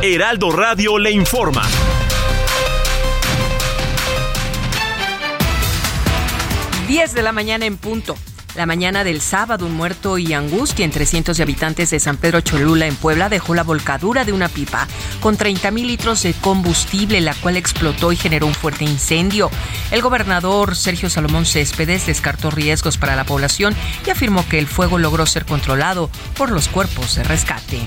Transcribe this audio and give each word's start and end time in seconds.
Heraldo 0.00 0.52
Radio 0.52 0.96
le 0.96 1.10
informa. 1.10 1.62
Diez 6.86 7.12
de 7.14 7.22
la 7.22 7.32
mañana 7.32 7.66
en 7.66 7.76
punto. 7.76 8.14
La 8.58 8.66
mañana 8.66 9.04
del 9.04 9.20
sábado, 9.20 9.66
un 9.66 9.74
muerto 9.74 10.18
y 10.18 10.32
angustia 10.32 10.84
entre 10.84 11.06
cientos 11.06 11.36
de 11.36 11.44
habitantes 11.44 11.90
de 11.90 12.00
San 12.00 12.16
Pedro 12.16 12.40
Cholula, 12.40 12.88
en 12.88 12.96
Puebla, 12.96 13.28
dejó 13.28 13.54
la 13.54 13.62
volcadura 13.62 14.24
de 14.24 14.32
una 14.32 14.48
pipa 14.48 14.88
con 15.20 15.36
30 15.36 15.70
mil 15.70 15.86
litros 15.86 16.24
de 16.24 16.34
combustible, 16.34 17.20
la 17.20 17.34
cual 17.34 17.56
explotó 17.56 18.10
y 18.10 18.16
generó 18.16 18.48
un 18.48 18.54
fuerte 18.54 18.84
incendio. 18.84 19.48
El 19.92 20.02
gobernador 20.02 20.74
Sergio 20.74 21.08
Salomón 21.08 21.46
Céspedes 21.46 22.06
descartó 22.06 22.50
riesgos 22.50 22.98
para 22.98 23.14
la 23.14 23.22
población 23.22 23.76
y 24.04 24.10
afirmó 24.10 24.44
que 24.48 24.58
el 24.58 24.66
fuego 24.66 24.98
logró 24.98 25.24
ser 25.24 25.46
controlado 25.46 26.10
por 26.36 26.50
los 26.50 26.66
cuerpos 26.66 27.14
de 27.14 27.22
rescate. 27.22 27.78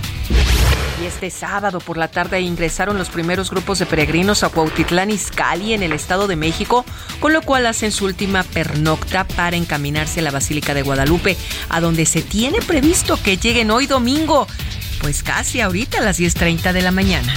Y 1.01 1.05
este 1.05 1.31
sábado 1.31 1.79
por 1.79 1.97
la 1.97 2.09
tarde 2.09 2.39
ingresaron 2.41 2.95
los 2.95 3.09
primeros 3.09 3.49
grupos 3.49 3.79
de 3.79 3.87
peregrinos 3.87 4.43
a 4.43 4.49
Cuautitlán 4.49 5.09
Izcalli 5.09 5.73
en 5.73 5.81
el 5.81 5.93
Estado 5.93 6.27
de 6.27 6.35
México, 6.35 6.85
con 7.19 7.33
lo 7.33 7.41
cual 7.41 7.65
hacen 7.65 7.91
su 7.91 8.05
última 8.05 8.43
pernocta 8.43 9.23
para 9.23 9.57
encaminarse 9.57 10.19
a 10.19 10.23
la 10.23 10.29
Basílica 10.29 10.60
de 10.67 10.83
Guadalupe, 10.83 11.35
a 11.69 11.81
donde 11.81 12.05
se 12.05 12.21
tiene 12.21 12.59
previsto 12.59 13.21
que 13.21 13.37
lleguen 13.37 13.71
hoy 13.71 13.87
domingo, 13.87 14.47
pues 15.01 15.23
casi 15.23 15.59
ahorita 15.59 15.97
a 15.97 16.01
las 16.01 16.19
10.30 16.19 16.71
de 16.71 16.81
la 16.81 16.91
mañana. 16.91 17.33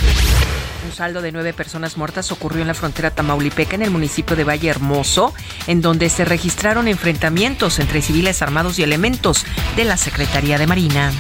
Un 0.87 0.93
saldo 0.93 1.23
de 1.23 1.33
nueve 1.33 1.55
personas 1.55 1.97
muertas 1.97 2.31
ocurrió 2.31 2.61
en 2.61 2.69
la 2.69 2.75
frontera 2.75 3.11
tamaulipeca 3.11 3.75
en 3.75 3.83
el 3.83 3.91
municipio 3.91 4.37
de 4.37 4.45
Valle 4.45 4.69
Hermoso, 4.69 5.33
en 5.67 5.81
donde 5.81 6.11
se 6.11 6.27
registraron 6.27 6.87
enfrentamientos 6.89 7.79
entre 7.79 8.03
civiles 8.03 8.43
armados 8.43 8.79
y 8.79 8.83
elementos 8.83 9.47
de 9.77 9.85
la 9.85 9.97
Secretaría 9.97 10.59
de 10.59 10.67
Marina. 10.67 11.11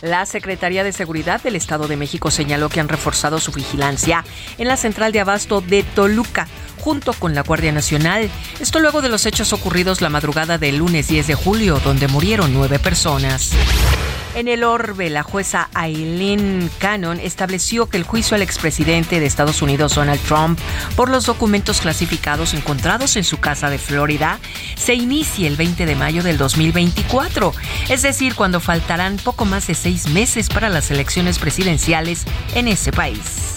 La 0.00 0.26
Secretaría 0.26 0.84
de 0.84 0.92
Seguridad 0.92 1.42
del 1.42 1.56
Estado 1.56 1.88
de 1.88 1.96
México 1.96 2.30
señaló 2.30 2.68
que 2.68 2.80
han 2.80 2.88
reforzado 2.88 3.40
su 3.40 3.52
vigilancia 3.52 4.24
en 4.58 4.68
la 4.68 4.76
central 4.76 5.12
de 5.12 5.20
abasto 5.20 5.60
de 5.62 5.82
Toluca 5.82 6.46
junto 6.84 7.14
con 7.14 7.34
la 7.34 7.40
Guardia 7.40 7.72
Nacional. 7.72 8.28
Esto 8.60 8.78
luego 8.78 9.00
de 9.00 9.08
los 9.08 9.24
hechos 9.24 9.54
ocurridos 9.54 10.02
la 10.02 10.10
madrugada 10.10 10.58
del 10.58 10.76
lunes 10.76 11.08
10 11.08 11.26
de 11.28 11.34
julio, 11.34 11.80
donde 11.82 12.08
murieron 12.08 12.52
nueve 12.52 12.78
personas. 12.78 13.52
En 14.34 14.48
el 14.48 14.64
orbe, 14.64 15.08
la 15.08 15.22
jueza 15.22 15.70
Aileen 15.72 16.68
Cannon 16.78 17.20
estableció 17.20 17.88
que 17.88 17.96
el 17.96 18.02
juicio 18.02 18.34
al 18.34 18.42
expresidente 18.42 19.18
de 19.18 19.24
Estados 19.24 19.62
Unidos, 19.62 19.94
Donald 19.94 20.20
Trump, 20.20 20.58
por 20.94 21.08
los 21.08 21.24
documentos 21.24 21.80
clasificados 21.80 22.52
encontrados 22.52 23.16
en 23.16 23.24
su 23.24 23.38
casa 23.38 23.70
de 23.70 23.78
Florida, 23.78 24.38
se 24.76 24.92
inicie 24.94 25.46
el 25.46 25.56
20 25.56 25.86
de 25.86 25.96
mayo 25.96 26.22
del 26.22 26.36
2024, 26.36 27.54
es 27.88 28.02
decir, 28.02 28.34
cuando 28.34 28.60
faltarán 28.60 29.16
poco 29.16 29.46
más 29.46 29.68
de 29.68 29.74
seis 29.74 30.10
meses 30.10 30.50
para 30.50 30.68
las 30.68 30.90
elecciones 30.90 31.38
presidenciales 31.38 32.24
en 32.54 32.68
ese 32.68 32.92
país. 32.92 33.54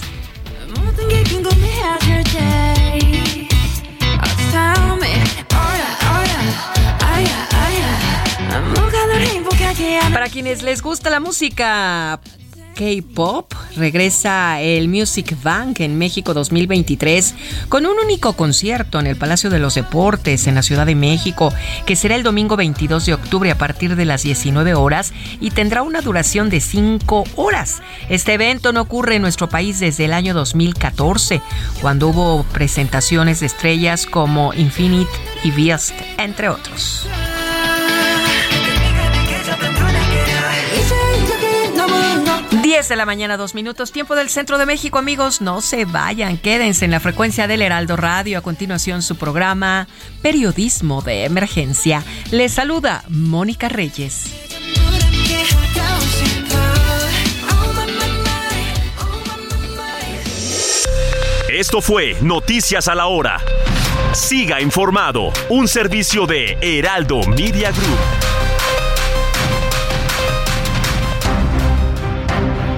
Para 10.14 10.30
quienes 10.30 10.64
les 10.64 10.82
gusta 10.82 11.10
la 11.10 11.20
música 11.20 12.20
K-Pop, 12.78 13.54
regresa 13.76 14.62
el 14.62 14.88
Music 14.88 15.36
Bank 15.42 15.80
en 15.80 15.98
México 15.98 16.36
2023 16.36 17.34
con 17.70 17.88
un 17.88 17.98
único 17.98 18.34
concierto 18.34 19.00
en 19.00 19.08
el 19.08 19.16
Palacio 19.16 19.50
de 19.50 19.58
los 19.58 19.74
Deportes 19.74 20.46
en 20.46 20.54
la 20.54 20.62
Ciudad 20.62 20.86
de 20.86 20.94
México, 20.94 21.52
que 21.88 21.96
será 21.96 22.16
el 22.16 22.22
domingo 22.22 22.56
22 22.56 23.08
de 23.08 23.16
octubre 23.16 23.50
a 23.50 23.58
partir 23.58 23.96
de 23.96 24.06
las 24.06 24.22
19 24.22 24.76
horas 24.76 25.12
y 25.42 25.50
tendrá 25.50 25.82
una 25.82 26.02
duración 26.02 26.52
de 26.52 26.62
5 26.62 27.24
horas. 27.36 27.82
Este 28.10 28.34
evento 28.34 28.72
no 28.72 28.82
ocurre 28.82 29.16
en 29.16 29.24
nuestro 29.24 29.50
país 29.50 29.80
desde 29.80 30.06
el 30.06 30.14
año 30.14 30.36
2014, 30.36 31.42
cuando 31.82 32.10
hubo 32.10 32.44
presentaciones 32.54 33.40
de 33.40 33.48
estrellas 33.48 34.06
como 34.06 34.54
Infinite 34.54 35.12
y 35.44 35.50
Beast, 35.50 35.94
entre 36.20 36.50
otros. 36.50 37.08
10 42.68 42.90
de 42.90 42.98
la 42.98 43.06
mañana, 43.06 43.38
dos 43.38 43.56
minutos, 43.56 43.94
tiempo 43.94 44.14
del 44.14 44.28
centro 44.28 44.58
de 44.58 44.66
México, 44.66 44.98
amigos. 44.98 45.40
No 45.40 45.62
se 45.62 45.86
vayan, 45.86 46.38
quédense 46.38 46.84
en 46.84 46.92
la 46.92 47.00
frecuencia 47.00 47.48
del 47.48 47.62
Heraldo 47.62 47.96
Radio. 47.96 48.38
A 48.38 48.42
continuación, 48.42 49.04
su 49.04 49.16
programa 49.16 49.88
Periodismo 50.22 51.02
de 51.02 51.24
Emergencia. 51.24 52.04
Les 52.30 52.52
saluda 52.52 53.06
Mónica 53.08 53.70
Reyes. 53.70 54.34
Esto 61.48 61.82
fue 61.82 62.18
Noticias 62.22 62.90
a 62.90 62.96
la 62.96 63.08
Hora. 63.08 63.40
Siga 64.12 64.60
informado, 64.60 65.32
un 65.48 65.70
servicio 65.70 66.28
de 66.28 66.58
Heraldo 66.60 67.22
Media 67.28 67.72
Group. 67.72 68.37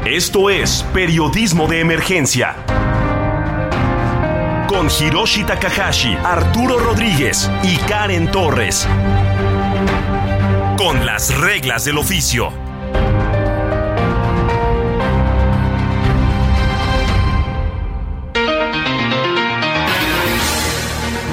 Esto 0.10 0.50
es 0.50 0.84
Periodismo 0.92 1.68
de 1.68 1.82
Emergencia. 1.82 2.56
Con 4.68 4.88
Hiroshi 4.90 5.44
Takahashi, 5.44 6.16
Arturo 6.24 6.80
Rodríguez 6.80 7.48
y 7.62 7.78
Karen 7.88 8.32
Torres. 8.32 8.88
Con 10.80 11.06
las 11.06 11.38
reglas 11.40 11.86
del 11.86 12.00
oficio. 12.00 12.52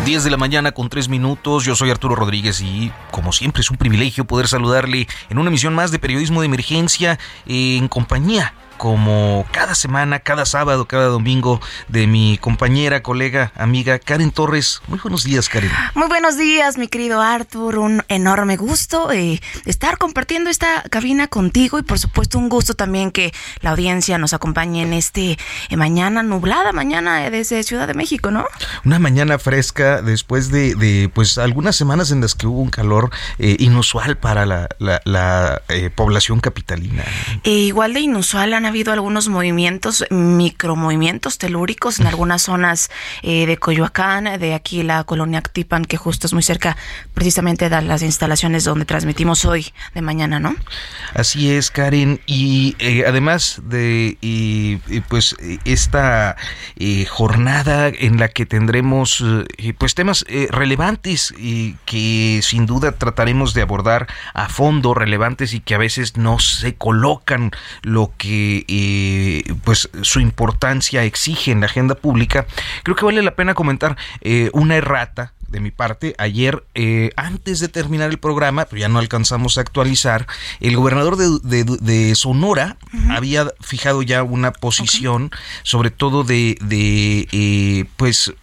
10 0.05 0.23
de 0.23 0.31
la 0.31 0.37
mañana 0.37 0.73
con 0.73 0.91
3 0.91 1.09
minutos. 1.09 1.65
Yo 1.65 1.75
soy 1.77 1.91
Arturo 1.91 2.15
Rodríguez 2.15 2.61
y 2.61 2.93
como 3.11 3.33
siempre 3.33 3.63
es 3.63 3.71
un 3.71 3.79
privilegio 3.79 4.27
poder 4.27 4.49
saludarle 4.49 5.09
en 5.31 5.39
una 5.39 5.49
emisión 5.49 5.75
más 5.75 5.91
de 5.93 5.99
periodismo 5.99 6.43
de 6.43 6.47
emergencia 6.47 7.19
en 7.47 7.89
compañía 7.89 8.53
como 8.77 9.47
cada 9.53 9.75
semana, 9.75 10.19
cada 10.19 10.45
sábado, 10.45 10.87
cada 10.87 11.07
domingo 11.07 11.61
de 11.89 12.07
mi 12.07 12.39
compañera, 12.39 13.03
colega, 13.03 13.53
amiga 13.57 13.99
Karen 13.99 14.31
Torres. 14.31 14.83
Muy 14.89 14.99
buenos 14.99 15.25
días, 15.25 15.49
Karen. 15.49 15.71
Muy 15.95 16.09
buenos 16.09 16.37
días, 16.37 16.79
mi 16.79 16.89
querido 16.89 17.21
Arthur. 17.21 17.79
Un 17.79 18.03
enorme 18.09 18.57
gusto 18.57 19.11
eh, 19.13 19.41
estar 19.65 19.99
compartiendo 19.99 20.51
esta 20.51 20.83
cabina 20.91 21.29
contigo 21.29 21.79
y 21.79 21.83
por 21.83 21.99
supuesto 21.99 22.39
un 22.39 22.49
gusto 22.49 22.75
también 22.75 23.11
que 23.11 23.33
la 23.61 23.71
audiencia 23.71 24.19
nos 24.19 24.33
acompañe 24.33 24.83
en 24.83 24.93
este 24.93 25.39
eh, 25.69 25.77
mañana 25.77 26.23
nublada, 26.23 26.73
mañana 26.73 27.31
desde 27.31 27.63
Ciudad 27.63 27.87
de 27.87 27.95
México, 27.95 28.31
¿no? 28.31 28.47
Una 28.85 28.99
mañana 28.99 29.39
fresca 29.39 30.03
después 30.03 30.51
de, 30.51 31.11
pues 31.15 31.39
algunas 31.39 31.77
semanas 31.77 32.11
en 32.11 32.21
las 32.21 32.35
que 32.35 32.47
hubo 32.47 32.61
un 32.61 32.71
calor 32.71 33.11
eh, 33.39 33.57
inusual 33.59 34.17
para 34.17 34.47
la, 34.47 35.63
población 35.95 36.41
capitalina. 36.41 37.05
igual 37.45 37.95
de 37.95 38.01
inusual 38.01 38.55
han 38.67 38.71
habido 38.71 38.93
algunos 38.93 39.29
movimientos, 39.29 40.05
micromovimientos 40.11 41.39
telúricos 41.39 42.01
en 42.01 42.09
algunas 42.09 42.43
zonas 42.43 42.91
eh, 43.23 43.47
de 43.47 43.59
Coyoacán, 43.59 44.41
de 44.41 44.55
aquí 44.55 44.83
la 44.83 45.05
colonia 45.05 45.39
Actipan, 45.39 45.85
que 45.85 45.97
justo 45.97 46.27
es 46.27 46.33
muy 46.33 46.43
cerca 46.43 46.77
precisamente 47.15 47.69
de 47.69 47.81
las 47.83 48.03
instalaciones 48.03 48.65
donde 48.65 48.85
transmitimos 48.85 49.45
hoy 49.45 49.73
de 49.95 50.03
mañana, 50.03 50.41
¿no? 50.41 50.57
Así 51.15 51.53
es, 51.53 51.71
Karen. 51.71 52.21
Y 52.27 52.75
eh, 52.81 53.05
además 53.07 53.61
de 53.63 54.81
pues 55.09 55.37
esta 55.65 56.35
eh, 56.75 57.07
jornada 57.07 57.87
en 57.87 58.19
la 58.19 58.27
que 58.29 58.47
tendremos 58.47 59.25
pues 59.79 59.95
temas 59.95 60.25
relevantes 60.51 61.33
y 61.39 61.77
que 61.85 62.41
sin 62.43 62.67
duda 62.67 62.93
trataremos 62.93 63.55
de 63.55 63.63
abordar 63.63 64.09
a 64.35 64.49
fondo, 64.49 64.93
relevantes 64.93 65.55
y 65.55 65.61
que 65.61 65.77
a 65.77 65.79
veces 65.79 66.17
no 66.17 66.41
se 66.41 66.75
colocan 66.75 67.53
lo 67.83 68.13
que 68.19 68.56
eh, 68.69 69.55
pues 69.65 69.91
su 70.03 70.21
importancia 70.21 71.05
exige 71.05 71.53
en 71.53 71.61
la 71.61 71.67
agenda 71.67 71.95
pública, 71.95 72.47
creo 72.83 72.97
que 72.97 73.05
vale 73.05 73.23
la 73.23 73.35
pena 73.35 73.55
comentar 73.55 73.97
eh, 74.21 74.51
una 74.53 74.77
errata 74.77 75.33
de 75.49 75.61
mi 75.61 75.71
parte, 75.71 76.15
ayer, 76.19 76.65
eh, 76.75 77.11
antes 77.17 77.61
de 77.61 77.69
terminar 77.69 78.11
el 78.11 78.19
programa, 78.19 78.65
pero 78.65 78.81
ya 78.81 78.89
no 78.89 78.99
alcanzamos 78.99 79.59
a 79.59 79.61
actualizar, 79.61 80.27
el 80.61 80.77
gobernador 80.77 81.17
de, 81.17 82.15
Sonora 82.15 82.77
había 83.11 83.53
fijado 83.61 84.03
ya 84.03 84.23
una 84.23 84.53
posición, 84.53 85.31
sobre 85.63 85.91
todo 85.91 86.25
de, 86.25 86.59
de 86.61 87.29
eh, 87.33 87.85
pues, 87.97 88.35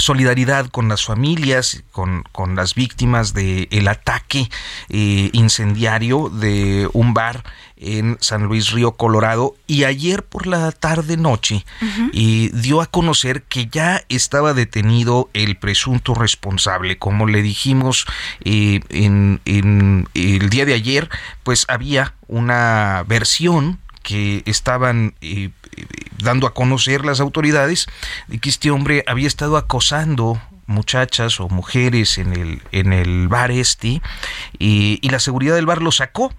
solidaridad 0.00 0.66
con 0.68 0.88
las 0.88 1.04
familias, 1.04 1.82
con, 1.92 2.24
con 2.32 2.56
las 2.56 2.74
víctimas 2.74 3.34
del 3.34 3.68
el 3.70 3.88
ataque 3.88 4.50
eh, 4.88 5.30
incendiario 5.32 6.28
de 6.28 6.88
un 6.92 7.14
bar 7.14 7.44
en 7.76 8.18
San 8.20 8.44
Luis 8.44 8.72
Río 8.72 8.92
Colorado. 8.92 9.54
Y 9.66 9.84
ayer 9.84 10.22
por 10.24 10.46
la 10.46 10.70
tarde 10.72 11.16
noche 11.16 11.64
y 12.12 12.48
dio 12.48 12.80
a 12.80 12.86
conocer 12.86 13.42
que 13.42 13.66
ya 13.66 14.04
estaba 14.08 14.54
detenido 14.54 15.30
el 15.32 15.56
presunto 15.56 16.14
responsable. 16.14 16.98
Como 16.98 17.26
le 17.26 17.42
dijimos 17.42 18.06
eh, 18.44 18.80
en, 18.90 19.40
en 19.44 20.08
el 20.14 20.50
día 20.50 20.66
de 20.66 20.74
ayer 20.74 21.08
pues 21.42 21.64
había 21.68 22.14
una 22.28 23.04
versión 23.06 23.78
que 24.02 24.42
estaban 24.46 25.14
eh, 25.20 25.50
dando 26.18 26.46
a 26.46 26.54
conocer 26.54 27.04
las 27.04 27.20
autoridades 27.20 27.86
de 28.28 28.38
que 28.38 28.50
este 28.50 28.70
hombre 28.70 29.04
había 29.06 29.26
estado 29.26 29.56
acosando 29.56 30.40
muchachas 30.66 31.40
o 31.40 31.48
mujeres 31.48 32.18
en 32.18 32.32
el, 32.32 32.62
en 32.72 32.92
el 32.92 33.28
bar 33.28 33.50
este 33.50 34.02
y, 34.58 34.98
y 35.02 35.08
la 35.08 35.18
seguridad 35.18 35.54
del 35.54 35.66
bar 35.66 35.82
lo 35.82 35.92
sacó. 35.92 36.32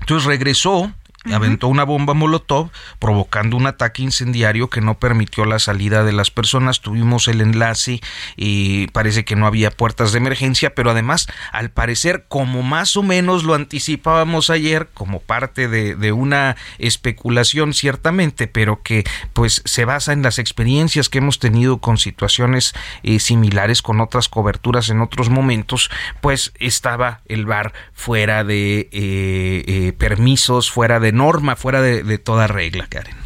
Entonces 0.00 0.26
regresó 0.26 0.92
aventó 1.32 1.68
una 1.68 1.84
bomba 1.84 2.14
molotov 2.14 2.70
provocando 2.98 3.56
un 3.56 3.66
ataque 3.66 4.02
incendiario 4.02 4.68
que 4.68 4.80
no 4.80 4.98
permitió 4.98 5.44
la 5.44 5.58
salida 5.58 6.04
de 6.04 6.12
las 6.12 6.30
personas. 6.30 6.80
Tuvimos 6.80 7.28
el 7.28 7.40
enlace 7.40 8.00
y 8.36 8.88
parece 8.88 9.24
que 9.24 9.36
no 9.36 9.46
había 9.46 9.70
puertas 9.70 10.12
de 10.12 10.18
emergencia, 10.18 10.74
pero 10.74 10.90
además, 10.90 11.26
al 11.52 11.70
parecer, 11.70 12.26
como 12.28 12.62
más 12.62 12.96
o 12.96 13.02
menos 13.02 13.44
lo 13.44 13.54
anticipábamos 13.54 14.50
ayer, 14.50 14.88
como 14.94 15.20
parte 15.20 15.68
de, 15.68 15.96
de 15.96 16.12
una 16.12 16.56
especulación 16.78 17.74
ciertamente, 17.74 18.46
pero 18.46 18.82
que 18.82 19.04
pues 19.32 19.62
se 19.64 19.84
basa 19.84 20.12
en 20.12 20.22
las 20.22 20.38
experiencias 20.38 21.08
que 21.08 21.18
hemos 21.18 21.38
tenido 21.38 21.78
con 21.78 21.98
situaciones 21.98 22.74
eh, 23.02 23.18
similares 23.18 23.82
con 23.82 24.00
otras 24.00 24.28
coberturas 24.28 24.90
en 24.90 25.00
otros 25.00 25.30
momentos, 25.30 25.90
pues 26.20 26.52
estaba 26.58 27.20
el 27.26 27.46
bar 27.46 27.72
fuera 27.92 28.44
de 28.44 28.88
eh, 28.92 29.64
eh, 29.66 29.92
permisos, 29.96 30.70
fuera 30.70 31.00
de 31.00 31.12
norma, 31.14 31.56
fuera 31.56 31.80
de, 31.80 32.18
toda 32.18 32.46
regla, 32.46 32.86
Karen. 32.88 33.16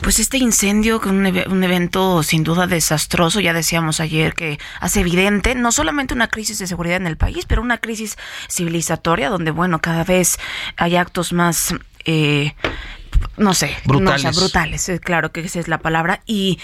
Pues 0.00 0.18
este 0.18 0.38
incendio, 0.38 1.00
un, 1.04 1.26
un 1.26 1.64
evento 1.64 2.22
sin 2.22 2.44
duda 2.44 2.66
desastroso, 2.66 3.40
ya 3.40 3.52
decíamos 3.52 4.00
ayer 4.00 4.34
que 4.34 4.58
hace 4.80 5.00
evidente 5.00 5.54
no 5.54 5.72
solamente 5.72 6.14
una 6.14 6.28
crisis 6.28 6.58
de 6.58 6.66
seguridad 6.66 6.96
en 6.96 7.06
el 7.06 7.16
país, 7.16 7.44
pero 7.46 7.62
una 7.62 7.78
crisis 7.78 8.16
civilizatoria 8.48 9.28
donde, 9.30 9.50
bueno, 9.50 9.80
cada 9.80 10.04
vez 10.04 10.38
hay 10.76 10.96
actos 10.96 11.32
más 11.32 11.74
eh, 12.04 12.54
no 13.36 13.54
sé, 13.54 13.76
brutales. 13.84 14.36
brutales, 14.36 14.88
eh, 14.88 15.00
claro 15.00 15.32
que 15.32 15.40
esa 15.40 15.60
es 15.60 15.68
la 15.68 15.78
palabra. 15.78 16.22
Y 16.26 16.58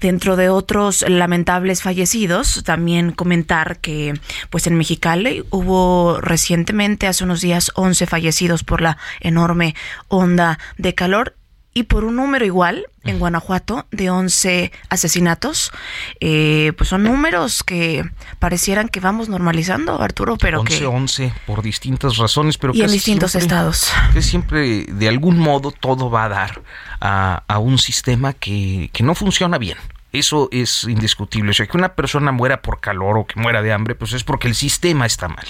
dentro 0.00 0.36
de 0.36 0.48
otros 0.48 1.04
lamentables 1.08 1.82
fallecidos, 1.82 2.62
también 2.64 3.12
comentar 3.12 3.78
que 3.78 4.18
pues 4.50 4.66
en 4.66 4.76
Mexicali 4.76 5.44
hubo 5.50 6.20
recientemente, 6.20 7.06
hace 7.06 7.24
unos 7.24 7.40
días, 7.40 7.70
11 7.74 8.06
fallecidos 8.06 8.64
por 8.64 8.80
la 8.80 8.98
enorme 9.20 9.74
onda 10.08 10.58
de 10.78 10.94
calor 10.94 11.34
y 11.74 11.82
por 11.84 12.04
un 12.04 12.16
número 12.16 12.44
igual 12.44 12.86
en 13.02 13.18
Guanajuato 13.18 13.86
de 13.90 14.08
11 14.08 14.72
asesinatos. 14.88 15.72
Eh, 16.20 16.72
pues 16.78 16.88
son 16.88 17.02
números 17.02 17.64
que 17.64 18.08
parecieran 18.38 18.88
que 18.88 19.00
vamos 19.00 19.28
normalizando, 19.28 20.00
Arturo, 20.00 20.36
pero 20.38 20.60
11, 20.60 20.78
que... 20.78 20.86
11 20.86 21.32
por 21.46 21.62
distintas 21.62 22.16
razones, 22.16 22.56
pero 22.56 22.72
y 22.74 22.82
en 22.82 22.90
distintos 22.90 23.34
estados. 23.34 23.92
Que 24.12 24.22
siempre, 24.22 24.84
de 24.84 25.08
algún 25.08 25.38
modo, 25.38 25.72
todo 25.72 26.10
va 26.10 26.24
a 26.24 26.28
dar 26.28 26.62
a, 27.00 27.42
a 27.48 27.58
un 27.58 27.78
sistema 27.78 28.32
que, 28.32 28.88
que 28.92 29.02
no 29.02 29.14
funciona 29.14 29.58
bien. 29.58 29.76
Eso 30.14 30.48
es 30.52 30.84
indiscutible. 30.84 31.50
O 31.50 31.54
sea, 31.54 31.66
que 31.66 31.76
una 31.76 31.96
persona 31.96 32.30
muera 32.30 32.62
por 32.62 32.78
calor 32.78 33.18
o 33.18 33.26
que 33.26 33.40
muera 33.40 33.62
de 33.62 33.72
hambre, 33.72 33.96
pues 33.96 34.12
es 34.12 34.22
porque 34.22 34.46
el 34.46 34.54
sistema 34.54 35.06
está 35.06 35.26
mal. 35.26 35.44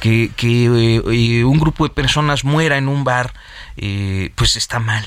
Que, 0.00 0.30
que 0.34 0.64
eh, 0.64 1.02
eh, 1.12 1.44
un 1.44 1.58
grupo 1.58 1.86
de 1.86 1.92
personas 1.92 2.42
muera 2.42 2.78
en 2.78 2.88
un 2.88 3.04
bar, 3.04 3.34
eh, 3.78 4.32
pues 4.34 4.56
está 4.56 4.78
mal. 4.78 5.04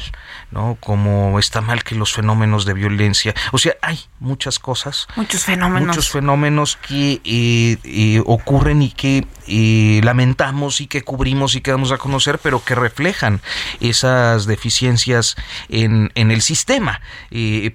¿no? 0.51 0.77
Como 0.79 1.39
está 1.39 1.61
mal 1.61 1.83
que 1.83 1.95
los 1.95 2.13
fenómenos 2.13 2.65
de 2.65 2.73
violencia, 2.73 3.33
o 3.51 3.57
sea, 3.57 3.75
hay 3.81 3.99
muchas 4.19 4.59
cosas, 4.59 5.07
muchos 5.15 5.45
fenómenos, 5.45 5.87
muchos 5.87 6.09
fenómenos 6.09 6.75
que 6.75 7.21
eh, 7.23 7.77
eh, 7.83 8.21
ocurren 8.25 8.81
y 8.81 8.91
que 8.91 9.25
eh, 9.47 10.01
lamentamos 10.03 10.81
y 10.81 10.87
que 10.87 11.01
cubrimos 11.01 11.55
y 11.55 11.61
que 11.61 11.71
damos 11.71 11.91
a 11.91 11.97
conocer, 11.97 12.39
pero 12.39 12.63
que 12.63 12.75
reflejan 12.75 13.41
esas 13.79 14.45
deficiencias 14.45 15.35
en, 15.69 16.11
en 16.15 16.31
el 16.31 16.41
sistema 16.41 17.01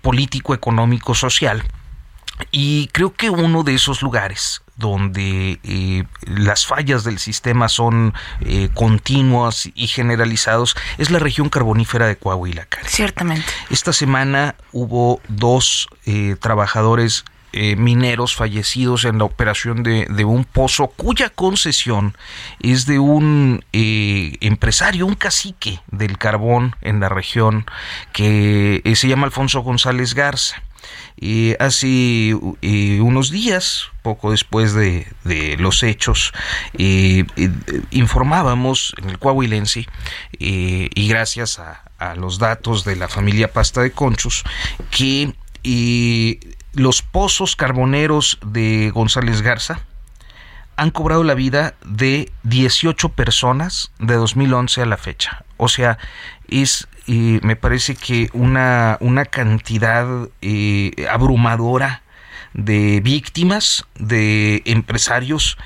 político, 0.02 0.54
económico, 0.54 1.14
social. 1.14 1.64
Y 2.50 2.88
creo 2.88 3.14
que 3.14 3.30
uno 3.30 3.62
de 3.62 3.74
esos 3.74 4.02
lugares 4.02 4.62
donde 4.76 5.58
eh, 5.64 6.04
las 6.22 6.66
fallas 6.66 7.02
del 7.04 7.18
sistema 7.18 7.68
son 7.68 8.14
eh, 8.40 8.68
continuas 8.74 9.70
y 9.74 9.86
generalizados, 9.86 10.76
es 10.98 11.10
la 11.10 11.18
región 11.18 11.48
carbonífera 11.48 12.06
de 12.06 12.16
Coahuila. 12.16 12.68
Ciertamente. 12.84 13.46
Esta 13.70 13.92
semana 13.92 14.54
hubo 14.72 15.20
dos 15.28 15.88
eh, 16.04 16.36
trabajadores 16.40 17.24
mineros 17.78 18.36
fallecidos 18.36 19.06
en 19.06 19.16
la 19.16 19.24
operación 19.24 19.82
de, 19.82 20.06
de, 20.10 20.26
un 20.26 20.44
pozo 20.44 20.88
cuya 20.88 21.30
concesión 21.30 22.14
es 22.60 22.84
de 22.84 22.98
un 22.98 23.64
empresario, 23.72 25.06
un 25.06 25.14
cacique 25.14 25.80
del 25.90 26.18
carbón 26.18 26.76
en 26.82 27.00
la 27.00 27.08
región 27.08 27.64
que 28.12 28.82
se 28.94 29.08
llama 29.08 29.24
Alfonso 29.24 29.60
González 29.60 30.12
Garza. 30.12 30.62
Y 31.16 31.54
hace 31.58 32.34
unos 32.34 33.30
días, 33.30 33.84
poco 34.02 34.30
después 34.32 34.74
de, 34.74 35.06
los 35.58 35.82
hechos, 35.82 36.32
informábamos 37.90 38.94
en 38.98 39.10
el 39.10 39.18
Coahuilense, 39.18 39.86
y 40.38 41.08
gracias 41.08 41.58
a, 41.58 41.82
los 42.16 42.38
datos 42.38 42.84
de 42.84 42.96
la 42.96 43.08
familia 43.08 43.52
Pasta 43.52 43.80
de 43.80 43.90
Conchos, 43.90 44.44
que 44.90 45.34
los 46.74 47.02
pozos 47.02 47.56
carboneros 47.56 48.38
de 48.44 48.90
González 48.92 49.40
Garza, 49.40 49.85
han 50.76 50.90
cobrado 50.90 51.24
la 51.24 51.34
vida 51.34 51.74
de 51.84 52.30
18 52.44 53.10
personas 53.10 53.92
de 53.98 54.14
2011 54.14 54.82
a 54.82 54.86
la 54.86 54.96
fecha. 54.96 55.44
O 55.56 55.68
sea, 55.68 55.98
es 56.48 56.88
y 57.06 57.38
me 57.42 57.54
parece 57.54 57.94
que 57.94 58.28
una, 58.32 58.98
una 59.00 59.24
cantidad 59.24 60.28
eh, 60.42 61.06
abrumadora 61.08 62.02
de 62.52 63.00
víctimas, 63.00 63.86
de 63.94 64.62
empresarios 64.64 65.56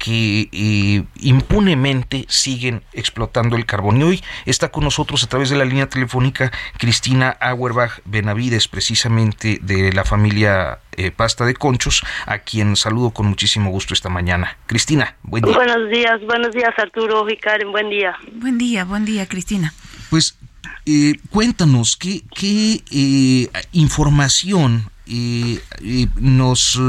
que 0.00 0.48
eh, 0.50 1.04
impunemente 1.20 2.24
siguen 2.26 2.82
explotando 2.94 3.54
el 3.54 3.66
carbón. 3.66 4.00
Y 4.00 4.02
hoy 4.02 4.24
está 4.46 4.70
con 4.70 4.84
nosotros 4.84 5.22
a 5.22 5.28
través 5.28 5.50
de 5.50 5.58
la 5.58 5.66
línea 5.66 5.90
telefónica 5.90 6.50
Cristina 6.78 7.36
Auerbach 7.38 8.00
Benavides, 8.06 8.66
precisamente 8.66 9.58
de 9.60 9.92
la 9.92 10.04
familia 10.04 10.78
eh, 10.92 11.10
Pasta 11.10 11.44
de 11.44 11.54
Conchos, 11.54 12.02
a 12.24 12.38
quien 12.38 12.76
saludo 12.76 13.10
con 13.10 13.26
muchísimo 13.26 13.70
gusto 13.70 13.92
esta 13.92 14.08
mañana. 14.08 14.56
Cristina, 14.66 15.16
buen 15.22 15.44
día. 15.44 15.54
Buenos 15.54 15.90
días, 15.90 16.20
buenos 16.24 16.54
días 16.54 16.72
Arturo 16.78 17.28
y 17.28 17.36
Karen, 17.36 17.70
buen 17.70 17.90
día. 17.90 18.16
Buen 18.32 18.56
día, 18.56 18.86
buen 18.86 19.04
día 19.04 19.28
Cristina. 19.28 19.74
Pues 20.08 20.38
eh, 20.86 21.16
cuéntanos, 21.28 21.98
¿qué, 21.98 22.22
qué 22.34 22.82
eh, 22.90 23.50
información 23.72 24.90
eh, 25.10 26.06
nos 26.16 26.80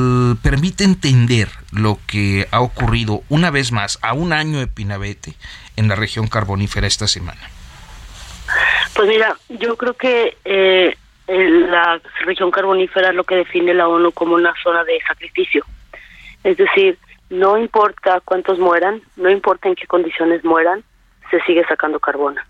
permite 0.43 0.83
entender 0.83 1.49
lo 1.71 1.97
que 2.07 2.47
ha 2.51 2.61
ocurrido 2.61 3.23
una 3.29 3.51
vez 3.51 3.71
más 3.71 3.99
a 4.01 4.13
un 4.13 4.33
año 4.33 4.59
de 4.59 4.67
Pinabete 4.67 5.33
en 5.75 5.87
la 5.87 5.95
región 5.95 6.27
carbonífera 6.27 6.87
esta 6.87 7.07
semana? 7.07 7.41
Pues 8.93 9.07
mira, 9.07 9.35
yo 9.49 9.77
creo 9.77 9.93
que 9.95 10.37
la 11.27 12.01
región 12.25 12.51
carbonífera 12.51 13.09
es 13.09 13.15
lo 13.15 13.23
que 13.23 13.35
define 13.35 13.73
la 13.73 13.87
ONU 13.87 14.11
como 14.11 14.35
una 14.35 14.53
zona 14.61 14.83
de 14.83 14.99
sacrificio. 15.07 15.65
Es 16.43 16.57
decir, 16.57 16.97
no 17.29 17.57
importa 17.57 18.19
cuántos 18.25 18.59
mueran, 18.59 19.01
no 19.15 19.29
importa 19.29 19.69
en 19.69 19.75
qué 19.75 19.87
condiciones 19.87 20.43
mueran, 20.43 20.83
se 21.29 21.41
sigue 21.43 21.65
sacando 21.65 21.99
carbono 21.99 22.41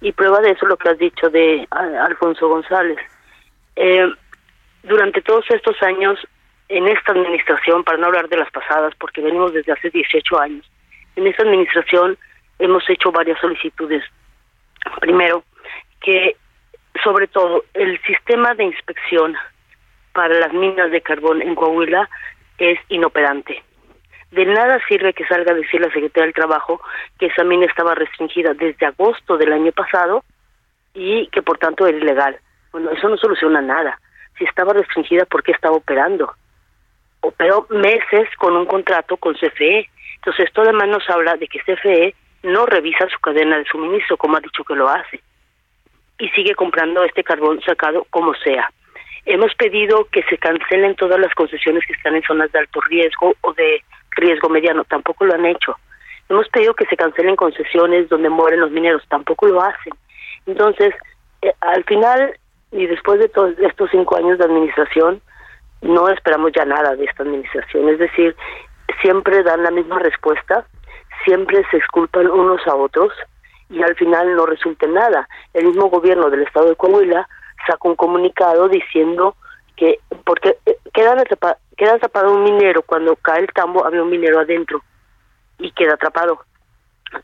y 0.00 0.12
prueba 0.12 0.40
de 0.40 0.52
eso 0.52 0.66
lo 0.66 0.76
que 0.76 0.88
has 0.88 0.98
dicho 0.98 1.28
de 1.30 1.66
Alfonso 1.70 2.48
González. 2.48 2.98
Eh, 3.76 4.06
durante 4.82 5.22
todos 5.22 5.44
estos 5.50 5.80
años, 5.82 6.18
en 6.68 6.86
esta 6.86 7.12
administración, 7.12 7.84
para 7.84 7.98
no 7.98 8.06
hablar 8.06 8.28
de 8.28 8.36
las 8.36 8.50
pasadas, 8.50 8.94
porque 8.98 9.20
venimos 9.20 9.52
desde 9.52 9.72
hace 9.72 9.90
18 9.90 10.40
años, 10.40 10.70
en 11.16 11.26
esta 11.26 11.42
administración 11.42 12.16
hemos 12.58 12.88
hecho 12.88 13.10
varias 13.10 13.40
solicitudes. 13.40 14.04
Primero, 15.00 15.44
que 16.00 16.36
sobre 17.02 17.26
todo 17.26 17.64
el 17.74 18.00
sistema 18.02 18.54
de 18.54 18.64
inspección 18.64 19.36
para 20.12 20.34
las 20.38 20.52
minas 20.52 20.90
de 20.90 21.00
carbón 21.00 21.42
en 21.42 21.54
Coahuila 21.54 22.08
es 22.58 22.78
inoperante. 22.88 23.62
De 24.30 24.44
nada 24.44 24.78
sirve 24.86 25.14
que 25.14 25.26
salga 25.26 25.52
a 25.52 25.54
decir 25.54 25.80
la 25.80 25.90
Secretaría 25.90 26.26
del 26.26 26.34
Trabajo 26.34 26.80
que 27.18 27.26
esa 27.26 27.44
mina 27.44 27.66
estaba 27.66 27.94
restringida 27.94 28.52
desde 28.52 28.86
agosto 28.86 29.38
del 29.38 29.52
año 29.52 29.72
pasado 29.72 30.24
y 30.92 31.28
que 31.28 31.42
por 31.42 31.58
tanto 31.58 31.86
era 31.86 31.96
ilegal. 31.96 32.38
Bueno, 32.72 32.90
eso 32.90 33.08
no 33.08 33.16
soluciona 33.16 33.62
nada. 33.62 33.98
Si 34.38 34.44
estaba 34.44 34.72
restringida, 34.72 35.24
¿por 35.26 35.42
qué 35.42 35.52
estaba 35.52 35.76
operando? 35.76 36.32
Operó 37.20 37.66
meses 37.70 38.28
con 38.38 38.56
un 38.56 38.66
contrato 38.66 39.16
con 39.16 39.34
CFE. 39.34 39.88
Entonces, 40.16 40.46
esto 40.46 40.62
además 40.62 40.88
nos 40.88 41.10
habla 41.10 41.36
de 41.36 41.48
que 41.48 41.58
CFE 41.58 42.14
no 42.44 42.66
revisa 42.66 43.08
su 43.08 43.18
cadena 43.20 43.58
de 43.58 43.64
suministro, 43.64 44.16
como 44.16 44.36
ha 44.36 44.40
dicho 44.40 44.64
que 44.64 44.74
lo 44.74 44.88
hace, 44.88 45.20
y 46.18 46.28
sigue 46.30 46.54
comprando 46.54 47.02
este 47.04 47.24
carbón 47.24 47.60
sacado 47.62 48.06
como 48.10 48.34
sea. 48.34 48.70
Hemos 49.26 49.54
pedido 49.56 50.06
que 50.06 50.22
se 50.24 50.38
cancelen 50.38 50.94
todas 50.94 51.18
las 51.20 51.34
concesiones 51.34 51.84
que 51.86 51.92
están 51.92 52.14
en 52.14 52.22
zonas 52.22 52.50
de 52.52 52.60
alto 52.60 52.80
riesgo 52.82 53.34
o 53.42 53.52
de 53.52 53.82
riesgo 54.12 54.48
mediano, 54.48 54.84
tampoco 54.84 55.24
lo 55.24 55.34
han 55.34 55.46
hecho. 55.46 55.76
Hemos 56.28 56.48
pedido 56.48 56.74
que 56.74 56.86
se 56.86 56.96
cancelen 56.96 57.36
concesiones 57.36 58.08
donde 58.08 58.28
mueren 58.28 58.60
los 58.60 58.70
mineros, 58.70 59.02
tampoco 59.08 59.46
lo 59.46 59.62
hacen. 59.62 59.92
Entonces, 60.46 60.94
eh, 61.42 61.52
al 61.60 61.84
final 61.84 62.38
y 62.72 62.86
después 62.86 63.18
de 63.18 63.28
todos 63.28 63.58
estos 63.58 63.90
cinco 63.90 64.16
años 64.16 64.38
de 64.38 64.44
administración, 64.44 65.20
no 65.80 66.08
esperamos 66.08 66.52
ya 66.52 66.64
nada 66.64 66.94
de 66.96 67.04
esta 67.04 67.22
administración. 67.22 67.88
Es 67.88 67.98
decir, 67.98 68.36
siempre 69.00 69.42
dan 69.42 69.62
la 69.62 69.70
misma 69.70 69.98
respuesta, 69.98 70.66
siempre 71.24 71.64
se 71.70 71.76
exculpan 71.76 72.30
unos 72.30 72.66
a 72.66 72.74
otros 72.74 73.12
y 73.70 73.82
al 73.82 73.94
final 73.96 74.34
no 74.34 74.46
resulta 74.46 74.86
nada. 74.86 75.28
El 75.54 75.66
mismo 75.66 75.88
gobierno 75.88 76.30
del 76.30 76.42
estado 76.42 76.68
de 76.68 76.76
Coahuila 76.76 77.28
sacó 77.66 77.88
un 77.88 77.96
comunicado 77.96 78.68
diciendo 78.68 79.36
que 79.76 80.00
porque 80.24 80.56
eh, 80.66 80.76
queda 80.92 81.12
atrapado, 81.12 81.56
queda 81.76 81.94
atrapado 81.94 82.32
un 82.32 82.42
minero 82.42 82.82
cuando 82.82 83.14
cae 83.16 83.40
el 83.40 83.48
tambo 83.48 83.84
había 83.84 84.02
un 84.02 84.10
minero 84.10 84.40
adentro 84.40 84.82
y 85.58 85.70
queda 85.72 85.94
atrapado 85.94 86.44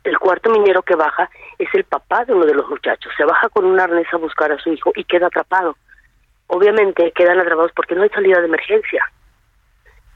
el 0.05 0.19
cuarto 0.19 0.51
minero 0.51 0.83
que 0.83 0.95
baja 0.95 1.29
es 1.59 1.69
el 1.75 1.85
papá 1.85 2.25
de 2.25 2.33
uno 2.33 2.47
de 2.47 2.55
los 2.55 2.69
muchachos. 2.69 3.13
Se 3.17 3.25
baja 3.25 3.49
con 3.49 3.65
un 3.65 3.79
arnés 3.79 4.07
a 4.13 4.17
buscar 4.17 4.53
a 4.53 4.59
su 4.59 4.73
hijo 4.73 4.93
y 4.95 5.05
queda 5.05 5.27
atrapado. 5.27 5.77
Obviamente 6.47 7.13
quedan 7.13 7.41
atrapados 7.41 7.73
porque 7.75 7.95
no 7.95 8.03
hay 8.03 8.11
salida 8.11 8.41
de 8.41 8.47
emergencia. 8.47 9.05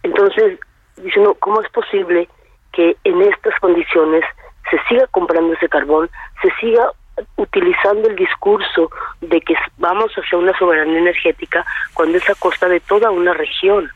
Entonces 0.03 0.59
dice 0.97 1.21
cómo 1.41 1.61
es 1.61 1.71
posible 1.71 2.29
que 2.73 2.97
en 3.05 3.23
estas 3.23 3.59
condiciones 3.61 4.25
se 4.71 4.79
siga 4.89 5.07
comprando 5.09 5.55
ese 5.55 5.69
carbón 5.69 6.11
se 6.43 6.51
siga 6.61 6.93
utilizando 7.37 8.09
el 8.09 8.17
discurso 8.17 8.91
de 9.21 9.41
que 9.41 9.55
vamos 9.79 10.13
hacia 10.13 10.39
una 10.39 10.57
soberanía 10.59 10.99
energética 10.99 11.65
cuando 11.95 12.19
es 12.19 12.31
a 12.31 12.35
costa 12.35 12.69
de 12.69 12.81
toda 12.81 13.11
una 13.11 13.35
región, 13.35 13.91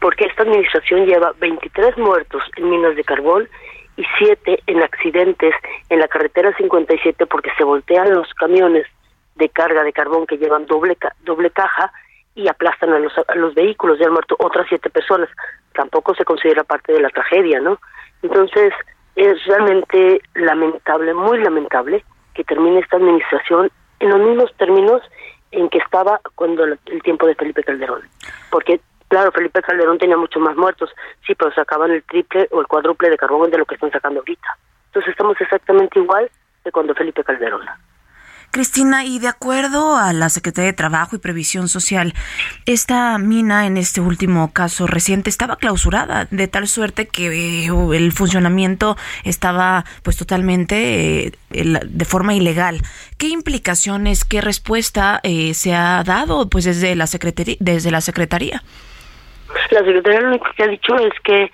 porque 0.00 0.26
esta 0.26 0.42
administración 0.42 1.06
lleva 1.06 1.32
23 1.40 1.98
muertos 1.98 2.42
en 2.56 2.70
minas 2.70 2.94
de 2.94 3.04
carbón 3.04 3.48
y 3.96 4.04
7 4.18 4.62
en 4.66 4.82
accidentes 4.82 5.54
en 5.88 5.98
la 5.98 6.08
carretera 6.08 6.54
57 6.56 7.26
porque 7.26 7.50
se 7.56 7.64
voltean 7.64 8.14
los 8.14 8.32
camiones 8.34 8.86
de 9.34 9.48
carga 9.48 9.82
de 9.82 9.92
carbón 9.92 10.26
que 10.26 10.38
llevan 10.38 10.66
doble 10.66 10.96
doble 11.24 11.50
caja 11.50 11.92
y 12.34 12.48
aplastan 12.48 12.92
a 12.92 12.98
los, 12.98 13.12
a 13.16 13.34
los 13.34 13.54
vehículos 13.54 13.98
y 14.00 14.04
han 14.04 14.12
muerto 14.12 14.36
otras 14.38 14.66
siete 14.68 14.88
personas. 14.90 15.28
Tampoco 15.74 16.14
se 16.14 16.24
considera 16.24 16.64
parte 16.64 16.92
de 16.92 17.00
la 17.00 17.10
tragedia, 17.10 17.60
¿no? 17.60 17.78
Entonces, 18.22 18.72
es 19.16 19.44
realmente 19.44 20.22
lamentable, 20.34 21.12
muy 21.12 21.38
lamentable, 21.42 22.04
que 22.34 22.44
termine 22.44 22.80
esta 22.80 22.96
administración 22.96 23.70
en 24.00 24.08
los 24.08 24.20
mismos 24.20 24.54
términos 24.56 25.02
en 25.50 25.68
que 25.68 25.78
estaba 25.78 26.20
cuando 26.34 26.64
el 26.64 27.02
tiempo 27.02 27.26
de 27.26 27.34
Felipe 27.34 27.62
Calderón. 27.62 28.02
Porque, 28.50 28.80
claro, 29.12 29.30
Felipe 29.30 29.60
Calderón 29.60 29.98
tenía 29.98 30.16
muchos 30.16 30.40
más 30.40 30.56
muertos, 30.56 30.88
sí, 31.26 31.34
pero 31.34 31.52
sacaban 31.52 31.90
el 31.90 32.02
triple 32.04 32.48
o 32.50 32.62
el 32.62 32.66
cuádruple 32.66 33.10
de 33.10 33.18
carbón 33.18 33.50
de 33.50 33.58
lo 33.58 33.66
que 33.66 33.74
están 33.74 33.90
sacando 33.90 34.20
ahorita. 34.20 34.56
Entonces 34.86 35.10
estamos 35.10 35.38
exactamente 35.38 35.98
igual 35.98 36.30
de 36.64 36.72
cuando 36.72 36.94
Felipe 36.94 37.22
Calderón. 37.22 37.60
Cristina, 38.52 39.04
y 39.04 39.18
de 39.18 39.28
acuerdo 39.28 39.96
a 39.96 40.14
la 40.14 40.30
Secretaría 40.30 40.70
de 40.70 40.76
Trabajo 40.76 41.14
y 41.14 41.18
Previsión 41.18 41.68
Social, 41.68 42.14
esta 42.64 43.18
mina 43.18 43.66
en 43.66 43.76
este 43.76 44.00
último 44.00 44.50
caso 44.54 44.86
reciente 44.86 45.28
estaba 45.28 45.56
clausurada 45.56 46.26
de 46.30 46.48
tal 46.48 46.66
suerte 46.66 47.06
que 47.06 47.66
eh, 47.66 47.70
el 47.92 48.12
funcionamiento 48.12 48.96
estaba 49.24 49.84
pues 50.02 50.16
totalmente 50.16 51.26
eh, 51.26 51.32
de 51.50 52.04
forma 52.06 52.34
ilegal. 52.34 52.80
¿Qué 53.18 53.28
implicaciones, 53.28 54.24
qué 54.24 54.40
respuesta 54.40 55.20
eh, 55.22 55.52
se 55.52 55.74
ha 55.74 56.02
dado 56.02 56.48
pues 56.48 56.64
desde 56.64 56.94
la 56.94 57.06
Secretaría? 57.06 57.56
Desde 57.60 57.90
la 57.90 58.00
Secretaría? 58.00 58.62
La 59.70 59.80
Secretaría 59.80 60.20
lo 60.20 60.28
único 60.28 60.46
que 60.56 60.62
ha 60.62 60.68
dicho 60.68 60.96
es 60.96 61.12
que 61.24 61.50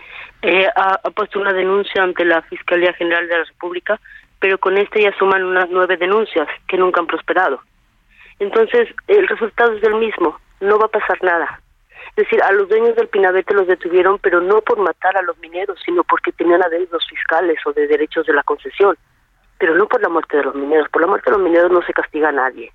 ha 0.76 1.10
puesto 1.10 1.40
una 1.40 1.52
denuncia 1.52 2.02
ante 2.02 2.24
la 2.24 2.42
Fiscalía 2.42 2.92
General 2.92 3.26
de 3.26 3.38
la 3.38 3.44
República 3.44 3.98
pero 4.40 4.58
con 4.58 4.76
este 4.78 5.02
ya 5.02 5.12
suman 5.18 5.44
unas 5.44 5.68
nueve 5.70 5.96
denuncias 5.96 6.48
que 6.68 6.76
nunca 6.76 7.00
han 7.00 7.06
prosperado. 7.06 7.60
Entonces, 8.38 8.88
el 9.08 9.26
resultado 9.26 9.72
es 9.72 9.82
el 9.82 9.96
mismo, 9.96 10.38
no 10.60 10.78
va 10.78 10.86
a 10.86 10.90
pasar 10.90 11.22
nada. 11.22 11.60
Es 12.10 12.24
decir, 12.24 12.42
a 12.42 12.52
los 12.52 12.68
dueños 12.68 12.96
del 12.96 13.08
Pinabete 13.08 13.54
los 13.54 13.66
detuvieron, 13.66 14.18
pero 14.18 14.40
no 14.40 14.60
por 14.60 14.78
matar 14.78 15.16
a 15.16 15.22
los 15.22 15.38
mineros, 15.38 15.78
sino 15.84 16.04
porque 16.04 16.32
tenían 16.32 16.62
adeudos 16.62 17.04
fiscales 17.08 17.58
o 17.66 17.72
de 17.72 17.86
derechos 17.86 18.26
de 18.26 18.32
la 18.32 18.42
concesión, 18.42 18.96
pero 19.58 19.74
no 19.74 19.86
por 19.86 20.00
la 20.00 20.08
muerte 20.08 20.36
de 20.36 20.44
los 20.44 20.54
mineros. 20.54 20.88
Por 20.88 21.02
la 21.02 21.08
muerte 21.08 21.30
de 21.30 21.36
los 21.36 21.44
mineros 21.44 21.70
no 21.70 21.82
se 21.82 21.92
castiga 21.92 22.28
a 22.28 22.32
nadie. 22.32 22.72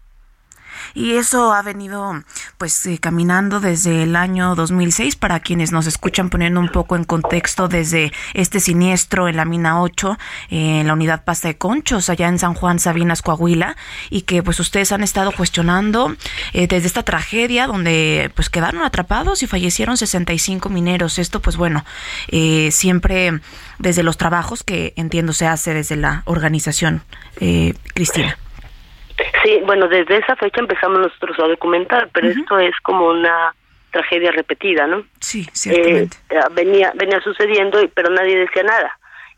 Y 0.93 1.13
eso 1.15 1.53
ha 1.53 1.61
venido 1.61 2.23
pues 2.57 2.85
eh, 2.85 2.99
caminando 2.99 3.59
desde 3.59 4.03
el 4.03 4.15
año 4.15 4.55
2006 4.55 5.15
para 5.15 5.39
quienes 5.39 5.71
nos 5.71 5.87
escuchan 5.87 6.29
poniendo 6.29 6.59
un 6.59 6.69
poco 6.69 6.95
en 6.95 7.03
contexto 7.03 7.67
desde 7.67 8.11
este 8.33 8.59
siniestro 8.59 9.27
en 9.27 9.37
la 9.37 9.45
mina 9.45 9.81
8 9.81 10.17
en 10.49 10.87
la 10.87 10.93
unidad 10.93 11.23
Pasta 11.23 11.47
de 11.47 11.57
Conchos 11.57 12.09
allá 12.09 12.27
en 12.27 12.37
San 12.37 12.53
Juan 12.53 12.79
Sabinas 12.79 13.21
Coahuila 13.21 13.75
y 14.11 14.21
que 14.21 14.43
pues 14.43 14.59
ustedes 14.59 14.91
han 14.91 15.03
estado 15.03 15.31
cuestionando 15.31 16.15
eh, 16.53 16.67
desde 16.67 16.87
esta 16.87 17.03
tragedia 17.03 17.65
donde 17.65 18.31
pues 18.35 18.49
quedaron 18.49 18.83
atrapados 18.83 19.41
y 19.41 19.47
fallecieron 19.47 19.97
65 19.97 20.69
mineros. 20.69 21.17
Esto 21.17 21.41
pues 21.41 21.57
bueno, 21.57 21.83
eh, 22.27 22.69
siempre 22.71 23.41
desde 23.79 24.03
los 24.03 24.17
trabajos 24.17 24.63
que 24.63 24.93
entiendo 24.95 25.33
se 25.33 25.47
hace 25.47 25.73
desde 25.73 25.95
la 25.95 26.21
organización. 26.25 27.01
Cristina. 27.93 28.37
Sí, 29.43 29.61
bueno, 29.65 29.87
desde 29.87 30.17
esa 30.17 30.35
fecha 30.35 30.61
empezamos 30.61 30.99
nosotros 30.99 31.37
a 31.39 31.47
documentar, 31.47 32.09
pero 32.13 32.29
esto 32.29 32.57
es 32.57 32.73
como 32.81 33.07
una 33.07 33.53
tragedia 33.91 34.31
repetida, 34.31 34.87
¿no? 34.87 35.05
Sí, 35.19 35.47
ciertamente. 35.53 36.17
Eh, 36.29 36.39
venía, 36.51 36.91
venía 36.95 37.21
sucediendo, 37.21 37.79
pero 37.93 38.09
nadie 38.09 38.39
decía 38.39 38.63
nada. 38.63 38.97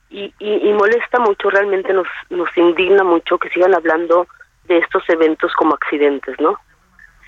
Y, 0.09 0.33
y, 0.39 0.71
molesta 0.71 1.19
mucho, 1.19 1.49
realmente 1.49 1.91
nos, 1.91 2.07
nos 2.29 2.47
indigna 2.55 3.03
mucho 3.03 3.37
que 3.37 3.49
sigan 3.49 3.75
hablando 3.75 4.27
de 4.65 4.77
estos 4.77 5.03
eventos 5.09 5.51
como 5.53 5.73
accidentes, 5.73 6.39
¿no? 6.39 6.57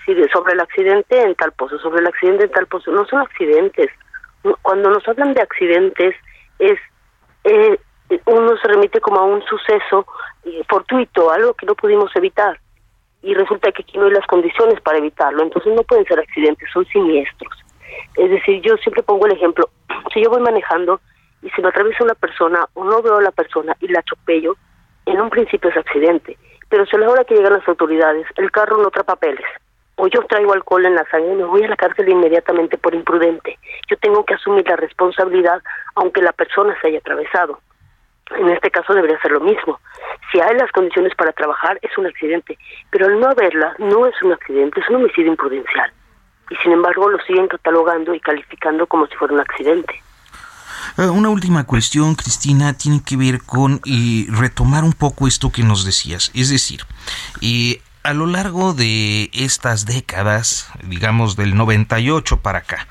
Sí, 0.06 0.16
sobre 0.32 0.54
el 0.54 0.62
accidente 0.62 1.22
en 1.22 1.36
tal 1.36 1.52
pozo, 1.52 1.78
sobre 1.80 2.00
el 2.00 2.08
accidente 2.08 2.46
en 2.46 2.52
tal 2.52 2.68
pozo. 2.68 2.92
No 2.92 3.06
son 3.08 3.20
accidentes. 3.22 3.90
Cuando 4.62 4.90
nos 4.90 5.06
hablan 5.06 5.34
de 5.34 5.42
accidentes, 5.42 6.16
es 6.60 6.80
eh, 7.44 7.78
uno 8.26 8.58
se 8.58 8.68
remite 8.68 9.02
como 9.02 9.20
a 9.20 9.26
un 9.26 9.44
suceso 9.44 10.06
eh, 10.06 10.06
fortuito, 10.68 11.32
algo 11.32 11.54
que 11.54 11.66
no 11.66 11.76
pudimos 11.76 12.16
evitar. 12.16 12.60
Y 13.22 13.34
resulta 13.34 13.72
que 13.72 13.84
aquí 13.84 13.98
no 13.98 14.06
hay 14.06 14.12
las 14.12 14.28
condiciones 14.28 14.80
para 14.82 15.00
evitarlo. 15.00 15.44
Entonces 15.44 15.74
no 15.74 15.84
pueden 15.84 16.06
ser 16.06 16.20
accidentes, 16.20 16.70
son 16.72 16.86
siniestros. 16.86 17.54
Es 18.16 18.30
decir, 18.30 18.62
yo 18.62 18.78
siempre 18.78 19.04
pongo 19.04 19.26
el 19.26 19.34
ejemplo, 19.34 19.70
si 20.14 20.24
yo 20.24 20.30
voy 20.30 20.42
manejando 20.42 21.02
y 21.42 21.50
se 21.52 21.62
me 21.62 21.70
atraviesa 21.70 22.04
una 22.04 22.16
persona 22.16 22.68
o 22.74 22.84
no 22.84 23.02
veo 23.02 23.18
a 23.18 23.22
la 23.22 23.32
persona 23.32 23.76
y 23.80 23.88
la 23.88 24.04
chopello, 24.04 24.56
en 25.06 25.20
un 25.22 25.30
principio 25.30 25.70
es 25.70 25.78
accidente. 25.78 26.38
Pero 26.70 26.86
si 26.86 26.96
a 26.96 27.00
la 27.00 27.10
hora 27.10 27.24
que 27.24 27.36
llegan 27.36 27.54
las 27.54 27.68
autoridades, 27.68 28.28
el 28.36 28.52
carro 28.52 28.78
no 28.78 28.92
trae 28.92 29.06
papeles, 29.06 29.46
o 29.96 30.08
yo 30.08 30.22
traigo 30.28 30.54
alcohol 30.54 30.86
en 30.86 30.96
la 30.96 31.06
sangre, 31.10 31.36
me 31.36 31.46
voy 31.46 31.64
a 31.64 31.70
la 31.70 31.76
cárcel 31.78 32.10
inmediatamente 32.10 32.78
por 32.78 32.94
imprudente. 32.94 33.58
Yo 33.90 33.98
tengo 33.98 34.26
que 34.26 34.34
asumir 34.34 34.68
la 34.68 34.76
responsabilidad 34.76 35.62
aunque 35.96 36.22
la 36.22 36.34
persona 36.34 36.76
se 36.82 36.88
haya 36.88 37.00
atravesado 37.00 37.60
en 38.32 38.50
este 38.50 38.72
caso 38.72 38.94
debería 38.94 39.20
ser 39.22 39.32
lo 39.32 39.40
mismo. 39.40 39.80
Si 40.32 40.40
hay 40.40 40.56
las 40.58 40.72
condiciones 40.72 41.14
para 41.16 41.32
trabajar, 41.32 41.80
es 41.82 41.98
un 41.98 42.06
accidente, 42.06 42.58
pero 42.90 43.06
al 43.06 43.20
no 43.20 43.30
haberla, 43.30 43.76
no 43.80 44.06
es 44.06 44.16
un 44.22 44.34
accidente, 44.34 44.82
es 44.82 44.90
un 44.90 44.98
homicidio 44.98 45.32
imprudencial. 45.32 45.92
Y 46.50 46.56
sin 46.58 46.72
embargo 46.72 47.10
lo 47.10 47.20
siguen 47.20 47.48
catalogando 47.48 48.14
y 48.14 48.20
calificando 48.20 48.88
como 48.88 49.08
si 49.08 49.16
fuera 49.16 49.34
un 49.34 49.42
accidente. 49.42 50.02
Eh, 50.98 51.08
una 51.08 51.30
última 51.30 51.66
cuestión, 51.66 52.16
Cristina, 52.16 52.78
tiene 52.78 53.02
que 53.04 53.18
ver 53.18 53.42
con 53.42 53.82
y 53.84 54.28
retomar 54.32 54.84
un 54.84 54.94
poco 54.94 55.28
esto 55.28 55.52
que 55.52 55.64
nos 55.64 55.86
decías. 55.86 56.32
Es 56.34 56.50
decir, 56.50 56.82
y 57.42 57.82
a 58.04 58.14
lo 58.14 58.26
largo 58.26 58.74
de 58.74 59.30
estas 59.34 59.86
décadas, 59.86 60.72
digamos 60.84 61.36
del 61.36 61.56
98 61.56 62.38
para 62.38 62.60
acá, 62.60 62.88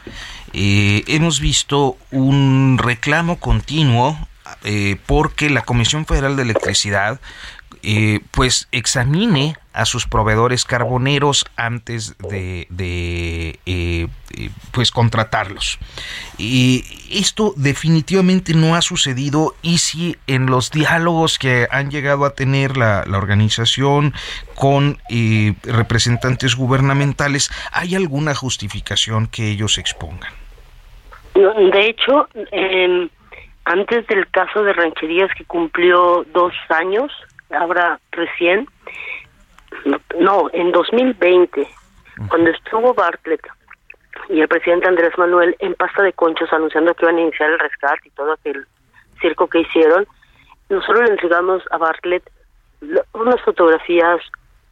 eh, 0.52 1.04
hemos 1.06 1.40
visto 1.40 1.96
un 2.10 2.78
reclamo 2.78 3.40
continuo 3.40 4.16
eh, 4.64 4.96
porque 5.06 5.50
la 5.50 5.62
Comisión 5.62 6.06
Federal 6.06 6.36
de 6.36 6.42
Electricidad 6.42 7.20
eh, 7.82 8.20
pues 8.32 8.68
examine 8.72 9.56
a 9.76 9.84
sus 9.84 10.06
proveedores 10.06 10.64
carboneros 10.64 11.44
antes 11.54 12.16
de, 12.18 12.66
de 12.70 13.60
eh, 13.66 14.08
eh, 14.36 14.50
pues 14.72 14.90
contratarlos. 14.90 15.78
Y 16.38 16.82
esto 17.12 17.52
definitivamente 17.56 18.54
no 18.54 18.74
ha 18.74 18.80
sucedido 18.80 19.54
y 19.60 19.78
si 19.78 20.16
en 20.26 20.46
los 20.46 20.70
diálogos 20.70 21.38
que 21.38 21.68
han 21.70 21.90
llegado 21.90 22.24
a 22.24 22.30
tener 22.30 22.76
la, 22.78 23.04
organización 23.06 24.14
con 24.54 24.98
eh, 25.10 25.54
representantes 25.62 26.56
gubernamentales, 26.56 27.50
¿hay 27.70 27.94
alguna 27.94 28.34
justificación 28.34 29.26
que 29.26 29.50
ellos 29.50 29.78
expongan? 29.78 30.32
De 31.34 31.88
hecho, 31.88 32.28
antes 33.66 34.06
del 34.06 34.30
caso 34.30 34.62
de 34.62 34.72
Rancherías 34.72 35.30
que 35.36 35.44
cumplió 35.44 36.24
dos 36.32 36.54
años, 36.68 37.12
ahora 37.50 37.98
recién, 38.12 38.68
no, 40.20 40.48
en 40.52 40.70
2020, 40.70 41.66
cuando 42.28 42.50
estuvo 42.50 42.94
Bartlett 42.94 43.44
y 44.28 44.40
el 44.40 44.46
presidente 44.46 44.86
Andrés 44.86 45.18
Manuel 45.18 45.56
en 45.58 45.74
pasta 45.74 46.04
de 46.04 46.12
conchos 46.12 46.52
anunciando 46.52 46.94
que 46.94 47.06
iban 47.06 47.16
a 47.16 47.22
iniciar 47.22 47.50
el 47.50 47.58
rescate 47.58 48.06
y 48.06 48.10
todo 48.10 48.34
aquel 48.34 48.66
circo 49.20 49.48
que 49.48 49.62
hicieron, 49.62 50.06
nosotros 50.68 51.00
le 51.04 51.10
entregamos 51.10 51.64
a 51.72 51.78
Bartlett 51.78 52.22
unas 53.14 53.40
fotografías, 53.42 54.20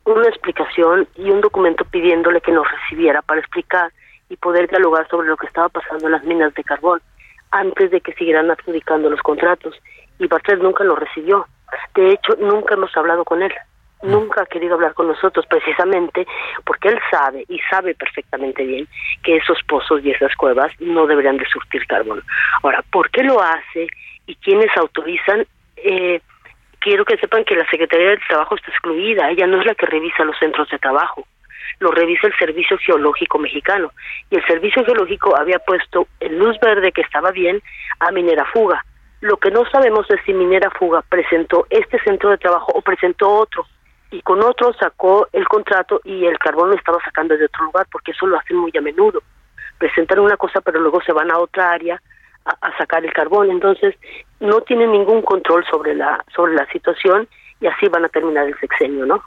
una 0.04 0.28
explicación 0.28 1.08
y 1.16 1.30
un 1.30 1.40
documento 1.40 1.84
pidiéndole 1.84 2.40
que 2.40 2.52
nos 2.52 2.70
recibiera 2.70 3.22
para 3.22 3.40
explicar 3.40 3.90
y 4.28 4.36
poder 4.36 4.68
dialogar 4.70 5.08
sobre 5.08 5.26
lo 5.26 5.36
que 5.36 5.46
estaba 5.46 5.68
pasando 5.68 6.06
en 6.06 6.12
las 6.12 6.22
minas 6.22 6.54
de 6.54 6.62
carbón 6.62 7.00
antes 7.54 7.90
de 7.92 8.00
que 8.00 8.12
siguieran 8.14 8.50
adjudicando 8.50 9.08
los 9.08 9.22
contratos. 9.22 9.80
Y 10.18 10.26
Bartlett 10.26 10.60
nunca 10.60 10.84
lo 10.84 10.96
recibió. 10.96 11.46
De 11.94 12.12
hecho, 12.12 12.34
nunca 12.38 12.74
hemos 12.74 12.94
hablado 12.96 13.24
con 13.24 13.42
él. 13.42 13.52
Mm. 14.02 14.10
Nunca 14.10 14.42
ha 14.42 14.46
querido 14.46 14.74
hablar 14.74 14.94
con 14.94 15.06
nosotros 15.06 15.46
precisamente 15.46 16.26
porque 16.64 16.88
él 16.88 16.98
sabe 17.10 17.44
y 17.48 17.60
sabe 17.70 17.94
perfectamente 17.94 18.64
bien 18.64 18.88
que 19.22 19.36
esos 19.36 19.58
pozos 19.68 20.04
y 20.04 20.10
esas 20.10 20.34
cuevas 20.34 20.72
no 20.80 21.06
deberían 21.06 21.36
de 21.36 21.46
surtir 21.46 21.86
carbón. 21.86 22.22
Ahora, 22.62 22.82
¿por 22.90 23.08
qué 23.10 23.22
lo 23.22 23.40
hace 23.40 23.86
y 24.26 24.34
quiénes 24.36 24.76
autorizan? 24.76 25.46
Eh, 25.76 26.20
quiero 26.80 27.04
que 27.04 27.16
sepan 27.18 27.44
que 27.44 27.54
la 27.56 27.68
Secretaría 27.70 28.10
del 28.10 28.26
Trabajo 28.28 28.56
está 28.56 28.70
excluida. 28.70 29.30
Ella 29.30 29.46
no 29.46 29.60
es 29.60 29.66
la 29.66 29.76
que 29.76 29.86
revisa 29.86 30.24
los 30.24 30.38
centros 30.38 30.68
de 30.70 30.78
trabajo 30.78 31.24
lo 31.80 31.90
revisa 31.90 32.26
el 32.26 32.36
Servicio 32.38 32.78
Geológico 32.78 33.38
Mexicano. 33.38 33.92
Y 34.30 34.36
el 34.36 34.46
Servicio 34.46 34.84
Geológico 34.84 35.36
había 35.36 35.58
puesto 35.58 36.08
en 36.20 36.38
luz 36.38 36.58
verde 36.60 36.92
que 36.92 37.02
estaba 37.02 37.30
bien 37.30 37.62
a 38.00 38.10
Minera 38.10 38.44
Fuga. 38.46 38.84
Lo 39.20 39.36
que 39.38 39.50
no 39.50 39.64
sabemos 39.70 40.10
es 40.10 40.20
si 40.26 40.34
Minera 40.34 40.70
Fuga 40.70 41.02
presentó 41.08 41.66
este 41.70 41.98
centro 42.00 42.30
de 42.30 42.38
trabajo 42.38 42.72
o 42.74 42.82
presentó 42.82 43.30
otro. 43.30 43.66
Y 44.10 44.20
con 44.22 44.42
otro 44.42 44.72
sacó 44.74 45.28
el 45.32 45.46
contrato 45.48 46.00
y 46.04 46.26
el 46.26 46.38
carbón 46.38 46.70
lo 46.70 46.76
estaba 46.76 46.98
sacando 47.04 47.36
de 47.36 47.46
otro 47.46 47.64
lugar, 47.64 47.86
porque 47.90 48.12
eso 48.12 48.26
lo 48.26 48.38
hacen 48.38 48.56
muy 48.56 48.72
a 48.76 48.80
menudo. 48.80 49.22
Presentan 49.78 50.20
una 50.20 50.36
cosa, 50.36 50.60
pero 50.60 50.78
luego 50.78 51.00
se 51.02 51.12
van 51.12 51.30
a 51.30 51.38
otra 51.38 51.70
área 51.70 52.00
a, 52.44 52.50
a 52.60 52.76
sacar 52.76 53.04
el 53.04 53.12
carbón. 53.12 53.50
Entonces, 53.50 53.96
no 54.40 54.60
tienen 54.60 54.92
ningún 54.92 55.22
control 55.22 55.64
sobre 55.66 55.94
la, 55.94 56.22
sobre 56.34 56.54
la 56.54 56.66
situación 56.66 57.26
y 57.60 57.66
así 57.66 57.88
van 57.88 58.04
a 58.04 58.08
terminar 58.08 58.46
el 58.46 58.58
sexenio, 58.58 59.06
¿no? 59.06 59.22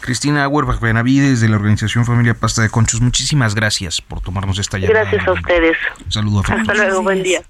Cristina 0.00 0.44
Auerbach 0.44 0.80
Benavides 0.80 1.40
de 1.40 1.48
la 1.48 1.56
organización 1.56 2.04
Familia 2.06 2.34
Pasta 2.34 2.62
de 2.62 2.70
Conchos, 2.70 3.00
muchísimas 3.00 3.54
gracias 3.54 4.00
por 4.00 4.20
tomarnos 4.20 4.58
esta 4.58 4.78
llamada. 4.78 5.02
Gracias 5.02 5.28
a 5.28 5.32
ustedes. 5.32 5.76
Un 6.04 6.12
saludo. 6.12 6.42
Hasta 6.48 6.74
luego, 6.74 7.02
buen 7.02 7.22
día. 7.22 7.42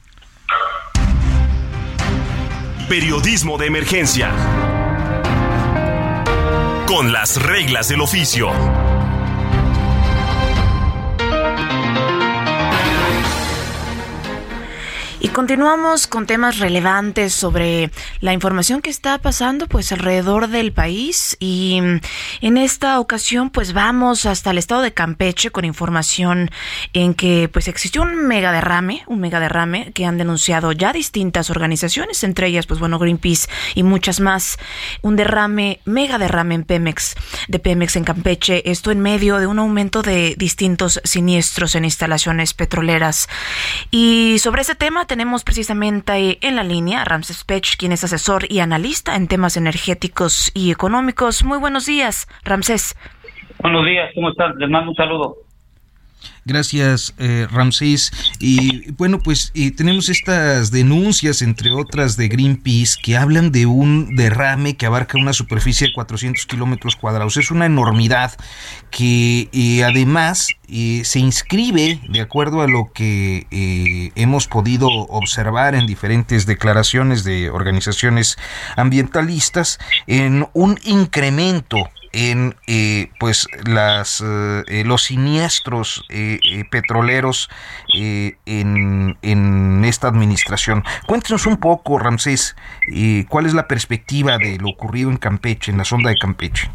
Periodismo 2.89 3.57
de 3.57 3.67
emergencia. 3.67 4.33
Con 6.87 7.13
las 7.13 7.41
reglas 7.41 7.89
del 7.89 8.01
oficio. 8.01 8.51
Y 15.23 15.29
continuamos 15.29 16.07
con 16.07 16.25
temas 16.25 16.61
relevantes 16.61 17.35
sobre 17.35 17.91
la 18.21 18.33
información 18.33 18.81
que 18.81 18.89
está 18.89 19.19
pasando 19.19 19.67
pues 19.67 19.93
alrededor 19.93 20.49
del 20.49 20.73
país. 20.73 21.37
Y 21.39 21.79
en 22.41 22.57
esta 22.57 22.99
ocasión 22.99 23.51
pues 23.51 23.75
vamos 23.75 24.25
hasta 24.25 24.51
el 24.51 24.57
estado 24.57 24.81
de 24.81 24.95
Campeche 24.95 25.51
con 25.51 25.67
información 25.67 26.51
en 26.95 27.13
que 27.13 27.51
pues 27.53 27.69
existió 27.69 28.01
un 28.01 28.27
mega 28.29 28.51
derrame, 28.51 29.03
un 29.09 29.21
mega 29.21 29.41
derrame 29.41 29.93
que 29.93 30.07
han 30.07 30.17
denunciado 30.17 30.73
ya 30.73 30.95
distintas 30.95 31.51
organizaciones, 31.51 32.25
entre 32.25 32.47
ellas 32.47 32.65
pues 32.65 32.81
bueno 32.81 32.99
Greenpeace 32.99 33.47
y 33.75 33.83
muchas 33.83 34.21
más, 34.21 34.57
un 35.03 35.17
derrame, 35.17 35.81
mega 35.85 36.17
derrame 36.17 36.55
en 36.55 36.65
Pemex, 36.65 37.15
de 37.47 37.59
Pemex 37.59 37.97
en 37.97 38.05
Campeche, 38.05 38.71
esto 38.71 38.91
en 38.91 39.01
medio 39.01 39.39
de 39.39 39.47
un 39.47 39.59
aumento 39.59 40.01
de 40.01 40.35
distintos 40.39 40.99
siniestros 41.05 41.75
en 41.75 41.85
instalaciones 41.85 42.55
petroleras. 42.55 43.29
Y 43.91 44.39
sobre 44.39 44.63
ese 44.63 44.75
tema 44.75 45.05
tenemos 45.11 45.43
precisamente 45.43 46.39
en 46.41 46.55
la 46.55 46.63
línea 46.63 47.03
a 47.03 47.05
Ramses 47.05 47.43
Pech, 47.43 47.77
quien 47.77 47.91
es 47.91 48.05
asesor 48.05 48.45
y 48.49 48.61
analista 48.61 49.17
en 49.17 49.27
temas 49.27 49.57
energéticos 49.57 50.53
y 50.55 50.71
económicos. 50.71 51.45
Muy 51.45 51.59
buenos 51.59 51.87
días, 51.87 52.29
Ramses. 52.45 52.97
Buenos 53.61 53.85
días, 53.87 54.13
¿cómo 54.15 54.31
estás? 54.31 54.55
Les 54.55 54.71
mando 54.71 54.91
un 54.91 54.97
saludo. 54.97 55.50
Gracias, 56.45 57.15
eh, 57.19 57.47
Ramsés. 57.51 58.13
Y 58.39 58.91
bueno, 58.93 59.21
pues 59.21 59.53
tenemos 59.77 60.09
estas 60.09 60.71
denuncias, 60.71 61.43
entre 61.43 61.71
otras 61.71 62.17
de 62.17 62.29
Greenpeace, 62.29 62.99
que 63.03 63.17
hablan 63.17 63.53
de 63.53 63.67
un 63.67 64.17
derrame 64.17 64.77
que 64.77 64.87
abarca 64.87 65.19
una 65.19 65.33
superficie 65.33 65.89
de 65.89 65.93
400 65.93 66.47
kilómetros 66.47 66.97
cuadrados. 66.97 67.37
Es 67.37 67.51
una 67.51 67.67
enormidad 67.67 68.33
que 68.91 69.49
eh, 69.53 69.85
además 69.85 70.49
eh, 70.69 71.03
se 71.05 71.19
inscribe, 71.19 72.01
de 72.09 72.21
acuerdo 72.21 72.63
a 72.63 72.69
lo 72.69 72.93
que 72.93 73.47
eh, 73.51 74.13
hemos 74.15 74.47
podido 74.47 74.89
observar 74.89 75.75
en 75.75 75.87
diferentes 75.87 76.47
declaraciones 76.47 77.25
de 77.25 77.51
organizaciones 77.51 78.37
ambientalistas, 78.77 79.79
en 80.07 80.47
un 80.53 80.79
incremento 80.85 81.89
en 82.13 82.55
eh, 82.67 83.11
pues 83.19 83.47
las 83.67 84.21
eh, 84.21 84.63
eh, 84.69 84.85
los 84.85 85.03
siniestros 85.03 86.05
petroleros 86.71 87.49
en, 87.95 89.17
en, 89.23 89.85
esta 89.85 90.09
administración. 90.09 90.83
Cuéntenos 91.07 91.47
un 91.47 91.59
poco, 91.59 91.99
Ramsés, 91.99 92.57
cuál 93.29 93.47
es 93.47 93.55
la 93.55 93.67
perspectiva 93.67 94.39
de 94.39 94.59
lo 94.61 94.71
ocurrido 94.71 95.11
en 95.11 95.17
Campeche, 95.17 95.71
en 95.71 95.79
la 95.79 95.85
sonda 95.85 96.11
de 96.11 96.17
Campeche. 96.17 96.69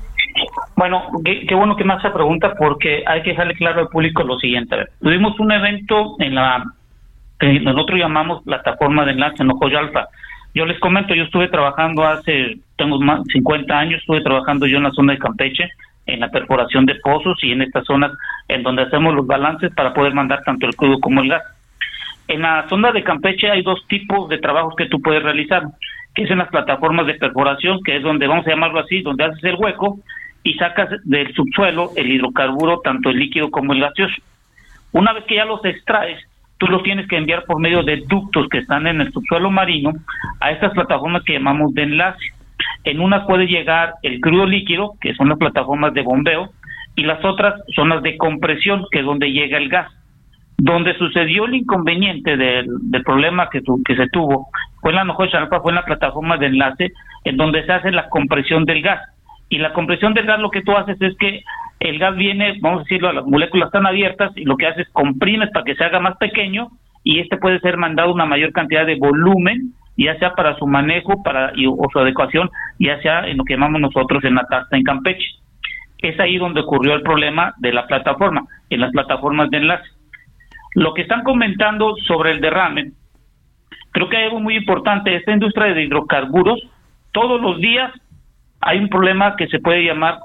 Bueno, 0.76 1.04
qué, 1.24 1.56
bueno 1.56 1.76
que 1.76 1.84
me 1.84 1.94
hace 1.94 2.10
pregunta 2.10 2.54
porque 2.58 3.04
hay 3.08 3.24
que 3.24 3.30
dejarle 3.32 3.54
claro 3.56 3.82
al 3.82 3.88
público 3.90 4.24
lo 4.24 4.38
siguiente. 4.40 4.76
tuvimos 5.02 5.40
un 5.40 5.52
evento 5.52 6.16
en 6.20 6.36
la 6.36 6.64
que 7.40 7.60
nosotros 7.60 8.00
llamamos 8.00 8.44
plataforma 8.44 9.06
de 9.06 9.12
enlace 9.12 9.44
en 9.44 9.52
Ojo 9.52 9.66
Alfa 9.66 10.08
yo 10.56 10.66
les 10.66 10.80
comento, 10.80 11.14
yo 11.14 11.24
estuve 11.24 11.50
trabajando 11.50 12.06
hace, 12.06 12.58
tengo 12.78 13.00
más 13.00 13.22
50 13.32 13.78
años, 13.78 14.00
estuve 14.00 14.22
trabajando 14.22 14.66
yo 14.68 14.78
en 14.78 14.84
la 14.84 14.92
zona 14.92 15.14
de 15.14 15.20
Campeche, 15.20 15.70
en 16.06 16.20
la 16.20 16.30
perforación 16.30 16.86
de 16.86 16.96
pozos 16.96 17.38
y 17.44 17.52
en 17.52 17.62
estas 17.62 17.86
zonas 17.86 18.12
en 18.48 18.64
donde 18.64 18.84
hacemos 18.84 19.16
los 19.16 19.26
balances 19.26 19.74
para 19.74 19.94
poder 19.94 20.14
mandar 20.14 20.44
tanto 20.44 20.68
el 20.68 20.76
crudo 20.76 21.00
como 21.00 21.22
el 21.22 21.30
gas. 21.30 21.44
En 22.28 22.42
la 22.42 22.68
zona 22.70 22.92
de 22.92 23.04
Campeche 23.04 23.50
hay 23.50 23.62
dos 23.62 23.86
tipos 23.88 24.30
de 24.30 24.40
trabajos 24.40 24.76
que 24.76 24.88
tú 24.88 25.02
puedes 25.02 25.24
realizar, 25.24 25.64
que 26.14 26.24
es 26.24 26.32
en 26.32 26.40
las 26.40 26.50
plataformas 26.50 27.06
de 27.08 27.16
perforación, 27.16 27.82
que 27.84 27.98
es 27.98 28.04
donde 28.04 28.28
vamos 28.28 28.46
a 28.48 28.52
llamarlo 28.52 28.80
así, 28.80 29.02
donde 29.02 29.26
haces 29.26 29.44
el 29.44 29.56
hueco 29.56 30.00
y 30.44 30.54
sacas 30.56 30.90
del 31.04 31.34
subsuelo 31.34 31.92
el 31.96 32.12
hidrocarburo, 32.12 32.80
tanto 32.84 33.10
el 33.10 33.20
líquido 33.20 33.50
como 33.52 33.74
el 33.74 33.82
gaseoso. 33.82 34.22
Una 34.92 35.14
vez 35.14 35.26
que 35.26 35.36
ya 35.36 35.46
los 35.46 35.64
extraes, 35.66 36.24
tú 36.58 36.68
los 36.68 36.84
tienes 36.84 37.08
que 37.08 37.18
enviar 37.18 37.44
por 37.46 37.60
medio 37.60 37.84
de 37.84 38.04
ductos 38.08 38.48
que 38.50 38.60
están 38.60 38.88
en 38.88 39.02
el 39.02 39.12
subsuelo 39.12 39.52
marino 39.52 39.92
a 40.40 40.52
estas 40.52 40.74
plataformas 40.74 41.24
que 41.24 41.34
llamamos 41.34 41.74
de 41.74 41.84
enlace. 41.84 42.34
En 42.84 43.00
una 43.00 43.26
puede 43.26 43.48
llegar 43.48 43.96
el 44.04 44.20
crudo 44.20 44.46
líquido, 44.46 44.94
que 45.02 45.14
son 45.16 45.30
las 45.30 45.38
plataformas 45.38 45.94
de 45.94 46.02
bombeo, 46.02 46.52
y 46.96 47.04
las 47.04 47.24
otras 47.26 47.56
son 47.76 47.90
las 47.90 48.02
de 48.04 48.18
compresión, 48.18 48.86
que 48.92 49.00
es 49.00 49.06
donde 49.06 49.32
llega 49.32 49.58
el 49.58 49.70
gas. 49.70 49.92
Donde 50.58 50.98
sucedió 50.98 51.46
el 51.46 51.56
inconveniente 51.56 52.38
del, 52.38 52.68
problema 53.04 53.50
que, 53.50 53.62
que 53.86 53.96
se 53.96 54.08
tuvo 54.08 54.48
fue 54.82 54.92
en 54.92 55.08
la 55.08 55.16
fue 55.16 55.72
en 55.72 55.76
la 55.76 55.84
plataforma 55.84 56.38
de 56.38 56.46
enlace, 56.46 56.92
en 57.24 57.38
donde 57.38 57.66
se 57.66 57.74
hace 57.74 57.92
la 57.92 58.08
compresión 58.08 58.66
del 58.66 58.82
gas. 58.82 59.02
Y 59.50 59.58
la 59.58 59.74
compresión 59.74 60.14
del 60.14 60.26
gas 60.26 60.40
lo 60.40 60.52
que 60.52 60.62
tú 60.62 60.72
haces 60.74 61.02
es 61.02 61.18
que 61.18 61.44
el 61.80 62.00
gas 62.00 62.16
viene, 62.16 62.58
vamos 62.62 62.80
a 62.80 62.84
decirlo, 62.84 63.12
las 63.12 63.26
moléculas 63.26 63.68
están 63.68 63.86
abiertas 63.86 64.32
y 64.36 64.46
lo 64.46 64.56
que 64.58 64.68
hace 64.68 64.82
es 64.82 64.90
comprimes 64.90 65.50
para 65.52 65.66
que 65.66 65.76
se 65.76 65.84
haga 65.84 66.00
más 66.00 66.18
pequeño 66.18 66.70
y 67.04 67.20
este 67.20 67.38
puede 67.38 67.60
ser 67.60 67.78
mandado 67.78 68.14
una 68.14 68.26
mayor 68.26 68.52
cantidad 68.52 68.86
de 68.86 68.96
volumen, 68.96 69.74
ya 69.98 70.18
sea 70.20 70.34
para 70.34 70.58
su 70.58 70.68
manejo 70.68 71.24
para 71.24 71.54
o 71.68 71.88
su 71.92 72.00
adecuación, 72.00 72.50
ya 72.80 73.02
sea 73.02 73.28
en 73.28 73.38
lo 73.38 73.44
que 73.44 73.54
llamamos 73.54 73.82
nosotros 73.82 74.24
en 74.24 74.36
la 74.36 74.46
tasta 74.46 74.76
en 74.76 74.84
Campeche. 74.84 75.28
Es 76.00 76.20
ahí 76.20 76.38
donde 76.38 76.62
ocurrió 76.62 76.94
el 76.94 77.02
problema 77.02 77.54
de 77.58 77.74
la 77.74 77.88
plataforma, 77.88 78.46
en 78.70 78.82
las 78.82 78.92
plataformas 78.92 79.50
de 79.50 79.58
enlace. 79.58 79.90
Lo 80.76 80.94
que 80.94 81.04
están 81.04 81.24
comentando 81.24 81.96
sobre 82.06 82.32
el 82.32 82.42
derrame, 82.42 82.92
creo 83.92 84.10
que 84.10 84.18
hay 84.18 84.24
algo 84.26 84.42
muy 84.42 84.58
importante, 84.58 85.16
esta 85.16 85.32
industria 85.32 85.74
de 85.74 85.84
hidrocarburos, 85.84 86.60
todos 87.12 87.42
los 87.42 87.60
días 87.60 87.92
hay 88.60 88.80
un 88.80 88.90
problema 88.90 89.36
que 89.38 89.48
se 89.48 89.60
puede 89.60 89.86
llamar 89.86 90.20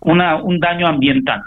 una, 0.00 0.36
un 0.36 0.60
daño 0.60 0.86
ambiental. 0.86 1.42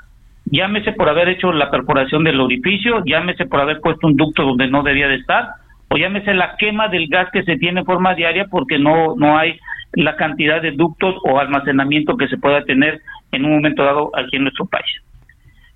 Llámese 0.45 0.93
por 0.93 1.07
haber 1.07 1.29
hecho 1.29 1.53
la 1.53 1.69
perforación 1.69 2.23
del 2.23 2.41
orificio, 2.41 3.03
llámese 3.05 3.45
por 3.45 3.61
haber 3.61 3.79
puesto 3.81 4.07
un 4.07 4.15
ducto 4.15 4.43
donde 4.43 4.67
no 4.67 4.83
debía 4.83 5.07
de 5.07 5.15
estar, 5.15 5.49
o 5.89 5.97
llámese 5.97 6.34
la 6.34 6.56
quema 6.58 6.88
del 6.88 7.08
gas 7.08 7.30
que 7.32 7.43
se 7.43 7.58
tiene 7.58 7.82
en 7.82 7.86
forma 7.86 8.13
diaria 8.13 8.45
porque 8.45 8.78
no, 8.78 9.15
no 9.15 9.38
hay 9.38 9.60
la 9.93 10.15
cantidad 10.15 10.62
de 10.62 10.71
ductos 10.71 11.15
o 11.23 11.39
almacenamiento 11.39 12.15
que 12.15 12.28
se 12.28 12.38
pueda 12.38 12.63
tener 12.63 13.02
en 13.32 13.45
un 13.45 13.56
momento 13.56 13.84
dado 13.84 14.12
aquí 14.15 14.36
en 14.36 14.43
nuestro 14.43 14.65
país. 14.65 14.86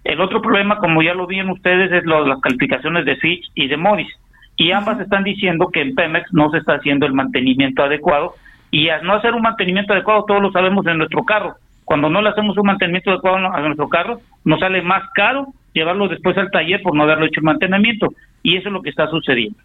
El 0.03 0.21
otro 0.21 0.41
problema, 0.41 0.77
como 0.77 1.01
ya 1.01 1.13
lo 1.13 1.27
vieron 1.27 1.51
ustedes, 1.51 1.91
es 1.91 2.03
lo, 2.03 2.27
las 2.27 2.41
calificaciones 2.41 3.05
de 3.05 3.15
Fitch 3.15 3.45
y 3.55 3.67
de 3.67 3.77
Moody's. 3.77 4.13
Y 4.55 4.71
ambas 4.71 4.99
están 4.99 5.23
diciendo 5.23 5.69
que 5.71 5.81
en 5.81 5.95
Pemex 5.95 6.31
no 6.33 6.51
se 6.51 6.57
está 6.57 6.75
haciendo 6.75 7.05
el 7.05 7.13
mantenimiento 7.13 7.83
adecuado. 7.83 8.35
Y 8.69 8.89
al 8.89 9.03
no 9.03 9.13
hacer 9.13 9.33
un 9.33 9.41
mantenimiento 9.41 9.93
adecuado, 9.93 10.25
todos 10.25 10.41
lo 10.41 10.51
sabemos 10.51 10.85
en 10.87 10.97
nuestro 10.97 11.23
carro. 11.23 11.55
Cuando 11.85 12.09
no 12.09 12.21
le 12.21 12.29
hacemos 12.29 12.57
un 12.57 12.67
mantenimiento 12.67 13.11
adecuado 13.11 13.37
a 13.37 13.61
nuestro 13.61 13.89
carro, 13.89 14.19
nos 14.45 14.59
sale 14.59 14.81
más 14.81 15.03
caro 15.15 15.47
llevarlo 15.73 16.07
después 16.07 16.37
al 16.37 16.51
taller 16.51 16.81
por 16.81 16.95
no 16.95 17.03
haberlo 17.03 17.25
hecho 17.25 17.39
el 17.39 17.45
mantenimiento. 17.45 18.09
Y 18.43 18.57
eso 18.57 18.69
es 18.69 18.73
lo 18.73 18.81
que 18.81 18.89
está 18.89 19.07
sucediendo. 19.07 19.57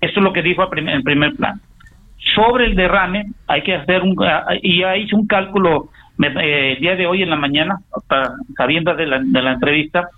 Eso 0.00 0.20
es 0.20 0.22
lo 0.22 0.32
que 0.32 0.42
dijo 0.42 0.68
en 0.72 1.02
primer 1.02 1.34
plan. 1.34 1.60
Sobre 2.34 2.66
el 2.66 2.76
derrame, 2.76 3.26
hay 3.46 3.62
que 3.62 3.74
hacer 3.74 4.02
un. 4.02 4.16
Y 4.62 4.80
ya 4.80 4.96
hice 4.96 5.14
un 5.14 5.26
cálculo 5.26 5.90
eh, 6.22 6.72
el 6.76 6.80
día 6.80 6.96
de 6.96 7.06
hoy 7.06 7.22
en 7.22 7.30
la 7.30 7.36
mañana, 7.36 7.78
sabiendo 8.56 8.94
de 8.94 9.06
la, 9.06 9.20
de 9.20 9.42
la 9.42 9.52
entrevista, 9.52 10.08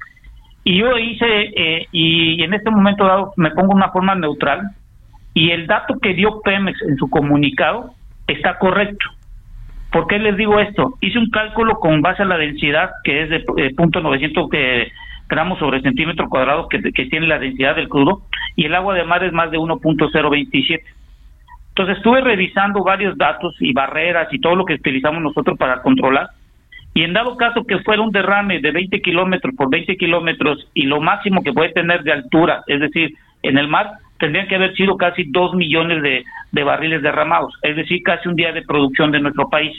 y 0.65 0.79
yo 0.79 0.97
hice, 0.99 1.27
eh, 1.27 1.87
y 1.93 2.43
en 2.43 2.55
este 2.55 2.71
momento 2.71 3.07
dado 3.07 3.33
me 3.37 3.51
pongo 3.51 3.75
una 3.75 3.91
forma 3.91 4.15
neutral, 4.15 4.71
y 5.35 5.51
el 5.51 5.67
dato 5.67 5.99
que 6.01 6.15
dio 6.15 6.41
Pemex 6.43 6.81
en 6.83 6.97
su 6.97 7.09
comunicado 7.09 7.95
está 8.27 8.59
correcto. 8.59 9.07
¿Por 9.93 10.07
qué 10.07 10.19
les 10.19 10.37
digo 10.37 10.59
esto? 10.61 10.95
Hice 11.01 11.19
un 11.19 11.31
cálculo 11.31 11.81
con 11.81 12.01
base 12.01 12.23
a 12.23 12.27
la 12.27 12.39
densidad, 12.39 12.91
que 13.05 13.23
es 13.23 13.31
de 13.31 13.45
eh, 13.57 13.75
punto 13.77 14.01
.900 14.01 14.49
gramos 15.31 15.59
sobre 15.59 15.81
centímetro 15.81 16.29
cuadrado 16.29 16.69
que, 16.69 16.81
tiene 17.07 17.27
la 17.27 17.39
densidad 17.39 17.77
del 17.77 17.89
crudo, 17.89 18.23
y 18.57 18.67
el 18.67 18.75
agua 18.75 18.95
de 18.95 19.05
mar 19.05 19.23
es 19.25 19.33
más 19.33 19.51
de 19.51 19.59
1.027. 19.59 20.83
Entonces 21.69 21.97
estuve 21.97 22.21
revisando 22.21 22.83
varios 22.83 23.17
datos 23.17 23.55
y 23.61 23.73
barreras 23.73 24.29
y 24.33 24.41
todo 24.41 24.57
lo 24.57 24.65
que 24.65 24.75
utilizamos 24.75 25.23
nosotros 25.23 25.57
para 25.57 25.81
controlar. 25.83 26.29
Y 26.93 27.05
en 27.05 27.13
dado 27.13 27.37
caso 27.37 27.65
que 27.65 27.79
fuera 27.79 28.03
un 28.03 28.11
derrame 28.11 28.61
de 28.61 28.73
20 28.73 29.01
kilómetros 29.01 29.55
por 29.55 29.71
20 29.71 29.97
kilómetros 29.97 30.69
y 30.75 30.83
lo 30.83 31.01
máximo 31.01 31.43
que 31.43 31.53
puede 31.53 31.73
tener 31.73 32.03
de 32.03 32.13
altura, 32.13 32.65
es 32.67 32.81
decir, 32.81 33.15
en 33.43 33.57
el 33.57 33.69
mar, 33.69 33.93
tendrían 34.19 34.49
que 34.49 34.57
haber 34.57 34.75
sido 34.75 34.97
casi 34.97 35.25
2 35.25 35.55
millones 35.55 36.03
de, 36.03 36.25
de 36.51 36.65
barriles 36.65 37.01
derramados, 37.01 37.55
es 37.63 37.77
decir, 37.77 38.03
casi 38.03 38.29
un 38.29 38.35
día 38.35 38.53
de 38.53 38.63
producción 38.63 39.13
de 39.13 39.21
nuestro 39.21 39.49
país. 39.49 39.73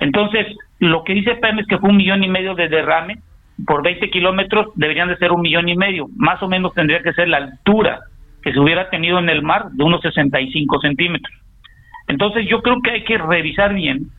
Entonces, 0.00 0.46
lo 0.80 1.04
que 1.04 1.14
dice 1.14 1.36
Pemex 1.36 1.68
que 1.68 1.78
fue 1.78 1.90
un 1.90 1.96
millón 1.96 2.24
y 2.24 2.28
medio 2.28 2.54
de 2.54 2.68
derrame 2.68 3.18
por 3.66 3.82
20 3.82 4.10
kilómetros, 4.10 4.68
deberían 4.74 5.08
de 5.08 5.16
ser 5.16 5.32
un 5.32 5.40
millón 5.40 5.68
y 5.68 5.76
medio. 5.76 6.06
Más 6.16 6.42
o 6.42 6.48
menos 6.48 6.74
tendría 6.74 7.02
que 7.02 7.12
ser 7.12 7.28
la 7.28 7.38
altura 7.38 8.00
que 8.42 8.52
se 8.52 8.60
hubiera 8.60 8.88
tenido 8.90 9.18
en 9.18 9.28
el 9.28 9.42
mar 9.42 9.70
de 9.72 9.84
unos 9.84 10.00
65 10.02 10.80
centímetros. 10.80 11.34
Entonces 12.06 12.46
yo 12.48 12.62
creo 12.62 12.80
que 12.82 12.90
hay 12.90 13.04
que 13.04 13.18
revisar 13.18 13.74
bien 13.74 14.10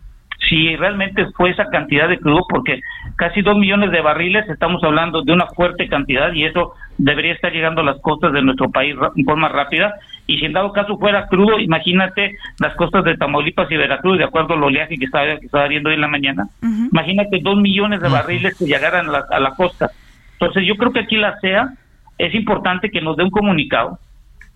si 0.48 0.76
realmente 0.78 1.26
fue 1.36 1.50
esa 1.50 1.66
cantidad 1.66 2.08
de 2.08 2.20
crudo, 2.20 2.46
porque 2.48 2.82
casi 3.18 3.42
dos 3.42 3.58
millones 3.58 3.92
de 3.92 4.02
barriles, 4.02 4.48
estamos 4.50 4.82
hablando 4.84 5.22
de 5.22 5.34
una 5.34 5.48
fuerte 5.48 5.88
cantidad 5.90 6.32
y 6.34 6.46
eso 6.46 6.74
debería 6.98 7.34
estar 7.34 7.52
llegando 7.52 7.82
a 7.82 7.86
las 7.86 8.00
costas 8.02 8.32
de 8.32 8.42
nuestro 8.42 8.70
país 8.72 8.96
en 9.16 9.26
forma 9.26 9.50
rápida. 9.50 9.96
Y 10.28 10.38
si 10.38 10.46
en 10.46 10.54
dado 10.54 10.72
caso 10.72 10.98
fuera 10.98 11.28
crudo, 11.28 11.60
imagínate 11.60 12.38
las 12.60 12.74
costas 12.76 13.04
de 13.04 13.18
Tamaulipas 13.18 13.70
y 13.70 13.78
Veracruz, 13.78 14.18
de 14.18 14.24
acuerdo 14.24 14.54
al 14.54 14.64
oleaje 14.64 14.98
que 14.98 15.06
estaba, 15.06 15.26
que 15.38 15.46
estaba 15.46 15.68
viendo 15.68 15.90
hoy 15.90 15.96
en 15.96 16.02
la 16.02 16.08
mañana. 16.08 16.48
Imagínate 16.62 17.40
dos 17.42 17.58
millones 17.58 18.00
de 18.00 18.10
barriles 18.10 18.58
que 18.58 18.66
llegaran 18.66 19.10
a 19.10 19.12
la, 19.12 19.26
a 19.30 19.40
la 19.40 19.52
costa. 19.56 19.90
Entonces 20.34 20.66
yo 20.66 20.76
creo 20.76 20.94
que 20.94 21.02
aquí 21.02 21.18
la 21.18 21.38
CEA 21.42 21.74
es 22.18 22.34
importante 22.34 22.90
que 22.92 23.02
nos 23.02 23.18
dé 23.18 23.24
un 23.24 23.32
comunicado 23.32 24.00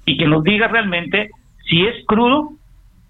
y 0.06 0.18
que 0.18 0.28
nos 0.28 0.44
diga 0.44 0.68
realmente 0.68 1.32
si 1.70 1.86
es 1.86 2.06
crudo 2.06 2.52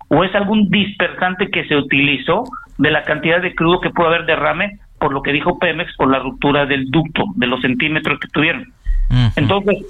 o 0.09 0.23
es 0.23 0.33
algún 0.35 0.69
dispersante 0.69 1.49
que 1.49 1.65
se 1.65 1.75
utilizó 1.75 2.43
de 2.77 2.91
la 2.91 3.03
cantidad 3.03 3.41
de 3.41 3.55
crudo 3.55 3.79
que 3.79 3.89
puede 3.89 4.09
haber 4.09 4.25
derrame 4.25 4.79
por 4.99 5.13
lo 5.13 5.21
que 5.21 5.33
dijo 5.33 5.59
Pemex 5.59 5.95
por 5.97 6.09
la 6.09 6.19
ruptura 6.19 6.65
del 6.65 6.89
ducto 6.89 7.25
de 7.35 7.47
los 7.47 7.61
centímetros 7.61 8.19
que 8.19 8.27
tuvieron. 8.29 8.71
Entonces, 9.35 9.85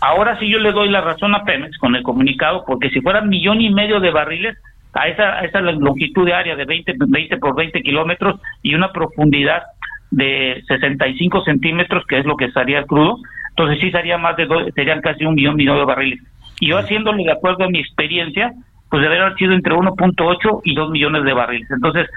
ahora 0.00 0.38
sí 0.38 0.48
yo 0.48 0.58
le 0.58 0.72
doy 0.72 0.88
la 0.90 1.00
razón 1.00 1.34
a 1.34 1.44
Pemex 1.44 1.76
con 1.78 1.96
el 1.96 2.02
comunicado 2.02 2.64
porque 2.66 2.90
si 2.90 3.00
fuera 3.00 3.20
millón 3.20 3.60
y 3.60 3.70
medio 3.70 4.00
de 4.00 4.10
barriles 4.10 4.56
a 4.92 5.08
esa, 5.08 5.38
a 5.38 5.44
esa 5.44 5.60
longitud 5.60 6.26
de 6.26 6.34
área 6.34 6.56
de 6.56 6.64
20, 6.64 6.94
20 6.98 7.36
por 7.38 7.56
20 7.56 7.80
kilómetros 7.82 8.40
y 8.62 8.74
una 8.74 8.92
profundidad 8.92 9.62
de 10.10 10.62
65 10.66 11.44
centímetros, 11.44 12.04
que 12.06 12.18
es 12.18 12.26
lo 12.26 12.36
que 12.36 12.46
estaría 12.46 12.84
crudo, 12.84 13.18
entonces 13.50 13.80
sí 13.80 13.90
sería 13.90 14.18
más 14.18 14.36
de 14.36 14.46
serían 14.74 15.00
casi 15.00 15.24
un 15.24 15.34
millón, 15.34 15.56
millón 15.56 15.78
de 15.78 15.84
barriles. 15.84 16.20
Y 16.60 16.68
yo 16.68 16.78
haciéndolo 16.78 17.22
de 17.22 17.32
acuerdo 17.32 17.64
a 17.64 17.68
mi 17.68 17.78
experiencia, 17.78 18.52
pues 18.90 19.02
debería 19.02 19.26
haber 19.26 19.38
sido 19.38 19.52
entre 19.52 19.72
1.8 19.74 20.60
y 20.64 20.74
2 20.74 20.90
millones 20.90 21.24
de 21.24 21.32
barriles. 21.32 21.70
Entonces, 21.70 22.08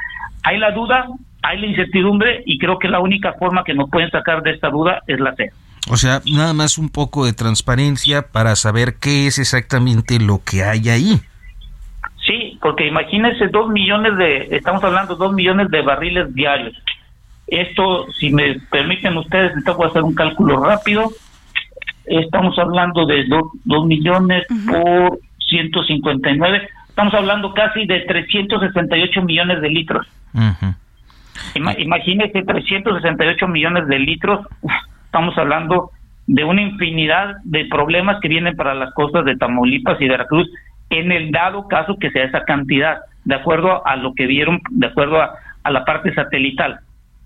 hay 0.43 0.57
la 0.57 0.71
duda, 0.71 1.07
hay 1.43 1.59
la 1.59 1.67
incertidumbre 1.67 2.43
y 2.45 2.57
creo 2.57 2.79
que 2.79 2.89
la 2.89 2.99
única 2.99 3.33
forma 3.33 3.63
que 3.63 3.73
nos 3.73 3.89
pueden 3.89 4.09
sacar 4.09 4.41
de 4.41 4.51
esta 4.51 4.69
duda 4.69 5.01
es 5.07 5.19
la 5.19 5.35
C. 5.35 5.51
O 5.89 5.97
sea, 5.97 6.21
nada 6.25 6.53
más 6.53 6.77
un 6.77 6.89
poco 6.89 7.25
de 7.25 7.33
transparencia 7.33 8.31
para 8.31 8.55
saber 8.55 8.95
qué 8.99 9.27
es 9.27 9.37
exactamente 9.37 10.19
lo 10.19 10.41
que 10.43 10.63
hay 10.63 10.89
ahí. 10.89 11.19
Sí, 12.25 12.57
porque 12.61 12.87
imagínense 12.87 13.47
dos 13.49 13.69
millones 13.69 14.17
de, 14.17 14.55
estamos 14.55 14.83
hablando 14.83 15.15
dos 15.15 15.33
millones 15.33 15.69
de 15.69 15.81
barriles 15.81 16.33
diarios. 16.33 16.73
Esto, 17.47 18.07
si 18.13 18.31
me 18.31 18.59
permiten 18.71 19.17
ustedes, 19.17 19.51
voy 19.65 19.85
a 19.85 19.89
hacer 19.89 20.03
un 20.03 20.15
cálculo 20.15 20.63
rápido 20.63 21.11
estamos 22.05 22.57
hablando 22.59 23.05
de 23.05 23.25
2 23.65 23.85
millones 23.85 24.45
por 24.67 25.19
159, 25.53 26.67
estamos 26.89 27.13
hablando 27.13 27.53
casi 27.53 27.85
de 27.85 28.01
368 28.01 29.21
millones 29.21 29.61
de 29.61 29.69
litros. 29.69 30.07
imagínese 31.55 32.43
368 32.43 33.47
millones 33.47 33.87
de 33.87 33.99
litros, 33.99 34.45
estamos 35.05 35.37
hablando 35.37 35.91
de 36.25 36.43
una 36.43 36.61
infinidad 36.61 37.35
de 37.43 37.65
problemas 37.65 38.19
que 38.21 38.29
vienen 38.29 38.55
para 38.55 38.73
las 38.73 38.93
costas 38.93 39.25
de 39.25 39.35
Tamaulipas 39.35 39.99
y 40.01 40.07
Veracruz 40.07 40.49
en 40.89 41.11
el 41.11 41.31
dado 41.31 41.67
caso 41.67 41.97
que 41.99 42.11
sea 42.11 42.25
esa 42.25 42.43
cantidad, 42.45 43.01
de 43.25 43.35
acuerdo 43.35 43.85
a 43.85 43.95
lo 43.95 44.13
que 44.13 44.25
vieron, 44.25 44.59
de 44.69 44.87
acuerdo 44.87 45.21
a, 45.21 45.33
a 45.63 45.71
la 45.71 45.85
parte 45.85 46.13
satelital. 46.13 46.79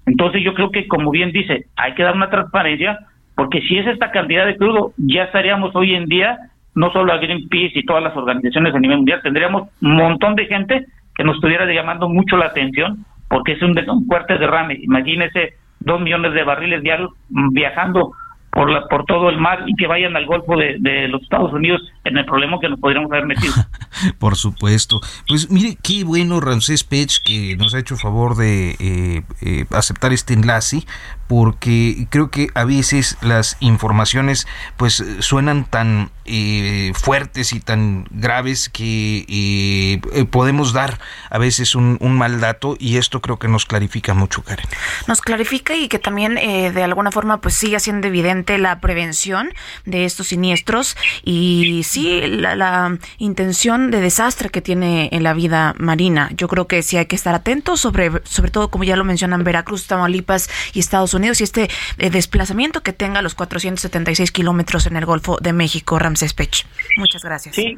Entonces 0.06 0.42
yo 0.44 0.54
creo 0.54 0.72
que, 0.72 0.88
como 0.88 1.12
bien 1.12 1.32
dice, 1.32 1.66
hay 1.76 1.94
que 1.96 2.04
dar 2.04 2.16
una 2.16 2.30
transparencia 2.30 3.00
porque 3.38 3.62
si 3.62 3.78
es 3.78 3.86
esta 3.86 4.10
cantidad 4.10 4.48
de 4.48 4.58
crudo, 4.58 4.94
ya 4.98 5.26
estaríamos 5.26 5.76
hoy 5.76 5.94
en 5.94 6.06
día, 6.08 6.40
no 6.78 6.92
solo 6.92 7.12
a 7.12 7.18
Greenpeace 7.18 7.80
y 7.80 7.86
todas 7.86 8.04
las 8.04 8.16
organizaciones 8.16 8.74
a 8.74 8.80
nivel 8.80 8.98
mundial, 8.98 9.20
tendríamos 9.24 9.70
un 9.82 9.96
montón 9.96 10.36
de 10.36 10.46
gente 10.46 10.86
que 11.16 11.24
nos 11.24 11.36
estuviera 11.36 11.66
llamando 11.66 12.08
mucho 12.08 12.38
la 12.38 12.46
atención, 12.46 13.04
porque 13.30 13.54
es 13.54 13.62
un, 13.64 13.72
un 13.90 14.06
fuerte 14.06 14.38
derrame. 14.38 14.78
Imagínese 14.82 15.54
dos 15.80 16.00
millones 16.00 16.34
de 16.34 16.44
barriles 16.44 16.84
diarios 16.84 17.12
viajando 17.30 18.12
por, 18.58 18.72
la, 18.72 18.88
por 18.88 19.06
todo 19.06 19.30
el 19.30 19.38
mar 19.38 19.60
y 19.68 19.76
que 19.76 19.86
vayan 19.86 20.16
al 20.16 20.26
Golfo 20.26 20.58
de, 20.58 20.78
de, 20.80 21.08
los 21.08 21.22
Estados 21.22 21.54
Unidos 21.54 21.80
en 22.04 22.18
el 22.18 22.26
problema 22.26 22.58
que 22.60 22.68
nos 22.68 22.80
podríamos 22.80 23.12
haber 23.12 23.28
metido. 23.28 23.54
por 24.20 24.36
supuesto. 24.36 25.00
Pues 25.28 25.52
mire, 25.52 25.78
qué 25.84 26.04
bueno 26.04 26.40
Ramsés 26.40 26.84
Pech 26.84 27.22
que 27.24 27.56
nos 27.56 27.76
ha 27.76 27.80
hecho 27.80 27.98
favor 27.98 28.36
de 28.36 28.72
eh, 28.80 29.22
eh, 29.44 29.66
aceptar 29.70 30.12
este 30.12 30.34
enlace 30.34 30.88
porque 31.28 32.08
creo 32.10 32.32
que 32.32 32.48
a 32.56 32.66
veces 32.66 33.18
las 33.22 33.58
informaciones 33.60 34.48
pues 34.78 35.04
suenan 35.20 35.66
tan 35.66 36.10
eh, 36.26 36.92
fuertes 36.94 37.54
y 37.54 37.60
tan 37.60 38.06
graves 38.12 38.70
que 38.70 39.26
eh, 39.30 40.26
podemos 40.26 40.74
dar 40.74 41.00
a 41.30 41.38
veces 41.38 41.76
un, 41.76 41.98
mal 42.02 42.40
dato 42.40 42.76
y 42.80 42.98
esto 42.98 43.22
creo 43.22 43.38
que 43.38 43.48
nos 43.48 43.66
clarifica 43.66 44.14
mucho, 44.14 44.44
Karen. 44.44 44.66
Nos 45.08 45.22
clarifica 45.22 45.76
y 45.76 45.88
que 45.88 46.00
también 46.00 46.38
eh, 46.38 46.72
de 46.72 46.84
alguna 46.84 47.12
forma 47.12 47.40
pues 47.42 47.54
sigue 47.54 47.80
siendo 47.80 48.08
evidente 48.08 48.47
la 48.58 48.80
prevención 48.80 49.50
de 49.86 50.06
estos 50.06 50.28
siniestros 50.28 50.96
y 51.24 51.82
sí 51.84 52.22
la, 52.26 52.56
la 52.56 52.98
intención 53.18 53.92
de 53.92 54.02
desastre 54.02 54.50
que 54.50 54.62
tiene 54.62 55.10
en 55.12 55.24
la 55.24 55.34
vida 55.34 55.74
marina. 55.78 56.30
Yo 56.36 56.48
creo 56.48 56.68
que 56.68 56.82
sí 56.82 56.98
hay 56.98 57.06
que 57.06 57.16
estar 57.16 57.36
atentos 57.36 57.82
sobre, 57.82 58.12
sobre 58.24 58.52
todo 58.52 58.70
como 58.70 58.84
ya 58.84 58.96
lo 58.96 59.04
mencionan 59.04 59.44
Veracruz, 59.44 59.88
Tamaulipas 59.88 60.50
y 60.74 60.80
Estados 60.80 61.14
Unidos 61.14 61.42
y 61.42 61.44
este 61.44 61.68
eh, 61.98 62.10
desplazamiento 62.10 62.82
que 62.82 62.94
tenga 62.94 63.22
los 63.22 63.36
476 63.36 64.32
kilómetros 64.32 64.88
en 64.88 64.96
el 64.96 65.06
Golfo 65.06 65.38
de 65.42 65.54
México, 65.54 66.00
Ramses 66.00 66.34
Pech. 66.34 66.66
Muchas 66.98 67.24
gracias. 67.24 67.56
Sí, 67.56 67.78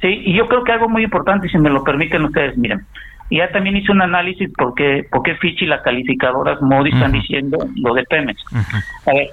sí, 0.00 0.22
y 0.24 0.36
yo 0.36 0.48
creo 0.48 0.64
que 0.64 0.72
algo 0.72 0.88
muy 0.88 1.04
importante, 1.04 1.48
si 1.48 1.58
me 1.58 1.70
lo 1.70 1.84
permiten 1.84 2.24
ustedes, 2.24 2.56
miren, 2.56 2.86
ya 3.30 3.48
también 3.50 3.76
hice 3.76 3.92
un 3.92 4.02
análisis 4.02 4.50
porque 4.56 5.06
porque 5.10 5.36
Fitch 5.36 5.62
y 5.62 5.66
las 5.66 5.82
calificadoras 5.82 6.60
Modi 6.60 6.90
están 6.90 7.12
diciendo 7.12 7.58
lo 7.76 7.94
de 7.94 8.02
Pemex. 8.04 8.42
A 9.06 9.12
ver, 9.12 9.30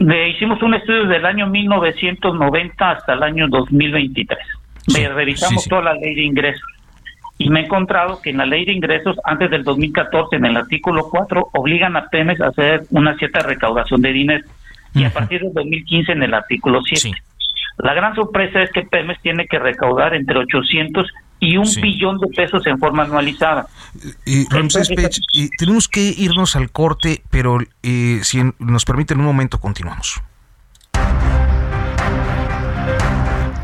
le 0.00 0.30
hicimos 0.30 0.62
un 0.62 0.74
estudio 0.74 1.06
del 1.06 1.26
año 1.26 1.46
1990 1.46 2.90
hasta 2.90 3.12
el 3.12 3.22
año 3.22 3.48
2023. 3.48 4.38
revisamos 5.14 5.68
toda 5.68 5.82
la 5.82 5.94
ley 5.94 6.14
de 6.14 6.22
ingresos 6.22 6.64
y 7.36 7.50
me 7.50 7.60
he 7.60 7.64
encontrado 7.64 8.20
que 8.22 8.30
en 8.30 8.38
la 8.38 8.46
ley 8.46 8.64
de 8.64 8.72
ingresos 8.72 9.16
antes 9.24 9.50
del 9.50 9.62
2014, 9.62 10.36
en 10.36 10.46
el 10.46 10.56
artículo 10.56 11.08
4, 11.10 11.50
obligan 11.52 11.96
a 11.96 12.08
Pemex 12.08 12.40
a 12.40 12.48
hacer 12.48 12.82
una 12.90 13.14
cierta 13.16 13.40
recaudación 13.40 14.00
de 14.00 14.12
dinero 14.12 14.44
y 14.94 15.04
a 15.04 15.10
partir 15.10 15.40
del 15.42 15.52
2015 15.52 16.12
en 16.12 16.22
el 16.22 16.34
artículo 16.34 16.80
7. 16.82 17.16
La 17.78 17.94
gran 17.94 18.14
sorpresa 18.14 18.62
es 18.62 18.72
que 18.72 18.82
Pemex 18.82 19.20
tiene 19.20 19.46
que 19.46 19.58
recaudar 19.58 20.14
entre 20.14 20.38
800 20.38 21.06
y 21.40 21.56
un 21.56 21.68
billón 21.80 22.18
de 22.18 22.28
pesos 22.28 22.66
en 22.66 22.78
forma 22.78 23.04
anualizada. 23.04 23.66
Y 24.24 24.46
Ramsés 24.48 24.88
Pech, 24.88 25.20
tenemos 25.58 25.88
que 25.88 26.14
irnos 26.16 26.54
al 26.54 26.70
corte, 26.70 27.22
pero 27.30 27.58
eh, 27.82 28.20
si 28.22 28.40
nos 28.58 28.84
permiten 28.84 29.18
un 29.18 29.26
momento, 29.26 29.58
continuamos. 29.58 30.22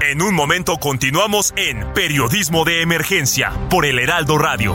En 0.00 0.22
un 0.22 0.34
momento 0.34 0.78
continuamos 0.78 1.52
en 1.56 1.92
Periodismo 1.92 2.64
de 2.64 2.80
Emergencia 2.80 3.52
por 3.68 3.84
el 3.84 3.98
Heraldo 3.98 4.38
Radio. 4.38 4.74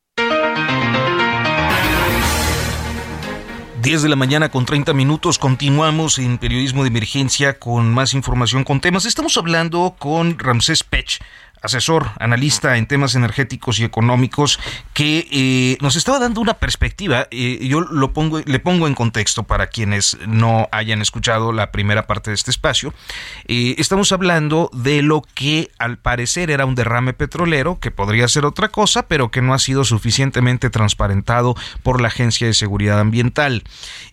10 3.81 4.03
de 4.03 4.09
la 4.09 4.15
mañana 4.15 4.49
con 4.49 4.65
30 4.65 4.93
minutos. 4.93 5.39
Continuamos 5.39 6.19
en 6.19 6.37
periodismo 6.37 6.83
de 6.83 6.89
emergencia 6.89 7.57
con 7.57 7.91
más 7.91 8.13
información 8.13 8.63
con 8.63 8.79
temas. 8.79 9.05
Estamos 9.05 9.37
hablando 9.37 9.95
con 9.97 10.37
Ramsés 10.37 10.83
Pech, 10.83 11.19
asesor, 11.61 12.11
analista 12.19 12.77
en 12.77 12.87
temas 12.87 13.15
energéticos 13.15 13.79
y 13.79 13.83
económicos, 13.83 14.59
que 14.93 15.27
eh, 15.31 15.77
nos 15.81 15.95
estaba 15.95 16.19
dando 16.19 16.41
una 16.41 16.55
perspectiva. 16.55 17.27
Eh, 17.31 17.59
yo 17.67 17.81
lo 17.81 18.13
pongo, 18.13 18.39
le 18.39 18.59
pongo 18.59 18.87
en 18.87 18.95
contexto 18.95 19.43
para 19.43 19.67
quienes 19.67 20.17
no 20.27 20.67
hayan 20.71 21.01
escuchado 21.01 21.53
la 21.53 21.71
primera 21.71 22.07
parte 22.07 22.31
de 22.31 22.35
este 22.35 22.51
espacio. 22.51 22.93
Eh, 23.47 23.75
estamos 23.77 24.11
hablando 24.11 24.69
de 24.73 25.01
lo 25.01 25.21
que 25.33 25.69
al 25.77 25.97
parecer 25.97 26.49
era 26.49 26.65
un 26.65 26.75
derrame 26.75 27.13
petrolero, 27.13 27.79
que 27.79 27.91
podría 27.91 28.27
ser 28.27 28.45
otra 28.45 28.69
cosa, 28.69 29.07
pero 29.07 29.29
que 29.29 29.41
no 29.41 29.53
ha 29.53 29.59
sido 29.59 29.83
suficientemente 29.83 30.69
transparentado 30.69 31.55
por 31.83 32.01
la 32.01 32.07
Agencia 32.07 32.47
de 32.47 32.53
Seguridad 32.53 32.99
Ambiental. 32.99 33.63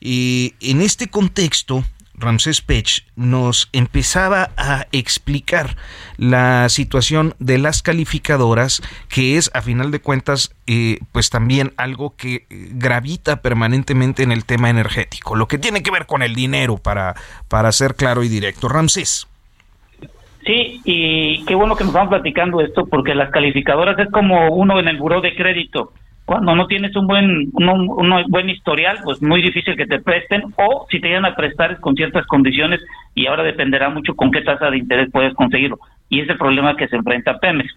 En 0.00 0.82
este 0.82 1.08
contexto, 1.08 1.84
Ramsés 2.18 2.60
Pech 2.60 3.04
nos 3.16 3.68
empezaba 3.72 4.50
a 4.56 4.86
explicar 4.92 5.76
la 6.16 6.68
situación 6.68 7.34
de 7.38 7.58
las 7.58 7.82
calificadoras, 7.82 8.82
que 9.08 9.36
es 9.36 9.50
a 9.54 9.62
final 9.62 9.90
de 9.90 10.00
cuentas 10.00 10.54
eh, 10.66 10.98
pues 11.12 11.30
también 11.30 11.72
algo 11.76 12.14
que 12.16 12.46
gravita 12.50 13.42
permanentemente 13.42 14.22
en 14.22 14.32
el 14.32 14.44
tema 14.44 14.70
energético, 14.70 15.36
lo 15.36 15.48
que 15.48 15.58
tiene 15.58 15.82
que 15.82 15.90
ver 15.90 16.06
con 16.06 16.22
el 16.22 16.34
dinero 16.34 16.78
para, 16.78 17.14
para 17.48 17.72
ser 17.72 17.94
claro 17.94 18.22
y 18.22 18.28
directo. 18.28 18.68
Ramsés. 18.68 19.26
Sí, 20.44 20.80
y 20.84 21.44
qué 21.44 21.54
bueno 21.54 21.76
que 21.76 21.84
nos 21.84 21.92
vamos 21.92 22.08
platicando 22.08 22.60
esto, 22.60 22.86
porque 22.86 23.14
las 23.14 23.30
calificadoras 23.30 23.98
es 23.98 24.10
como 24.10 24.48
uno 24.48 24.80
en 24.80 24.88
el 24.88 24.96
buró 24.96 25.20
de 25.20 25.34
crédito 25.34 25.92
cuando 26.28 26.54
no 26.54 26.66
tienes 26.66 26.94
un 26.94 27.06
buen 27.06 27.48
un, 27.54 28.24
buen 28.28 28.50
historial, 28.50 28.98
pues 29.02 29.22
muy 29.22 29.40
difícil 29.40 29.74
que 29.78 29.86
te 29.86 29.98
presten 29.98 30.42
o 30.56 30.86
si 30.90 31.00
te 31.00 31.08
llegan 31.08 31.24
a 31.24 31.34
prestar 31.34 31.72
es 31.72 31.80
con 31.80 31.94
ciertas 31.94 32.26
condiciones 32.26 32.82
y 33.14 33.26
ahora 33.26 33.42
dependerá 33.42 33.88
mucho 33.88 34.14
con 34.14 34.30
qué 34.30 34.42
tasa 34.42 34.68
de 34.68 34.76
interés 34.76 35.08
puedes 35.10 35.32
conseguirlo. 35.32 35.78
Y 36.10 36.20
ese 36.20 36.34
problema 36.34 36.76
que 36.76 36.86
se 36.86 36.96
enfrenta 36.96 37.38
Pemex. 37.38 37.72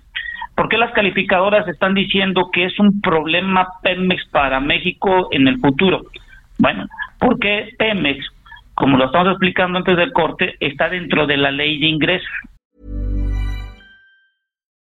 ¿Por 0.53 0.67
qué 0.67 0.77
las 0.77 0.91
calificadoras 0.91 1.65
están 1.69 1.93
diciendo 1.93 2.49
que 2.51 2.65
es 2.65 2.77
un 2.77 2.99
problema 2.99 3.69
Pemex 3.83 4.27
para 4.31 4.59
México 4.59 5.29
en 5.31 5.47
el 5.47 5.57
futuro? 5.59 6.01
Bueno, 6.59 6.87
porque 7.19 7.69
Pemex, 7.79 8.25
como 8.73 8.97
lo 8.97 9.05
estamos 9.05 9.29
explicando 9.29 9.77
antes 9.77 9.95
del 9.95 10.11
corte, 10.11 10.55
está 10.59 10.89
dentro 10.89 11.25
de 11.25 11.37
la 11.37 11.51
ley 11.51 11.79
de 11.79 11.87
ingresos. 11.87 12.27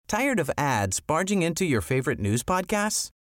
Tired 0.08 0.40
of 0.40 0.48
ads 0.56 1.00
barging 1.00 1.42
into 1.42 1.66
your 1.66 1.82
favorite 1.82 2.18
news 2.18 2.42
podcasts? 2.42 3.10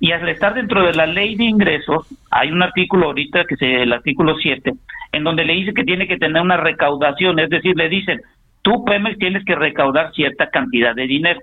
Y 0.00 0.12
al 0.12 0.28
estar 0.28 0.54
dentro 0.54 0.86
de 0.86 0.94
la 0.94 1.06
ley 1.06 1.34
de 1.34 1.44
ingresos, 1.44 2.06
hay 2.30 2.52
un 2.52 2.62
artículo 2.62 3.06
ahorita 3.06 3.44
que 3.44 3.54
es 3.54 3.62
el 3.62 3.92
artículo 3.92 4.36
7, 4.36 4.72
en 5.12 5.24
donde 5.24 5.44
le 5.44 5.54
dice 5.54 5.74
que 5.74 5.84
tiene 5.84 6.06
que 6.06 6.18
tener 6.18 6.40
una 6.40 6.56
recaudación, 6.56 7.38
es 7.40 7.50
decir, 7.50 7.76
le 7.76 7.88
dicen, 7.88 8.20
tú 8.62 8.84
Pemex 8.84 9.18
tienes 9.18 9.44
que 9.44 9.56
recaudar 9.56 10.12
cierta 10.12 10.50
cantidad 10.50 10.94
de 10.94 11.06
dinero. 11.06 11.40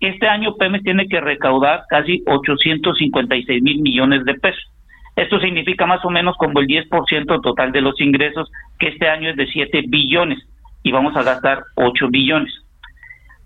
Este 0.00 0.26
año 0.26 0.56
Pemex 0.56 0.82
tiene 0.82 1.06
que 1.06 1.20
recaudar 1.20 1.82
casi 1.88 2.24
856 2.26 3.62
mil 3.62 3.80
millones 3.82 4.24
de 4.24 4.34
pesos. 4.34 4.64
Esto 5.14 5.38
significa 5.38 5.86
más 5.86 6.04
o 6.04 6.10
menos 6.10 6.36
como 6.38 6.58
el 6.60 6.66
10% 6.66 7.42
total 7.42 7.70
de 7.70 7.82
los 7.82 8.00
ingresos, 8.00 8.50
que 8.78 8.88
este 8.88 9.08
año 9.08 9.30
es 9.30 9.36
de 9.36 9.46
7 9.46 9.84
billones 9.86 10.38
y 10.82 10.90
vamos 10.90 11.14
a 11.16 11.22
gastar 11.22 11.62
8 11.76 12.08
billones. 12.10 12.52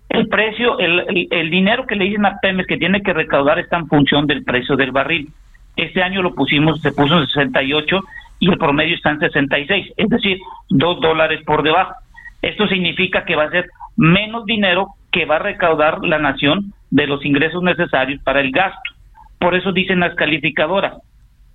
El 0.08 0.28
precio, 0.28 0.78
el, 0.78 1.50
dinero 1.50 1.86
que 1.86 1.96
le 1.96 2.04
dicen 2.04 2.26
a 2.26 2.38
Pemex 2.40 2.66
que 2.66 2.78
tiene 2.78 3.02
que 3.02 3.12
recaudar 3.12 3.58
está 3.58 3.76
en 3.76 3.88
función 3.88 4.26
del 4.26 4.44
precio 4.44 4.76
del 4.76 4.92
barril. 4.92 5.28
Este 5.76 6.02
año 6.02 6.22
lo 6.22 6.34
pusimos, 6.34 6.80
se 6.80 6.92
puso 6.92 7.18
en 7.18 7.26
68 7.26 8.00
y 8.38 8.50
el 8.50 8.58
promedio 8.58 8.94
está 8.94 9.10
en 9.10 9.20
66, 9.20 9.92
es 9.96 10.08
decir, 10.08 10.38
dos 10.70 11.00
dólares 11.00 11.40
por 11.44 11.62
debajo. 11.62 11.94
Esto 12.40 12.66
significa 12.68 13.24
que 13.24 13.34
va 13.34 13.44
a 13.44 13.50
ser 13.50 13.66
menos 13.96 14.44
dinero 14.46 14.88
que 15.10 15.24
va 15.24 15.36
a 15.36 15.40
recaudar 15.40 16.04
la 16.04 16.18
nación 16.18 16.72
de 16.90 17.06
los 17.06 17.24
ingresos 17.24 17.62
necesarios 17.62 18.22
para 18.22 18.40
el 18.40 18.52
gasto. 18.52 18.90
Por 19.38 19.54
eso 19.54 19.72
dicen 19.72 20.00
las 20.00 20.14
calificadoras, 20.14 20.94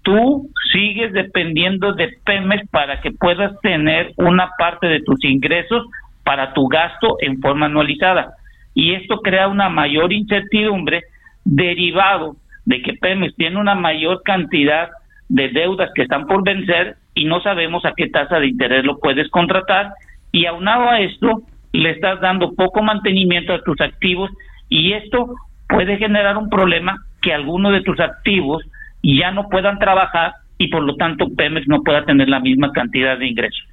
tú 0.04 0.50
sigues 0.72 1.14
dependiendo 1.14 1.94
de 1.94 2.10
Pemex 2.26 2.68
para 2.70 3.02
que 3.02 3.12
puedas 3.12 3.60
tener 3.62 4.12
una 4.18 4.50
parte 4.58 4.88
de 4.88 5.02
tus 5.02 5.24
ingresos 5.24 5.86
para 6.24 6.54
tu 6.54 6.68
gasto 6.68 7.18
en 7.22 7.40
forma 7.40 7.68
anualizada. 7.68 8.36
Y 8.74 8.94
esto 8.94 9.20
crea 9.22 9.48
una 9.48 9.70
mayor 9.70 10.14
incertidumbre 10.14 11.04
derivado 11.44 12.36
de 12.66 12.82
que 12.82 12.94
Pemex 12.94 13.36
tiene 13.36 13.60
una 13.60 13.76
mayor 13.76 14.22
cantidad 14.24 14.90
de 15.30 15.50
deudas 15.50 15.90
que 15.96 16.04
están 16.04 16.26
por 16.28 16.44
vencer 16.44 16.96
y 17.16 17.26
no 17.26 17.42
sabemos 17.42 17.86
a 17.86 17.94
qué 17.96 18.08
tasa 18.08 18.40
de 18.40 18.48
interés 18.48 18.84
lo 18.84 19.00
puedes 19.00 19.30
contratar 19.30 19.94
y 20.32 20.46
aunado 20.46 20.90
a 20.90 21.00
esto 21.00 21.42
le 21.74 21.92
estás 21.92 22.20
dando 22.22 22.54
poco 22.54 22.84
mantenimiento 22.84 23.54
a 23.54 23.62
tus 23.62 23.80
activos 23.82 24.30
y 24.70 24.94
esto 24.94 25.34
puede 25.68 25.98
generar 25.98 26.38
un 26.38 26.50
problema 26.50 26.98
que 27.22 27.34
algunos 27.34 27.74
de 27.74 27.82
tus 27.82 28.00
activos 28.00 28.64
ya 29.04 29.32
no 29.32 29.48
puedan 29.50 29.80
trabajar 29.80 30.34
y 30.58 30.68
por 30.68 30.84
lo 30.84 30.96
tanto 30.96 31.28
Pemex 31.36 31.68
no 31.68 31.82
pueda 31.82 32.06
tener 32.06 32.30
la 32.30 32.40
misma 32.40 32.72
cantidad 32.72 33.18
de 33.18 33.28
ingresos. 33.28 33.64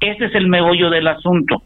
Ese 0.00 0.26
es 0.26 0.34
el 0.34 0.48
meollo 0.48 0.90
del 0.90 1.08
asunto. 1.08 1.62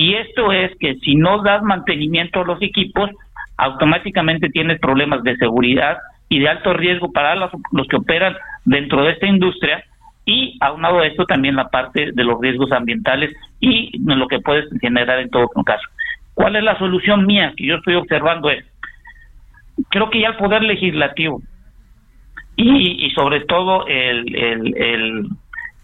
Y 0.00 0.14
esto 0.14 0.52
es 0.52 0.70
que 0.78 0.94
si 1.00 1.16
no 1.16 1.42
das 1.42 1.60
mantenimiento 1.64 2.40
a 2.40 2.44
los 2.44 2.62
equipos, 2.62 3.10
automáticamente 3.56 4.48
tienes 4.48 4.78
problemas 4.78 5.24
de 5.24 5.36
seguridad 5.38 5.98
y 6.28 6.38
de 6.38 6.48
alto 6.48 6.72
riesgo 6.72 7.10
para 7.10 7.34
los, 7.34 7.50
que 7.88 7.96
operan 7.96 8.36
dentro 8.64 9.02
de 9.02 9.10
esta 9.10 9.26
industria 9.26 9.82
y 10.24 10.56
aunado 10.60 11.00
a 11.00 11.06
esto 11.08 11.24
también 11.24 11.56
la 11.56 11.68
parte 11.68 12.12
de 12.12 12.22
los 12.22 12.40
riesgos 12.40 12.70
ambientales 12.70 13.34
y 13.58 13.90
lo 13.98 14.28
que 14.28 14.38
puedes 14.38 14.66
generar 14.80 15.18
en 15.18 15.30
todo 15.30 15.48
caso. 15.66 15.82
¿Cuál 16.32 16.54
es 16.54 16.62
la 16.62 16.78
solución 16.78 17.26
mía 17.26 17.52
que 17.56 17.66
yo 17.66 17.74
estoy 17.74 17.96
observando 17.96 18.50
es 18.50 18.64
creo 19.88 20.10
que 20.10 20.20
ya 20.20 20.28
el 20.28 20.36
poder 20.36 20.62
legislativo 20.62 21.42
y, 22.54 23.10
sobre 23.16 23.40
todo 23.40 23.84
el, 23.88 24.32
el, 24.76 25.28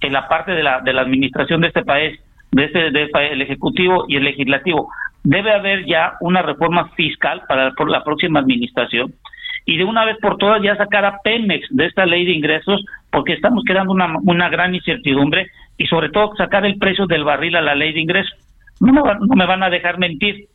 la 0.03 0.29
parte 0.29 0.53
de 0.53 0.63
la, 0.63 0.83
de 0.83 0.93
la 0.93 1.03
administración 1.03 1.63
de 1.63 1.67
este 1.67 1.83
país, 1.83 2.17
de 2.55 2.65
este, 2.65 2.91
de 2.91 3.11
el 3.33 3.43
ejecutivo 3.43 4.05
y 4.09 4.17
el 4.17 4.25
legislativo, 4.25 4.89
debe 5.25 5.53
haber 5.53 5.85
ya 5.87 6.15
una 6.21 6.43
reforma 6.43 6.89
fiscal 6.91 7.43
para 7.49 7.73
la 7.89 8.05
próxima 8.05 8.41
administración 8.41 9.13
y 9.67 9.77
de 9.77 9.85
una 9.85 10.05
vez 10.05 10.19
por 10.21 10.37
todas 10.37 10.63
ya 10.63 10.77
sacar 10.77 11.05
a 11.05 11.19
Pemex 11.25 11.67
de 11.71 11.87
esta 11.87 12.07
ley 12.07 12.25
de 12.25 12.33
ingresos 12.33 12.85
porque 13.11 13.33
estamos 13.33 13.65
creando 13.65 13.93
una, 13.93 14.19
una 14.23 14.49
gran 14.51 14.75
incertidumbre 14.75 15.49
y 15.79 15.87
sobre 15.87 16.11
todo 16.11 16.37
sacar 16.37 16.65
el 16.65 16.79
precio 16.79 17.07
del 17.07 17.25
barril 17.25 17.57
a 17.57 17.63
la 17.63 17.75
ley 17.75 17.93
de 17.93 18.01
ingresos. 18.01 18.39
No 18.81 18.93
me, 18.93 19.01
no 19.03 19.35
me 19.37 19.47
van 19.47 19.63
a 19.63 19.71
dejar 19.71 19.99
mentir. 19.99 20.47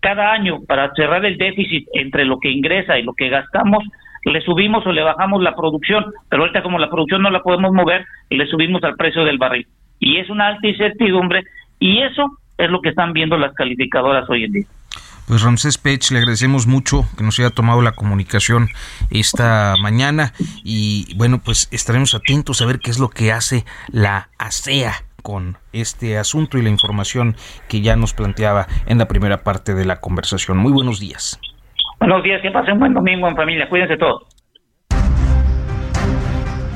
Cada 0.00 0.32
año, 0.32 0.58
para 0.66 0.92
cerrar 0.94 1.24
el 1.24 1.36
déficit 1.36 1.86
entre 1.92 2.24
lo 2.24 2.38
que 2.38 2.50
ingresa 2.50 2.98
y 2.98 3.02
lo 3.02 3.12
que 3.12 3.28
gastamos, 3.28 3.84
le 4.24 4.40
subimos 4.40 4.86
o 4.86 4.92
le 4.92 5.02
bajamos 5.02 5.42
la 5.42 5.54
producción, 5.54 6.06
pero 6.28 6.42
ahorita 6.42 6.62
como 6.62 6.78
la 6.78 6.90
producción 6.90 7.22
no 7.22 7.30
la 7.30 7.40
podemos 7.40 7.72
mover, 7.72 8.04
le 8.30 8.46
subimos 8.46 8.82
al 8.84 8.96
precio 8.96 9.24
del 9.24 9.38
barril. 9.38 9.66
Y 9.98 10.18
es 10.18 10.28
una 10.30 10.48
alta 10.48 10.68
incertidumbre 10.68 11.44
y 11.78 12.02
eso 12.02 12.38
es 12.58 12.70
lo 12.70 12.80
que 12.80 12.90
están 12.90 13.12
viendo 13.12 13.36
las 13.36 13.52
calificadoras 13.54 14.28
hoy 14.28 14.44
en 14.44 14.52
día. 14.52 14.66
Pues 15.26 15.42
Ramsés 15.42 15.76
Pech, 15.76 16.12
le 16.12 16.18
agradecemos 16.18 16.68
mucho 16.68 17.04
que 17.18 17.24
nos 17.24 17.38
haya 17.40 17.50
tomado 17.50 17.82
la 17.82 17.92
comunicación 17.92 18.68
esta 19.10 19.74
mañana 19.82 20.32
y 20.62 21.14
bueno, 21.16 21.40
pues 21.44 21.68
estaremos 21.72 22.14
atentos 22.14 22.62
a 22.62 22.66
ver 22.66 22.78
qué 22.78 22.90
es 22.90 23.00
lo 23.00 23.08
que 23.10 23.32
hace 23.32 23.64
la 23.90 24.28
ASEA 24.38 24.92
con 25.22 25.58
este 25.72 26.16
asunto 26.16 26.58
y 26.58 26.62
la 26.62 26.70
información 26.70 27.34
que 27.68 27.80
ya 27.80 27.96
nos 27.96 28.14
planteaba 28.14 28.68
en 28.86 28.98
la 28.98 29.08
primera 29.08 29.42
parte 29.42 29.74
de 29.74 29.84
la 29.84 29.96
conversación. 29.96 30.58
Muy 30.58 30.70
buenos 30.70 31.00
días. 31.00 31.40
Buenos 31.98 32.22
días, 32.22 32.40
que 32.40 32.52
pasen 32.52 32.74
un 32.74 32.80
buen 32.80 32.94
domingo 32.94 33.26
en 33.26 33.34
familia. 33.34 33.68
Cuídense 33.68 33.96
todos. 33.96 34.22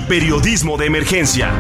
Periodismo 0.09 0.77
de 0.77 0.87
emergencia. 0.87 1.53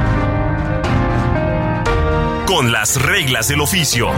Con 2.50 2.72
las 2.72 3.00
reglas 3.00 3.46
del 3.46 3.60
oficio. 3.60 4.10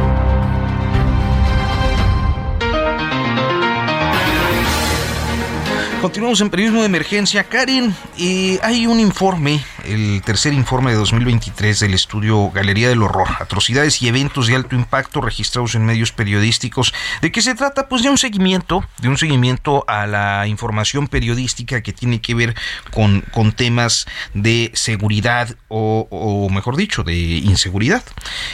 Continuamos 6.01 6.40
en 6.40 6.49
periodismo 6.49 6.81
de 6.81 6.87
emergencia. 6.87 7.45
Karen, 7.45 7.95
y 8.16 8.59
hay 8.62 8.87
un 8.87 9.01
informe, 9.01 9.62
el 9.85 10.23
tercer 10.23 10.53
informe 10.53 10.92
de 10.92 10.97
2023 10.97 11.81
del 11.81 11.95
estudio 11.95 12.51
Galería 12.51 12.88
del 12.88 13.03
Horror, 13.03 13.29
atrocidades 13.40 14.03
y 14.03 14.09
eventos 14.09 14.47
de 14.47 14.57
alto 14.57 14.75
impacto 14.75 15.21
registrados 15.21 15.75
en 15.75 15.85
medios 15.85 16.12
periodísticos. 16.12 16.95
¿De 17.21 17.33
qué 17.33 17.42
se 17.42 17.55
trata? 17.55 17.88
Pues 17.88 18.03
de 18.03 18.11
un 18.11 18.18
seguimiento, 18.18 18.85
de 18.99 19.09
un 19.09 19.16
seguimiento 19.16 19.85
a 19.88 20.07
la 20.07 20.47
información 20.47 21.09
periodística 21.09 21.83
que 21.83 21.92
tiene 21.92 22.21
que 22.21 22.35
ver 22.35 22.55
con, 22.90 23.23
con 23.33 23.53
temas 23.53 24.07
de 24.35 24.71
seguridad 24.75 25.57
o, 25.68 26.49
mejor 26.51 26.77
dicho, 26.77 27.03
de 27.03 27.14
inseguridad. 27.14 28.03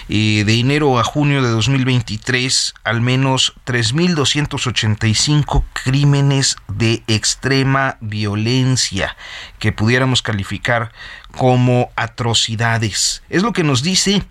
de 0.08 0.58
enero 0.58 0.98
a 0.98 1.04
junio 1.04 1.42
de 1.42 1.48
2023, 1.48 2.74
al 2.84 3.00
menos 3.00 3.54
3.285 3.66 5.64
crímenes 5.72 6.56
de 6.68 7.02
extrema 7.06 7.96
violencia 8.00 9.16
que 9.58 9.72
pudiéramos 9.72 10.22
calificar 10.22 10.92
como 11.38 11.90
atrocidades. 11.96 13.22
Es 13.30 13.42
lo 13.42 13.52
que 13.52 13.62
nos 13.62 13.82
dice 13.82 14.22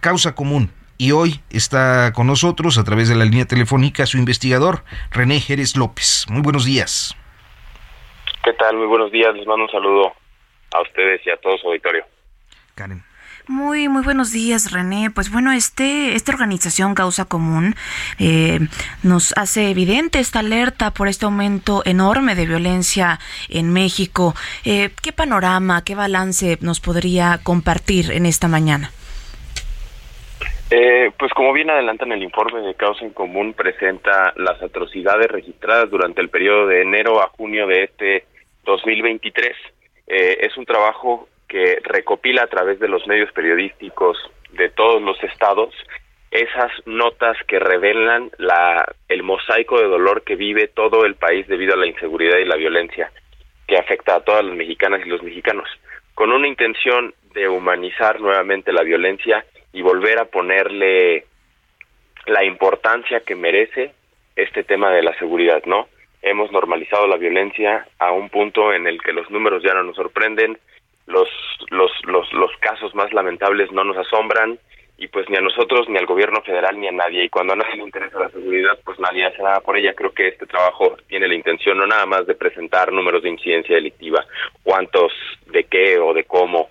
Causa 0.00 0.34
Común. 0.34 0.72
Y 0.98 1.12
hoy 1.12 1.40
está 1.50 2.12
con 2.12 2.26
nosotros 2.26 2.78
a 2.78 2.84
través 2.84 3.08
de 3.08 3.14
la 3.14 3.24
línea 3.24 3.46
telefónica 3.46 4.06
su 4.06 4.18
investigador, 4.18 4.84
René 5.10 5.40
Jerez 5.40 5.76
López. 5.76 6.26
Muy 6.28 6.42
buenos 6.42 6.64
días. 6.64 7.16
¿Qué 8.44 8.52
tal? 8.54 8.76
Muy 8.76 8.86
buenos 8.86 9.10
días. 9.10 9.34
Les 9.34 9.46
mando 9.46 9.64
un 9.64 9.70
saludo 9.70 10.12
a 10.74 10.82
ustedes 10.82 11.20
y 11.26 11.30
a 11.30 11.36
todo 11.36 11.56
su 11.58 11.68
auditorio. 11.68 12.04
Karen. 12.74 13.02
Muy, 13.52 13.86
muy 13.90 14.02
buenos 14.02 14.32
días, 14.32 14.72
René. 14.72 15.10
Pues 15.14 15.30
bueno, 15.30 15.52
este, 15.52 16.14
esta 16.14 16.32
organización 16.32 16.94
Causa 16.94 17.26
Común 17.26 17.74
eh, 18.18 18.60
nos 19.02 19.36
hace 19.36 19.68
evidente 19.68 20.20
esta 20.20 20.38
alerta 20.38 20.92
por 20.92 21.06
este 21.06 21.26
aumento 21.26 21.82
enorme 21.84 22.34
de 22.34 22.46
violencia 22.46 23.18
en 23.50 23.70
México. 23.70 24.32
Eh, 24.64 24.88
¿Qué 25.02 25.12
panorama, 25.12 25.84
qué 25.84 25.94
balance 25.94 26.56
nos 26.62 26.80
podría 26.80 27.40
compartir 27.42 28.12
en 28.12 28.24
esta 28.24 28.48
mañana? 28.48 28.90
Eh, 30.70 31.10
pues 31.18 31.30
como 31.34 31.52
bien 31.52 31.68
adelantan 31.68 32.10
el 32.12 32.22
informe 32.22 32.62
de 32.62 32.74
Causa 32.74 33.04
en 33.04 33.12
Común, 33.12 33.52
presenta 33.52 34.32
las 34.36 34.62
atrocidades 34.62 35.30
registradas 35.30 35.90
durante 35.90 36.22
el 36.22 36.30
periodo 36.30 36.68
de 36.68 36.80
enero 36.80 37.22
a 37.22 37.28
junio 37.28 37.66
de 37.66 37.84
este 37.84 38.24
2023. 38.64 39.54
es 40.06 40.56
un 40.56 40.64
trabajo 40.64 41.28
que 41.52 41.80
recopila 41.84 42.44
a 42.44 42.46
través 42.46 42.80
de 42.80 42.88
los 42.88 43.06
medios 43.06 43.30
periodísticos 43.32 44.16
de 44.52 44.70
todos 44.70 45.02
los 45.02 45.22
estados 45.22 45.74
esas 46.30 46.72
notas 46.86 47.36
que 47.46 47.58
revelan 47.58 48.30
la, 48.38 48.86
el 49.06 49.22
mosaico 49.22 49.78
de 49.78 49.86
dolor 49.86 50.22
que 50.22 50.34
vive 50.34 50.68
todo 50.68 51.04
el 51.04 51.14
país 51.16 51.46
debido 51.46 51.74
a 51.74 51.76
la 51.76 51.86
inseguridad 51.86 52.38
y 52.38 52.46
la 52.46 52.56
violencia 52.56 53.12
que 53.68 53.76
afecta 53.76 54.16
a 54.16 54.20
todas 54.20 54.42
las 54.42 54.56
mexicanas 54.56 55.02
y 55.04 55.10
los 55.10 55.22
mexicanos, 55.22 55.68
con 56.14 56.32
una 56.32 56.48
intención 56.48 57.12
de 57.34 57.50
humanizar 57.50 58.18
nuevamente 58.18 58.72
la 58.72 58.82
violencia 58.82 59.44
y 59.74 59.82
volver 59.82 60.20
a 60.20 60.24
ponerle 60.24 61.26
la 62.26 62.44
importancia 62.44 63.20
que 63.20 63.34
merece 63.34 63.92
este 64.36 64.64
tema 64.64 64.90
de 64.90 65.02
la 65.02 65.14
seguridad, 65.18 65.62
¿no? 65.66 65.88
Hemos 66.22 66.50
normalizado 66.50 67.06
la 67.06 67.16
violencia 67.18 67.86
a 67.98 68.10
un 68.12 68.30
punto 68.30 68.72
en 68.72 68.86
el 68.86 69.02
que 69.02 69.12
los 69.12 69.30
números 69.30 69.62
ya 69.62 69.74
no 69.74 69.82
nos 69.82 69.96
sorprenden, 69.96 70.58
los, 71.12 71.28
los, 71.70 72.32
los, 72.32 72.50
casos 72.58 72.94
más 72.94 73.12
lamentables 73.12 73.70
no 73.72 73.84
nos 73.84 73.96
asombran 73.96 74.58
y 74.98 75.08
pues 75.08 75.28
ni 75.28 75.36
a 75.36 75.40
nosotros, 75.40 75.88
ni 75.88 75.98
al 75.98 76.06
gobierno 76.06 76.42
federal, 76.42 76.78
ni 76.78 76.88
a 76.88 76.92
nadie. 76.92 77.24
Y 77.24 77.28
cuando 77.28 77.54
a 77.54 77.56
nadie 77.56 77.76
le 77.76 77.82
interesa 77.82 78.20
la 78.20 78.28
seguridad, 78.28 78.78
pues 78.84 78.98
nadie 79.00 79.24
hace 79.24 79.42
nada 79.42 79.60
por 79.60 79.76
ella. 79.76 79.94
Creo 79.94 80.12
que 80.12 80.28
este 80.28 80.46
trabajo 80.46 80.96
tiene 81.08 81.28
la 81.28 81.34
intención 81.34 81.78
no 81.78 81.86
nada 81.86 82.06
más 82.06 82.26
de 82.26 82.34
presentar 82.34 82.92
números 82.92 83.22
de 83.22 83.30
incidencia 83.30 83.74
delictiva, 83.74 84.24
cuántos, 84.62 85.12
de 85.46 85.64
qué 85.64 85.98
o 85.98 86.14
de 86.14 86.24
cómo, 86.24 86.68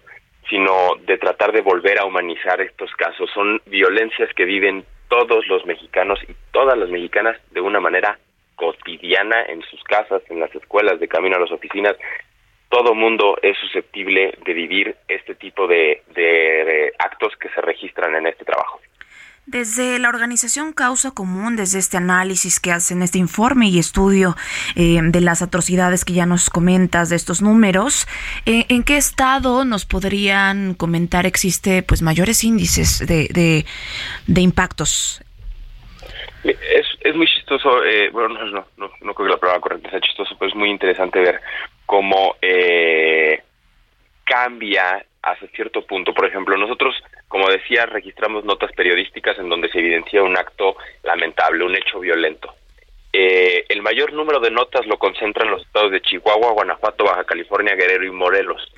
sino 0.49 0.95
de 1.05 1.17
tratar 1.17 1.51
de 1.51 1.61
volver 1.61 1.99
a 1.99 2.05
humanizar 2.05 2.61
estos 2.61 2.91
casos. 2.91 3.29
Son 3.33 3.61
violencias 3.65 4.29
que 4.33 4.45
viven 4.45 4.85
todos 5.09 5.45
los 5.47 5.65
mexicanos 5.65 6.19
y 6.27 6.33
todas 6.51 6.77
las 6.77 6.89
mexicanas 6.89 7.37
de 7.51 7.59
una 7.59 7.81
manera 7.81 8.17
cotidiana 8.55 9.43
en 9.47 9.61
sus 9.63 9.83
casas, 9.83 10.21
en 10.29 10.39
las 10.39 10.53
escuelas, 10.55 10.99
de 10.99 11.07
camino 11.07 11.35
a 11.35 11.39
las 11.39 11.51
oficinas 11.51 11.97
todo 12.71 12.95
mundo 12.95 13.37
es 13.41 13.57
susceptible 13.57 14.33
de 14.45 14.53
vivir 14.53 14.95
este 15.07 15.35
tipo 15.35 15.67
de, 15.67 16.01
actos 16.97 17.33
que 17.39 17.49
se 17.49 17.61
registran 17.61 18.15
en 18.15 18.27
este 18.27 18.45
trabajo. 18.45 18.79
Desde 19.45 19.99
la 19.99 20.07
organización 20.07 20.71
Causa 20.71 21.11
Común, 21.11 21.57
desde 21.57 21.79
este 21.79 21.97
análisis 21.97 22.59
que 22.59 22.71
hacen, 22.71 23.01
este 23.01 23.17
informe 23.17 23.67
y 23.67 23.79
estudio 23.79 24.35
eh, 24.75 24.99
de 25.03 25.19
las 25.19 25.41
atrocidades 25.41 26.05
que 26.05 26.13
ya 26.13 26.25
nos 26.25 26.49
comentas, 26.49 27.09
de 27.09 27.17
estos 27.17 27.41
números, 27.41 28.07
eh, 28.45 28.65
¿en 28.69 28.83
qué 28.83 28.97
estado 28.97 29.65
nos 29.65 29.85
podrían 29.85 30.73
comentar 30.75 31.25
existe 31.25 31.83
pues 31.83 32.01
mayores 32.01 32.43
índices 32.43 33.05
de, 33.05 33.65
de, 34.27 34.41
impactos? 34.41 35.21
Es, 36.43 36.87
es 37.01 37.15
muy 37.15 37.27
chistoso, 37.27 37.83
eh, 37.83 38.09
bueno, 38.11 38.29
no, 38.29 38.45
no, 38.45 38.65
no, 38.77 38.91
no, 39.01 39.13
creo 39.13 39.27
que 39.27 39.33
la 39.33 39.39
palabra 39.39 39.61
correcta 39.61 39.89
sea 39.89 39.99
chistoso, 39.99 40.35
pero 40.39 40.49
es 40.49 40.55
muy 40.55 40.69
interesante 40.69 41.19
ver 41.19 41.41
cómo 41.91 42.37
eh, 42.41 43.43
cambia 44.23 45.05
hasta 45.21 45.45
cierto 45.47 45.85
punto. 45.85 46.13
Por 46.13 46.25
ejemplo, 46.25 46.55
nosotros, 46.55 46.95
como 47.27 47.49
decía, 47.49 47.85
registramos 47.85 48.45
notas 48.45 48.71
periodísticas 48.71 49.37
en 49.37 49.49
donde 49.49 49.67
se 49.67 49.79
evidencia 49.79 50.23
un 50.23 50.37
acto 50.37 50.77
lamentable, 51.03 51.65
un 51.65 51.75
hecho 51.75 51.99
violento. 51.99 52.55
Eh, 53.11 53.65
el 53.67 53.81
mayor 53.81 54.13
número 54.13 54.39
de 54.39 54.51
notas 54.51 54.87
lo 54.87 54.97
concentran 54.97 55.51
los 55.51 55.63
estados 55.63 55.91
de 55.91 56.01
Chihuahua, 56.01 56.53
Guanajuato, 56.53 57.03
Baja 57.03 57.25
California, 57.25 57.75
Guerrero 57.75 58.05
y 58.05 58.11
Morelos. 58.11 58.71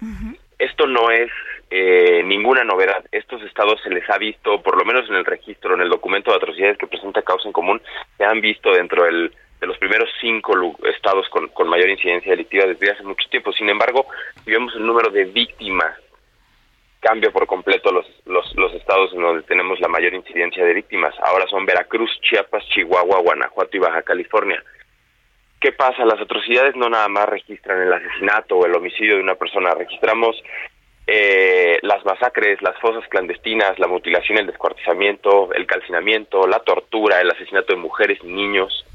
Esto 0.58 0.88
no 0.88 1.12
es 1.12 1.30
eh, 1.69 2.23
ninguna 2.26 2.63
novedad. 2.63 3.06
Estos 3.12 3.43
estados 3.43 3.80
se 3.84 3.91
les 3.91 4.10
ha 4.10 4.17
visto, 4.17 4.60
por 4.63 4.76
lo 4.76 4.86
menos 4.86 5.08
en 5.08 5.17
el 5.17 5.26
registro, 5.26 5.76
en 5.76 5.82
el 5.82 5.89
documento 5.89 6.32
de 6.32 6.38
atrocidades 6.38 6.80
que 6.80 6.88
presenta 6.88 7.21
Causa 7.21 7.47
en 7.47 7.54
Común, 7.54 7.80
se 8.17 8.26
han 8.26 8.41
visto 8.41 8.71
dentro 8.71 9.04
del 9.04 9.32
de 9.63 9.67
los 9.67 9.78
primeros 9.78 10.09
cinco 10.20 10.76
estados 10.84 11.26
con, 11.30 11.70
mayor 11.70 11.89
incidencia 11.89 12.32
delictiva 12.32 12.66
desde 12.66 12.91
hace 12.91 13.03
mucho 13.03 13.30
tiempo. 13.30 13.53
Sin 13.53 13.70
embargo, 13.70 14.05
si 14.43 14.51
vemos 14.51 14.76
el 14.76 14.86
número 14.86 15.09
de 15.09 15.24
víctimas, 15.24 15.97
cambia 16.99 17.32
por 17.32 17.47
completo 17.47 17.89
los, 17.93 18.05
los, 18.26 18.53
los 18.55 18.74
estados 18.74 19.14
en 19.14 19.22
donde 19.22 19.43
tenemos 19.43 19.80
la 19.80 19.88
mayor 19.88 20.14
incidencia 20.14 20.66
de 20.66 20.74
víctimas. 20.74 21.16
Ahora 21.24 21.47
son 21.47 21.66
Veracruz, 21.66 22.11
Chiapas, 22.22 22.66
Chihuahua, 22.74 23.22
Guanajuato 23.22 23.78
y 23.78 23.80
Baja 23.80 24.01
California. 24.01 24.61
¿Qué 25.61 25.72
pasa? 25.72 26.03
Las 26.03 26.20
atrocidades 26.20 26.76
no 26.76 26.89
nada 26.89 27.07
más 27.07 27.30
registran 27.30 27.82
el 27.84 27.93
asesinato 27.93 28.57
o 28.57 28.66
el 28.66 28.76
homicidio 28.76 29.16
de 29.16 29.24
una 29.24 29.36
persona, 29.36 29.74
registramos 29.74 30.36
eh, 31.07 31.80
las 31.84 32.03
masacres, 32.03 32.61
las 32.61 32.78
fosas 32.82 33.07
clandestinas, 33.07 33.80
la 33.80 33.88
mutilación, 33.88 34.39
el 34.39 34.47
descuartizamiento, 34.47 35.53
el 35.53 35.66
calcinamiento, 35.66 36.47
la 36.47 36.59
tortura, 36.59 37.22
el 37.22 37.32
asesinato 37.32 37.74
de 37.74 37.80
mujeres 37.80 38.20
y 38.24 38.28
niños, 38.28 38.86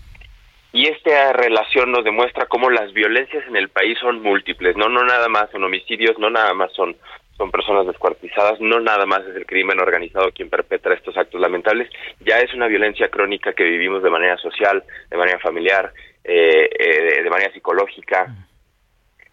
y 0.73 0.87
esta 0.87 1.33
relación 1.33 1.93
nos 1.93 2.05
demuestra 2.05 2.47
cómo 2.47 2.71
las 2.71 2.93
violencias 2.93 3.47
en 3.47 3.57
el 3.57 3.69
país 3.69 3.99
son 3.99 4.23
múltiples, 4.23 4.77
no 4.77 4.89
no 4.89 5.05
nada 5.05 5.29
más 5.29 5.51
son 5.51 5.65
homicidios, 5.65 6.19
no 6.19 6.31
nada 6.31 6.55
más 6.55 6.73
son 6.73 6.97
son 7.39 7.51
personas 7.53 7.87
descuartizadas, 7.87 8.61
no 8.61 8.81
nada 8.81 9.07
más 9.07 9.21
es 9.21 9.37
el 9.37 9.47
crimen 9.47 9.81
organizado 9.81 10.33
quien 10.33 10.51
perpetra 10.51 10.95
estos 10.95 11.17
actos 11.17 11.41
lamentables, 11.41 11.89
ya 12.21 12.41
es 12.41 12.53
una 12.53 12.67
violencia 12.67 13.09
crónica 13.09 13.53
que 13.53 13.63
vivimos 13.63 14.03
de 14.03 14.11
manera 14.11 14.37
social, 14.39 14.83
de 15.09 15.17
manera 15.17 15.39
familiar, 15.39 15.93
eh, 16.25 16.69
eh, 16.79 17.23
de 17.23 17.31
manera 17.31 17.53
psicológica, 17.53 18.27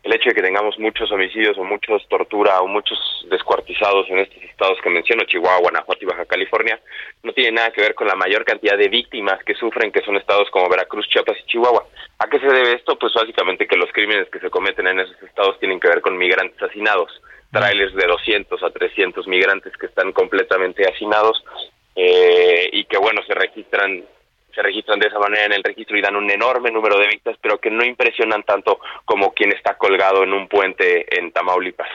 el 0.06 0.14
hecho 0.14 0.30
de 0.30 0.36
que 0.36 0.44
tengamos 0.44 0.78
muchos 0.78 1.12
homicidios 1.12 1.58
o 1.58 1.64
muchos 1.64 2.08
tortura 2.08 2.62
o 2.62 2.68
muchos 2.68 3.00
descuartizados 3.28 4.08
en 4.12 4.20
estos 4.20 4.44
estados 4.44 4.78
que 4.84 4.90
menciono, 4.92 5.24
Chihuahua, 5.24 5.62
Guanajuato 5.62 6.04
y 6.04 6.06
Baja 6.06 6.26
California, 6.26 6.80
no 7.24 7.34
tiene 7.34 7.54
nada 7.54 7.72
que 7.72 7.82
ver 7.82 7.96
con 7.96 8.08
la 8.08 8.14
mayor 8.14 8.46
cantidad 8.46 8.78
de 8.78 8.88
víctimas 8.88 9.44
que 9.44 9.56
sufren, 9.56 9.92
que 9.92 10.04
son 10.04 10.16
estados 10.16 10.48
como 10.52 10.70
Veracruz, 10.70 11.08
Chiapas 11.10 11.38
y 11.40 11.48
Chihuahua. 11.48 11.88
¿A 12.20 12.28
qué 12.28 12.40
se 12.40 12.46
debe 12.46 12.74
esto? 12.74 13.00
Pues 13.00 13.14
básicamente 13.16 13.66
que 13.66 13.78
los 13.78 13.92
crímenes 13.92 14.30
que 14.30 14.40
se 14.40 14.52
cometen 14.52 14.86
en 14.86 15.00
esos 15.00 15.24
estados 15.24 15.58
tienen 15.60 15.80
que 15.80 15.88
ver 15.88 16.02
con 16.02 16.16
migrantes 16.16 16.62
hacinados, 16.62 17.10
trailers 17.52 17.96
de 17.96 18.06
200 18.06 18.62
a 18.62 18.70
300 18.70 19.26
migrantes 19.26 19.76
que 19.76 19.88
están 19.88 20.12
completamente 20.12 20.84
hacinados 20.88 21.44
eh, 21.96 22.70
y 22.72 22.86
que, 22.86 23.00
bueno, 23.00 23.24
se 23.26 23.34
registran 23.34 24.06
se 24.56 24.64
registran 24.64 25.00
de 25.00 25.08
esa 25.08 25.20
manera 25.20 25.46
en 25.46 25.54
el 25.54 25.64
registro 25.64 25.98
y 25.98 26.02
dan 26.02 26.16
un 26.16 26.32
enorme 26.32 26.72
número 26.72 26.98
de 26.98 27.08
víctimas, 27.08 27.38
pero 27.42 27.60
que 27.60 27.70
no 27.70 27.84
impresionan 27.84 28.44
tanto 28.44 28.80
como 29.04 29.34
quien 29.34 29.52
está 29.52 29.78
colgado 29.78 30.24
en 30.24 30.34
un 30.34 30.48
puente 30.48 31.20
en 31.20 31.32
Tamaulipas. 31.32 31.90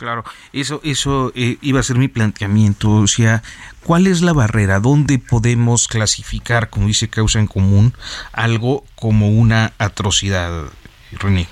Claro, 0.00 0.24
eso, 0.54 0.80
eso 0.82 1.30
eh, 1.34 1.56
iba 1.60 1.80
a 1.80 1.82
ser 1.82 1.96
mi 1.96 2.08
planteamiento. 2.08 2.88
O 2.88 3.06
sea, 3.06 3.42
¿cuál 3.84 4.06
es 4.06 4.22
la 4.22 4.32
barrera? 4.32 4.80
¿Dónde 4.80 5.18
podemos 5.18 5.88
clasificar, 5.88 6.70
como 6.70 6.86
dice 6.86 7.10
causa 7.10 7.38
en 7.38 7.46
común, 7.46 7.92
algo 8.32 8.84
como 8.94 9.28
una 9.28 9.72
atrocidad, 9.78 10.70
René? 11.12 11.48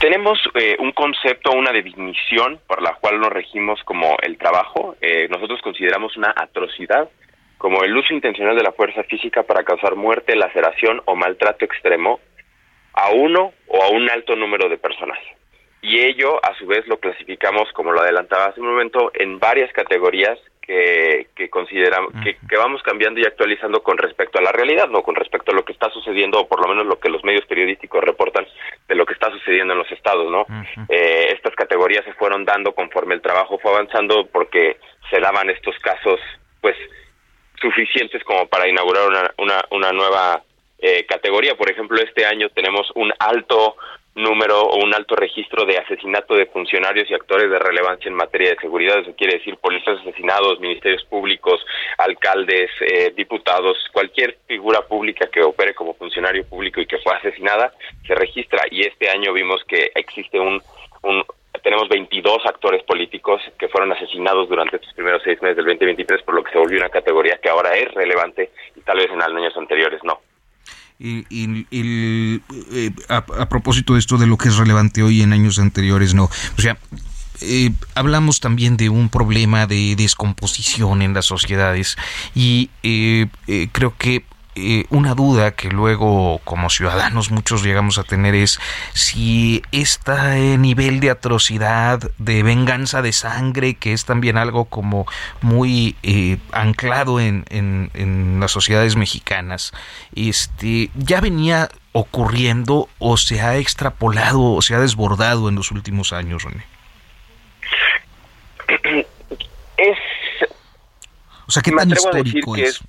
Tenemos 0.00 0.40
eh, 0.54 0.76
un 0.80 0.90
concepto, 0.90 1.52
una 1.52 1.70
definición 1.72 2.58
por 2.66 2.82
la 2.82 2.94
cual 2.94 3.20
nos 3.20 3.30
regimos 3.30 3.80
como 3.84 4.16
el 4.22 4.36
trabajo. 4.36 4.96
Eh, 5.00 5.28
nosotros 5.28 5.60
consideramos 5.62 6.16
una 6.16 6.34
atrocidad 6.36 7.08
como 7.58 7.82
el 7.82 7.96
uso 7.96 8.14
intencional 8.14 8.56
de 8.56 8.62
la 8.62 8.72
fuerza 8.72 9.02
física 9.02 9.42
para 9.42 9.64
causar 9.64 9.96
muerte, 9.96 10.36
laceración 10.36 11.02
o 11.04 11.16
maltrato 11.16 11.64
extremo 11.64 12.20
a 12.94 13.10
uno 13.10 13.52
o 13.66 13.82
a 13.82 13.90
un 13.90 14.08
alto 14.10 14.36
número 14.36 14.68
de 14.68 14.78
personas. 14.78 15.18
Y 15.80 16.00
ello, 16.00 16.44
a 16.44 16.54
su 16.54 16.66
vez, 16.66 16.86
lo 16.88 16.98
clasificamos, 16.98 17.70
como 17.72 17.92
lo 17.92 18.00
adelantaba 18.00 18.46
hace 18.46 18.60
un 18.60 18.68
momento, 18.68 19.12
en 19.14 19.38
varias 19.38 19.72
categorías 19.72 20.38
que, 20.60 21.28
que 21.34 21.48
consideramos, 21.48 22.12
que, 22.22 22.36
que, 22.36 22.56
vamos 22.56 22.82
cambiando 22.82 23.20
y 23.20 23.24
actualizando 23.24 23.82
con 23.82 23.96
respecto 23.96 24.38
a 24.38 24.42
la 24.42 24.52
realidad, 24.52 24.88
no 24.88 25.02
con 25.02 25.14
respecto 25.14 25.52
a 25.52 25.54
lo 25.54 25.64
que 25.64 25.72
está 25.72 25.88
sucediendo, 25.90 26.40
o 26.40 26.48
por 26.48 26.60
lo 26.60 26.68
menos 26.68 26.84
lo 26.84 26.98
que 26.98 27.08
los 27.08 27.24
medios 27.24 27.46
periodísticos 27.46 28.02
reportan 28.04 28.46
de 28.86 28.94
lo 28.94 29.06
que 29.06 29.14
está 29.14 29.30
sucediendo 29.30 29.72
en 29.72 29.78
los 29.78 29.90
estados, 29.90 30.30
¿no? 30.30 30.44
eh, 30.90 31.32
estas 31.32 31.54
categorías 31.54 32.04
se 32.04 32.12
fueron 32.14 32.44
dando 32.44 32.74
conforme 32.74 33.14
el 33.14 33.22
trabajo 33.22 33.58
fue 33.58 33.72
avanzando 33.72 34.26
porque 34.26 34.76
se 35.08 35.20
daban 35.20 35.48
estos 35.48 35.78
casos, 35.78 36.20
pues, 36.60 36.76
suficientes 37.60 38.22
como 38.24 38.46
para 38.46 38.68
inaugurar 38.68 39.08
una, 39.08 39.34
una, 39.38 39.64
una 39.70 39.92
nueva 39.92 40.42
eh, 40.78 41.04
categoría. 41.06 41.56
Por 41.56 41.70
ejemplo, 41.70 42.00
este 42.00 42.24
año 42.24 42.48
tenemos 42.50 42.90
un 42.94 43.12
alto 43.18 43.76
número 44.14 44.60
o 44.60 44.84
un 44.84 44.94
alto 44.94 45.14
registro 45.16 45.64
de 45.64 45.78
asesinato 45.78 46.34
de 46.34 46.46
funcionarios 46.46 47.10
y 47.10 47.14
actores 47.14 47.50
de 47.50 47.58
relevancia 47.58 48.08
en 48.08 48.14
materia 48.14 48.50
de 48.50 48.60
seguridad. 48.60 48.98
Eso 48.98 49.14
quiere 49.16 49.38
decir 49.38 49.56
policías 49.56 50.00
asesinados, 50.00 50.60
ministerios 50.60 51.04
públicos, 51.04 51.64
alcaldes, 51.98 52.70
eh, 52.80 53.12
diputados, 53.16 53.78
cualquier 53.92 54.38
figura 54.46 54.82
pública 54.82 55.28
que 55.32 55.42
opere 55.42 55.74
como 55.74 55.94
funcionario 55.94 56.44
público 56.46 56.80
y 56.80 56.86
que 56.86 56.98
fue 56.98 57.14
asesinada 57.14 57.72
se 58.06 58.14
registra. 58.14 58.62
Y 58.70 58.82
este 58.82 59.08
año 59.08 59.32
vimos 59.32 59.62
que 59.64 59.92
existe 59.94 60.38
un, 60.38 60.60
un 61.02 61.24
tenemos 61.62 61.88
22 61.88 62.38
actores 62.46 62.82
políticos 62.84 63.40
que 63.58 63.68
fueron 63.68 63.92
asesinados 63.92 64.48
durante 64.48 64.76
estos 64.76 64.92
primeros 64.94 65.22
seis 65.24 65.40
meses 65.42 65.56
del 65.56 65.66
2023, 65.66 66.22
por 66.22 66.34
lo 66.34 66.44
que 66.44 66.52
se 66.52 66.58
volvió 66.58 66.78
una 66.78 66.88
categoría 66.88 67.38
que 67.42 67.48
ahora 67.48 67.74
es 67.74 67.92
relevante 67.94 68.50
y 68.76 68.80
tal 68.80 68.98
vez 68.98 69.10
en 69.10 69.22
años 69.22 69.56
anteriores 69.56 70.00
no. 70.04 70.20
Y, 71.00 71.24
eh, 71.70 72.90
a, 73.08 73.48
propósito 73.48 73.92
de 73.92 74.00
esto 74.00 74.18
de 74.18 74.26
lo 74.26 74.36
que 74.36 74.48
es 74.48 74.56
relevante 74.56 75.02
hoy 75.02 75.22
en 75.22 75.32
años 75.32 75.60
anteriores, 75.60 76.12
no. 76.12 76.24
O 76.24 76.60
sea, 76.60 76.76
eh, 77.40 77.70
hablamos 77.94 78.40
también 78.40 78.76
de 78.76 78.88
un 78.88 79.08
problema 79.08 79.66
de 79.66 79.94
descomposición 79.96 81.02
en 81.02 81.14
las 81.14 81.26
sociedades 81.26 81.96
y 82.34 82.70
eh 82.82 83.28
creo 83.72 83.94
que 83.96 84.24
eh, 84.58 84.86
una 84.90 85.14
duda 85.14 85.52
que 85.52 85.68
luego 85.68 86.40
como 86.44 86.70
ciudadanos 86.70 87.30
muchos 87.30 87.62
llegamos 87.62 87.98
a 87.98 88.04
tener 88.04 88.34
es 88.34 88.58
si 88.92 89.62
este 89.72 90.58
nivel 90.58 91.00
de 91.00 91.10
atrocidad, 91.10 92.10
de 92.18 92.42
venganza 92.42 93.02
de 93.02 93.12
sangre, 93.12 93.74
que 93.74 93.92
es 93.92 94.04
también 94.04 94.36
algo 94.36 94.64
como 94.64 95.06
muy 95.40 95.96
eh, 96.02 96.38
anclado 96.52 97.20
en, 97.20 97.44
en, 97.50 98.38
las 98.40 98.50
sociedades 98.50 98.96
mexicanas, 98.96 99.72
este, 100.14 100.90
ya 100.94 101.20
venía 101.20 101.68
ocurriendo 101.92 102.88
o 102.98 103.16
se 103.16 103.40
ha 103.40 103.56
extrapolado 103.56 104.42
o 104.42 104.62
se 104.62 104.74
ha 104.74 104.80
desbordado 104.80 105.48
en 105.48 105.54
los 105.54 105.70
últimos 105.70 106.12
años, 106.12 106.44
René. 106.44 106.64
Es... 109.76 109.98
O 111.46 111.50
sea, 111.50 111.62
¿qué 111.62 111.72
tan 111.72 111.90
histórico 111.90 112.56
es? 112.56 112.80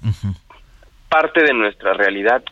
Parte 1.09 1.43
de 1.43 1.53
nuestra 1.53 1.93
realidad, 1.93 2.43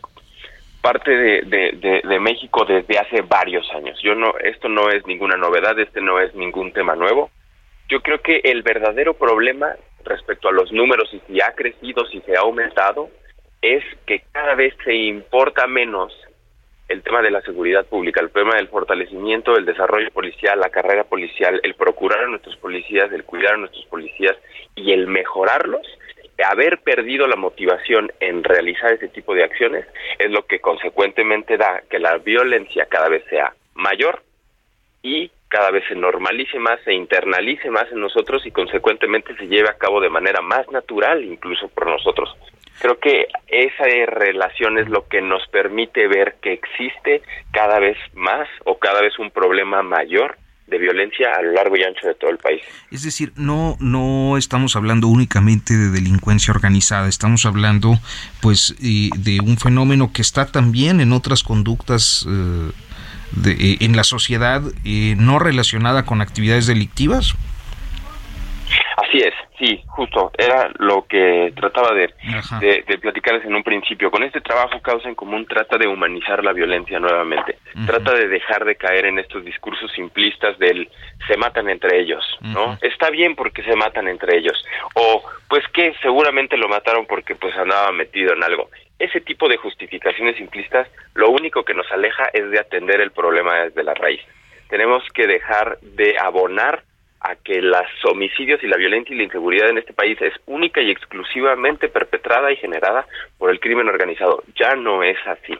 parte 0.82 1.10
de, 1.10 2.18
México 2.20 2.64
desde 2.64 2.98
hace 2.98 3.22
varios 3.22 3.70
años. 3.72 3.98
Yo 4.02 4.14
no, 4.14 4.34
esto 4.38 4.68
no 4.68 4.90
es 4.90 5.06
ninguna 5.06 5.36
novedad, 5.36 5.78
este 5.78 6.00
no 6.00 6.20
es 6.20 6.34
ningún 6.34 6.72
tema 6.72 6.94
nuevo. 6.94 7.30
Yo 7.88 8.00
creo 8.02 8.20
que 8.20 8.40
el 8.44 8.62
verdadero 8.62 9.14
problema 9.14 9.74
respecto 10.04 10.48
a 10.48 10.52
los 10.52 10.72
números 10.72 11.08
y 11.12 11.20
si 11.26 11.40
ha 11.40 11.52
crecido, 11.54 12.04
si 12.06 12.20
se 12.20 12.36
ha 12.36 12.40
aumentado, 12.40 13.08
es 13.62 13.84
que 14.06 14.22
cada 14.32 14.54
vez 14.54 14.74
se 14.84 14.94
importa 14.94 15.66
menos 15.66 16.12
el 16.88 17.02
tema 17.02 17.22
de 17.22 17.30
la 17.30 17.42
seguridad 17.42 17.86
pública, 17.86 18.20
el 18.20 18.30
tema 18.30 18.56
del 18.56 18.68
fortalecimiento, 18.68 19.56
el 19.56 19.66
desarrollo 19.66 20.10
policial, 20.10 20.58
la 20.58 20.70
carrera 20.70 21.04
policial, 21.04 21.60
el 21.62 21.74
procurar 21.74 22.24
a 22.24 22.28
nuestros 22.28 22.56
policías, 22.56 23.12
el 23.12 23.24
cuidar 23.24 23.54
a 23.54 23.58
nuestros 23.58 23.84
policías 23.86 24.36
y 24.74 24.92
el 24.92 25.06
mejorarlos 25.06 25.86
haber 26.44 26.78
perdido 26.78 27.26
la 27.26 27.36
motivación 27.36 28.12
en 28.20 28.44
realizar 28.44 28.92
ese 28.92 29.08
tipo 29.08 29.34
de 29.34 29.44
acciones 29.44 29.86
es 30.18 30.30
lo 30.30 30.46
que 30.46 30.60
consecuentemente 30.60 31.56
da 31.56 31.82
que 31.90 31.98
la 31.98 32.18
violencia 32.18 32.86
cada 32.88 33.08
vez 33.08 33.24
sea 33.28 33.54
mayor 33.74 34.22
y 35.02 35.30
cada 35.48 35.70
vez 35.70 35.84
se 35.88 35.94
normalice 35.94 36.58
más, 36.58 36.78
se 36.84 36.92
internalice 36.92 37.70
más 37.70 37.90
en 37.90 38.00
nosotros 38.00 38.44
y 38.44 38.50
consecuentemente 38.50 39.34
se 39.36 39.48
lleve 39.48 39.68
a 39.70 39.78
cabo 39.78 40.00
de 40.00 40.10
manera 40.10 40.42
más 40.42 40.70
natural 40.70 41.24
incluso 41.24 41.68
por 41.68 41.86
nosotros. 41.86 42.36
Creo 42.80 42.98
que 42.98 43.26
esa 43.48 43.84
relación 44.06 44.78
es 44.78 44.88
lo 44.88 45.08
que 45.08 45.20
nos 45.20 45.46
permite 45.48 46.06
ver 46.06 46.36
que 46.40 46.52
existe 46.52 47.22
cada 47.50 47.80
vez 47.80 47.96
más 48.14 48.48
o 48.64 48.78
cada 48.78 49.00
vez 49.00 49.18
un 49.18 49.30
problema 49.30 49.82
mayor 49.82 50.36
de 50.68 50.78
violencia 50.78 51.32
a 51.36 51.42
lo 51.42 51.52
largo 51.52 51.76
y 51.76 51.82
ancho 51.82 52.06
de 52.06 52.14
todo 52.14 52.30
el 52.30 52.38
país. 52.38 52.62
Es 52.90 53.02
decir, 53.02 53.32
no 53.36 53.76
no 53.80 54.36
estamos 54.36 54.76
hablando 54.76 55.08
únicamente 55.08 55.74
de 55.74 55.90
delincuencia 55.90 56.52
organizada, 56.52 57.08
estamos 57.08 57.46
hablando 57.46 57.98
pues 58.40 58.76
de 58.78 59.40
un 59.40 59.56
fenómeno 59.58 60.12
que 60.12 60.22
está 60.22 60.46
también 60.46 61.00
en 61.00 61.12
otras 61.12 61.42
conductas 61.42 62.26
eh, 62.28 62.70
de, 63.32 63.52
eh, 63.52 63.76
en 63.80 63.96
la 63.96 64.04
sociedad 64.04 64.62
eh, 64.84 65.14
no 65.18 65.38
relacionada 65.38 66.04
con 66.04 66.20
actividades 66.20 66.66
delictivas. 66.66 67.34
Así 68.96 69.18
es, 69.18 69.34
sí, 69.58 69.82
justo, 69.86 70.30
era 70.36 70.70
lo 70.78 71.06
que 71.06 71.52
trataba 71.56 71.94
de, 71.94 72.12
de, 72.60 72.98
platicarles 72.98 73.44
en 73.44 73.54
un 73.54 73.62
principio. 73.62 74.10
Con 74.10 74.22
este 74.22 74.40
trabajo 74.40 74.80
Causa 74.80 75.08
en 75.08 75.14
Común 75.14 75.46
trata 75.46 75.76
de 75.76 75.86
humanizar 75.86 76.44
la 76.44 76.52
violencia 76.52 76.98
nuevamente, 76.98 77.58
trata 77.86 78.14
de 78.14 78.28
dejar 78.28 78.64
de 78.64 78.76
caer 78.76 79.06
en 79.06 79.18
estos 79.18 79.44
discursos 79.44 79.90
simplistas 79.92 80.58
del 80.58 80.88
se 81.26 81.36
matan 81.36 81.68
entre 81.68 82.00
ellos, 82.00 82.24
¿no? 82.40 82.78
Está 82.80 83.10
bien 83.10 83.34
porque 83.34 83.62
se 83.62 83.76
matan 83.76 84.08
entre 84.08 84.38
ellos, 84.38 84.64
o 84.94 85.22
pues 85.48 85.66
que 85.72 85.94
seguramente 86.02 86.56
lo 86.56 86.68
mataron 86.68 87.06
porque 87.06 87.34
pues 87.34 87.56
andaba 87.56 87.92
metido 87.92 88.32
en 88.34 88.42
algo. 88.42 88.70
Ese 88.98 89.20
tipo 89.20 89.48
de 89.48 89.56
justificaciones 89.56 90.36
simplistas 90.36 90.88
lo 91.14 91.30
único 91.30 91.64
que 91.64 91.74
nos 91.74 91.90
aleja 91.92 92.24
es 92.32 92.50
de 92.50 92.58
atender 92.58 93.00
el 93.00 93.12
problema 93.12 93.54
desde 93.64 93.84
la 93.84 93.94
raíz. 93.94 94.20
Tenemos 94.68 95.02
que 95.14 95.26
dejar 95.26 95.78
de 95.80 96.16
abonar 96.18 96.82
a 97.20 97.36
que 97.36 97.60
los 97.60 97.86
homicidios 98.04 98.62
y 98.62 98.68
la 98.68 98.76
violencia 98.76 99.14
y 99.14 99.18
la 99.18 99.24
inseguridad 99.24 99.70
en 99.70 99.78
este 99.78 99.92
país 99.92 100.20
es 100.20 100.34
única 100.46 100.80
y 100.80 100.90
exclusivamente 100.90 101.88
perpetrada 101.88 102.52
y 102.52 102.56
generada 102.56 103.06
por 103.38 103.50
el 103.50 103.60
crimen 103.60 103.88
organizado. 103.88 104.42
Ya 104.54 104.74
no 104.76 105.02
es 105.02 105.18
así. 105.26 105.54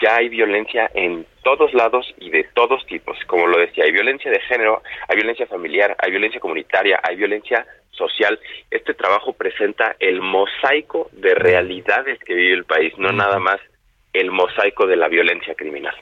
Ya 0.00 0.16
hay 0.16 0.28
violencia 0.28 0.90
en 0.94 1.26
todos 1.42 1.74
lados 1.74 2.06
y 2.18 2.30
de 2.30 2.44
todos 2.54 2.86
tipos. 2.86 3.18
Como 3.26 3.46
lo 3.46 3.58
decía, 3.58 3.84
hay 3.84 3.92
violencia 3.92 4.30
de 4.30 4.40
género, 4.40 4.82
hay 5.08 5.16
violencia 5.16 5.46
familiar, 5.46 5.94
hay 5.98 6.10
violencia 6.10 6.40
comunitaria, 6.40 7.00
hay 7.02 7.16
violencia 7.16 7.66
social. 7.90 8.38
Este 8.70 8.94
trabajo 8.94 9.34
presenta 9.34 9.96
el 9.98 10.22
mosaico 10.22 11.10
de 11.12 11.34
realidades 11.34 12.18
que 12.20 12.34
vive 12.34 12.54
el 12.54 12.64
país, 12.64 12.96
no 12.96 13.12
nada 13.12 13.38
más 13.38 13.60
el 14.12 14.30
mosaico 14.30 14.86
de 14.86 14.96
la 14.96 15.08
violencia 15.08 15.54
criminal. 15.54 15.94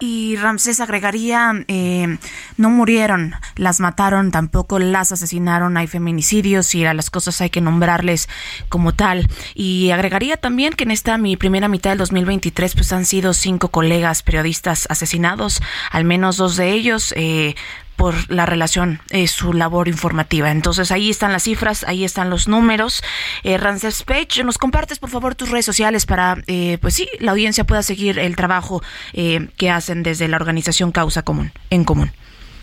Y 0.00 0.36
Ramsés 0.36 0.78
agregaría, 0.78 1.52
eh, 1.66 2.18
no 2.56 2.70
murieron, 2.70 3.34
las 3.56 3.80
mataron, 3.80 4.30
tampoco 4.30 4.78
las 4.78 5.10
asesinaron, 5.10 5.76
hay 5.76 5.88
feminicidios 5.88 6.72
y 6.76 6.84
a 6.84 6.94
las 6.94 7.10
cosas 7.10 7.40
hay 7.40 7.50
que 7.50 7.60
nombrarles 7.60 8.28
como 8.68 8.94
tal. 8.94 9.28
Y 9.54 9.90
agregaría 9.90 10.36
también 10.36 10.74
que 10.74 10.84
en 10.84 10.92
esta 10.92 11.18
mi 11.18 11.36
primera 11.36 11.66
mitad 11.66 11.90
del 11.90 11.98
2023 11.98 12.74
pues 12.74 12.92
han 12.92 13.06
sido 13.06 13.34
cinco 13.34 13.68
colegas 13.70 14.22
periodistas 14.22 14.86
asesinados, 14.88 15.60
al 15.90 16.04
menos 16.04 16.36
dos 16.36 16.56
de 16.56 16.70
ellos 16.70 17.12
eh, 17.16 17.56
por 17.98 18.14
la 18.30 18.46
relación, 18.46 19.00
eh, 19.10 19.26
su 19.26 19.52
labor 19.52 19.88
informativa. 19.88 20.50
Entonces 20.50 20.90
ahí 20.90 21.10
están 21.10 21.32
las 21.32 21.42
cifras, 21.42 21.84
ahí 21.84 22.04
están 22.04 22.30
los 22.30 22.48
números. 22.48 23.02
Eh, 23.42 23.58
Ramses 23.58 24.04
Page, 24.04 24.44
nos 24.44 24.56
compartes 24.56 24.98
por 24.98 25.10
favor 25.10 25.34
tus 25.34 25.50
redes 25.50 25.66
sociales 25.66 26.06
para, 26.06 26.36
eh, 26.46 26.78
pues 26.80 26.94
sí, 26.94 27.08
la 27.18 27.32
audiencia 27.32 27.64
pueda 27.64 27.82
seguir 27.82 28.18
el 28.18 28.36
trabajo 28.36 28.80
eh, 29.12 29.48
que 29.58 29.68
hacen 29.68 30.02
desde 30.02 30.28
la 30.28 30.36
organización 30.36 30.92
Causa 30.92 31.22
Común, 31.24 31.50
en 31.70 31.84
Común. 31.84 32.10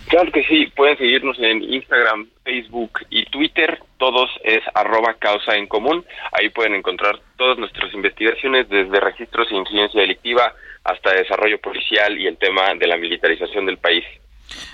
Claro 0.07 0.31
que 0.31 0.43
sí, 0.43 0.67
pueden 0.75 0.97
seguirnos 0.97 1.37
en 1.39 1.63
Instagram, 1.63 2.27
Facebook 2.43 2.99
y 3.09 3.25
Twitter, 3.25 3.79
todos 3.97 4.29
es 4.43 4.61
arroba 4.75 5.15
causa 5.15 5.55
en 5.55 5.67
común, 5.67 6.05
ahí 6.31 6.49
pueden 6.49 6.75
encontrar 6.75 7.19
todas 7.37 7.57
nuestras 7.57 7.91
investigaciones 7.93 8.69
desde 8.69 8.99
registros 8.99 9.47
e 9.51 9.55
incidencia 9.55 10.01
delictiva 10.01 10.53
hasta 10.83 11.11
desarrollo 11.11 11.59
policial 11.59 12.17
y 12.19 12.27
el 12.27 12.37
tema 12.37 12.75
de 12.75 12.87
la 12.87 12.97
militarización 12.97 13.65
del 13.65 13.77
país. 13.77 14.05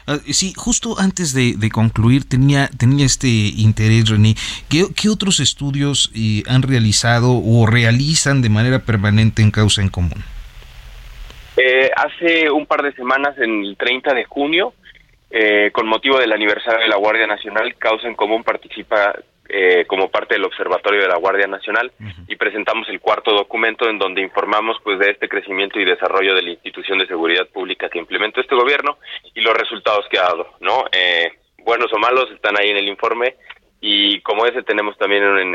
Ah, 0.07 0.17
sí, 0.31 0.53
justo 0.55 0.95
antes 0.99 1.33
de, 1.33 1.69
concluir 1.69 2.27
tenía, 2.27 2.69
tenía 2.77 3.05
este 3.05 3.27
interés, 3.27 4.09
René. 4.09 4.35
¿Qué, 4.69 5.09
otros 5.09 5.39
estudios 5.39 6.11
eh, 6.15 6.43
han 6.47 6.61
realizado 6.61 7.31
o 7.43 7.65
realizan 7.65 8.41
de 8.41 8.49
manera 8.49 8.79
permanente 8.79 9.41
en 9.41 9.51
Causa 9.51 9.81
en 9.81 9.89
Común? 9.89 10.23
Eh, 11.57 11.89
hace 11.95 12.49
un 12.49 12.65
par 12.65 12.81
de 12.81 12.93
semanas, 12.93 13.37
el 13.37 13.75
30 13.77 14.13
de 14.13 14.25
junio, 14.25 14.73
eh, 15.29 15.69
con 15.71 15.87
motivo 15.87 16.17
del 16.17 16.31
aniversario 16.31 16.81
de 16.81 16.87
la 16.87 16.97
Guardia 16.97 17.27
Nacional, 17.27 17.75
Causa 17.77 18.07
en 18.07 18.15
Común 18.15 18.43
participa 18.43 19.13
eh, 19.53 19.85
como 19.85 20.09
parte 20.09 20.35
del 20.35 20.45
Observatorio 20.45 21.01
de 21.01 21.07
la 21.07 21.17
Guardia 21.17 21.47
Nacional 21.47 21.91
y 22.27 22.35
presentamos 22.37 22.87
el 22.89 23.01
cuarto 23.01 23.33
documento 23.33 23.89
en 23.89 23.99
donde 23.99 24.21
informamos 24.21 24.77
pues 24.83 24.97
de 24.99 25.11
este 25.11 25.27
crecimiento 25.27 25.79
y 25.79 25.85
desarrollo 25.85 26.33
de 26.33 26.41
la 26.41 26.51
institución 26.51 26.99
de 26.99 27.07
seguridad 27.07 27.47
pública 27.49 27.89
que 27.89 27.99
implementó 27.99 28.39
este 28.39 28.55
gobierno 28.55 28.97
y 29.33 29.41
los 29.41 29.53
resultados 29.53 30.05
que 30.09 30.19
ha 30.19 30.23
dado, 30.23 30.47
¿no? 30.61 30.85
Eh, 30.91 31.31
buenos 31.65 31.91
o 31.93 31.97
malos 31.97 32.31
están 32.31 32.55
ahí 32.57 32.69
en 32.69 32.77
el 32.77 32.87
informe 32.87 33.35
y 33.81 34.21
como 34.21 34.45
ese 34.45 34.63
tenemos 34.63 34.97
también 34.97 35.23
en, 35.23 35.53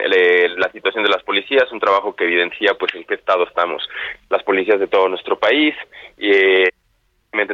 la 0.58 0.70
situación 0.72 1.04
de 1.04 1.10
las 1.10 1.22
policías, 1.22 1.70
un 1.70 1.80
trabajo 1.80 2.14
que 2.14 2.24
evidencia 2.24 2.74
pues 2.78 2.94
en 2.94 3.04
qué 3.04 3.14
estado 3.14 3.44
estamos 3.46 3.88
las 4.28 4.42
policías 4.42 4.80
de 4.80 4.88
todo 4.88 5.08
nuestro 5.08 5.38
país 5.38 5.74
y 6.18 6.30
eh, 6.30 6.68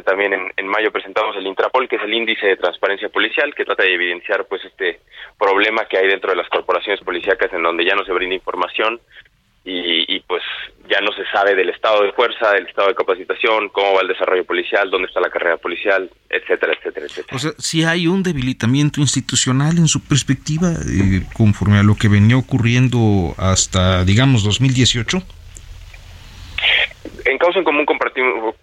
también 0.03 0.33
en, 0.55 0.67
mayo 0.67 0.91
presentamos 0.91 1.35
el 1.35 1.45
Intrapol, 1.45 1.87
que 1.89 1.97
es 1.97 2.03
el 2.03 2.13
índice 2.13 2.47
de 2.47 2.57
transparencia 2.57 3.09
policial, 3.09 3.53
que 3.53 3.65
trata 3.65 3.83
de 3.83 3.93
evidenciar 3.93 4.45
pues 4.45 4.63
este 4.63 5.01
problema 5.37 5.85
que 5.85 5.97
hay 5.97 6.07
dentro 6.07 6.31
de 6.31 6.37
las 6.37 6.47
corporaciones 6.49 7.03
policíacas 7.03 7.51
en 7.53 7.63
donde 7.63 7.85
ya 7.85 7.95
no 7.95 8.05
se 8.05 8.13
brinda 8.13 8.35
información 8.35 9.01
y, 9.65 10.19
pues 10.27 10.43
ya 10.89 10.99
no 10.99 11.13
se 11.13 11.23
sabe 11.31 11.55
del 11.55 11.69
estado 11.69 12.03
de 12.03 12.11
fuerza, 12.11 12.51
del 12.51 12.67
estado 12.67 12.89
de 12.89 12.95
capacitación, 12.95 13.69
cómo 13.69 13.93
va 13.93 14.01
el 14.01 14.09
desarrollo 14.09 14.43
policial, 14.43 14.89
dónde 14.89 15.07
está 15.07 15.21
la 15.21 15.29
carrera 15.29 15.55
policial, 15.57 16.09
etcétera, 16.29 16.73
etcétera, 16.73 17.05
etcétera. 17.05 17.35
O 17.35 17.39
sea, 17.39 17.51
si 17.57 17.83
hay 17.83 18.07
un 18.07 18.23
debilitamiento 18.23 18.99
institucional 18.99 19.77
en 19.77 19.87
su 19.87 20.05
perspectiva, 20.05 20.71
eh, 20.71 21.21
conforme 21.33 21.77
a 21.77 21.83
lo 21.83 21.95
que 21.95 22.09
venía 22.09 22.35
ocurriendo 22.35 23.33
hasta, 23.37 24.03
digamos, 24.03 24.43
2018. 24.43 25.23
En 27.25 27.37
causa 27.37 27.59
en 27.59 27.65
común 27.65 27.85
compartimos, 27.85 28.55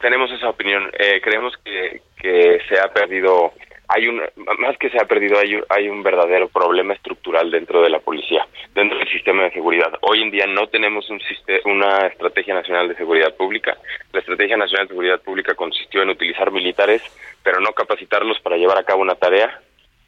tenemos 0.00 0.30
esa 0.32 0.48
opinión. 0.48 0.90
Eh, 0.98 1.20
creemos 1.22 1.54
que, 1.64 2.02
que 2.20 2.60
se 2.68 2.80
ha 2.80 2.88
perdido, 2.88 3.52
hay 3.88 4.08
un, 4.08 4.22
más 4.58 4.76
que 4.78 4.90
se 4.90 5.00
ha 5.00 5.06
perdido, 5.06 5.38
hay, 5.38 5.58
hay 5.68 5.88
un 5.88 6.02
verdadero 6.02 6.48
problema 6.48 6.94
estructural 6.94 7.50
dentro 7.50 7.82
de 7.82 7.90
la 7.90 8.00
policía, 8.00 8.46
dentro 8.74 8.98
del 8.98 9.08
sistema 9.08 9.44
de 9.44 9.52
seguridad. 9.52 9.92
Hoy 10.02 10.22
en 10.22 10.30
día 10.30 10.46
no 10.46 10.66
tenemos 10.68 11.08
un 11.10 11.20
una 11.64 12.06
estrategia 12.06 12.54
nacional 12.54 12.88
de 12.88 12.96
seguridad 12.96 13.34
pública. 13.34 13.76
La 14.12 14.20
estrategia 14.20 14.56
nacional 14.56 14.86
de 14.86 14.94
seguridad 14.94 15.20
pública 15.20 15.54
consistió 15.54 16.02
en 16.02 16.10
utilizar 16.10 16.50
militares, 16.50 17.02
pero 17.42 17.60
no 17.60 17.72
capacitarlos 17.72 18.40
para 18.40 18.56
llevar 18.56 18.78
a 18.78 18.84
cabo 18.84 19.02
una 19.02 19.14
tarea. 19.14 19.60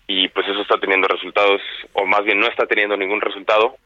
Y 0.06 0.28
pues 0.28 0.46
eso 0.48 0.62
está 0.62 0.78
teniendo 0.78 1.06
resultados, 1.06 1.60
o 1.92 2.04
más 2.04 2.24
bien 2.24 2.40
no 2.40 2.48
está 2.48 2.66
teniendo 2.66 2.96
ningún 2.96 3.20
resultado, 3.20 3.76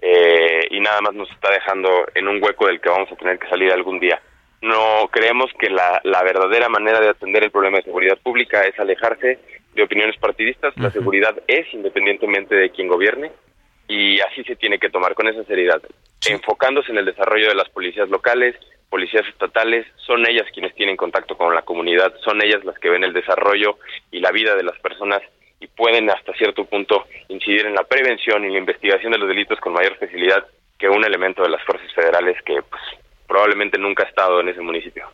eh, 0.00 0.66
y 0.70 0.80
nada 0.80 1.00
más 1.00 1.14
nos 1.14 1.30
está 1.30 1.50
dejando 1.50 2.06
en 2.14 2.28
un 2.28 2.42
hueco 2.42 2.66
del 2.66 2.80
que 2.80 2.88
vamos 2.88 3.10
a 3.10 3.16
tener 3.16 3.38
que 3.38 3.48
salir 3.48 3.72
algún 3.72 3.98
día 3.98 4.20
no 4.62 5.08
creemos 5.10 5.50
que 5.58 5.70
la, 5.70 6.00
la 6.04 6.22
verdadera 6.22 6.68
manera 6.68 7.00
de 7.00 7.10
atender 7.10 7.44
el 7.44 7.50
problema 7.50 7.78
de 7.78 7.84
seguridad 7.84 8.18
pública 8.18 8.62
es 8.62 8.78
alejarse 8.78 9.38
de 9.74 9.82
opiniones 9.82 10.16
partidistas. 10.18 10.76
La 10.76 10.90
seguridad 10.90 11.36
es 11.46 11.72
independientemente 11.72 12.54
de 12.54 12.70
quien 12.70 12.88
gobierne 12.88 13.30
y 13.88 14.20
así 14.20 14.42
se 14.44 14.56
tiene 14.56 14.78
que 14.78 14.90
tomar 14.90 15.14
con 15.14 15.28
esa 15.28 15.44
seriedad, 15.44 15.80
enfocándose 16.28 16.90
en 16.90 16.98
el 16.98 17.04
desarrollo 17.04 17.48
de 17.48 17.54
las 17.54 17.68
policías 17.68 18.08
locales, 18.08 18.56
policías 18.90 19.26
estatales, 19.28 19.86
son 19.96 20.26
ellas 20.28 20.46
quienes 20.52 20.74
tienen 20.74 20.96
contacto 20.96 21.36
con 21.36 21.54
la 21.54 21.62
comunidad, 21.62 22.14
son 22.24 22.42
ellas 22.42 22.64
las 22.64 22.78
que 22.78 22.88
ven 22.88 23.04
el 23.04 23.12
desarrollo 23.12 23.78
y 24.10 24.20
la 24.20 24.32
vida 24.32 24.56
de 24.56 24.62
las 24.62 24.78
personas 24.80 25.22
y 25.60 25.66
pueden 25.68 26.10
hasta 26.10 26.32
cierto 26.34 26.64
punto 26.64 27.06
incidir 27.28 27.66
en 27.66 27.74
la 27.74 27.84
prevención 27.84 28.44
y 28.44 28.50
la 28.50 28.58
investigación 28.58 29.12
de 29.12 29.18
los 29.18 29.28
delitos 29.28 29.60
con 29.60 29.72
mayor 29.72 29.96
facilidad 29.96 30.46
que 30.78 30.88
un 30.88 31.04
elemento 31.04 31.42
de 31.42 31.50
las 31.50 31.64
fuerzas 31.64 31.92
federales 31.94 32.36
que 32.42 32.60
pues, 32.62 32.82
probablemente 33.26 33.78
nunca 33.78 34.04
ha 34.04 34.06
estado 34.06 34.40
en 34.40 34.48
ese 34.48 34.60
municipio. 34.60 35.04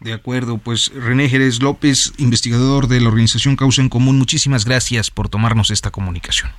De 0.00 0.12
acuerdo, 0.12 0.58
pues 0.58 0.92
René 0.94 1.28
Jerez 1.28 1.62
López, 1.62 2.12
investigador 2.18 2.88
de 2.88 3.00
la 3.00 3.08
organización 3.08 3.54
Causa 3.56 3.82
en 3.82 3.88
Común, 3.88 4.18
muchísimas 4.18 4.64
gracias 4.64 5.10
por 5.10 5.28
tomarnos 5.28 5.70
esta 5.70 5.90
comunicación. 5.90 6.50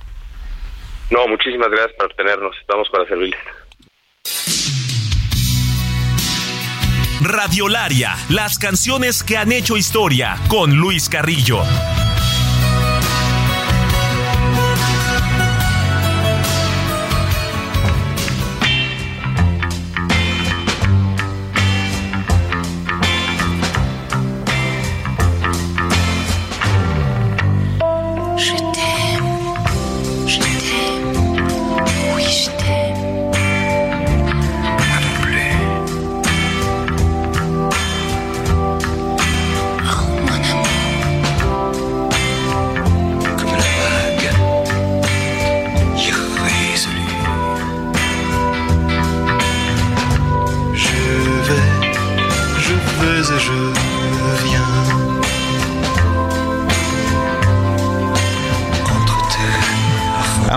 No, 1.10 1.28
muchísimas 1.28 1.68
gracias 1.68 1.92
por 1.98 2.12
tenernos, 2.14 2.56
estamos 2.58 2.88
para 2.88 3.06
servirles. 3.06 3.40
Radiolaria, 7.20 8.14
las 8.28 8.58
canciones 8.58 9.22
que 9.22 9.36
han 9.36 9.52
hecho 9.52 9.76
historia 9.76 10.36
con 10.48 10.76
Luis 10.76 11.08
Carrillo. 11.08 11.62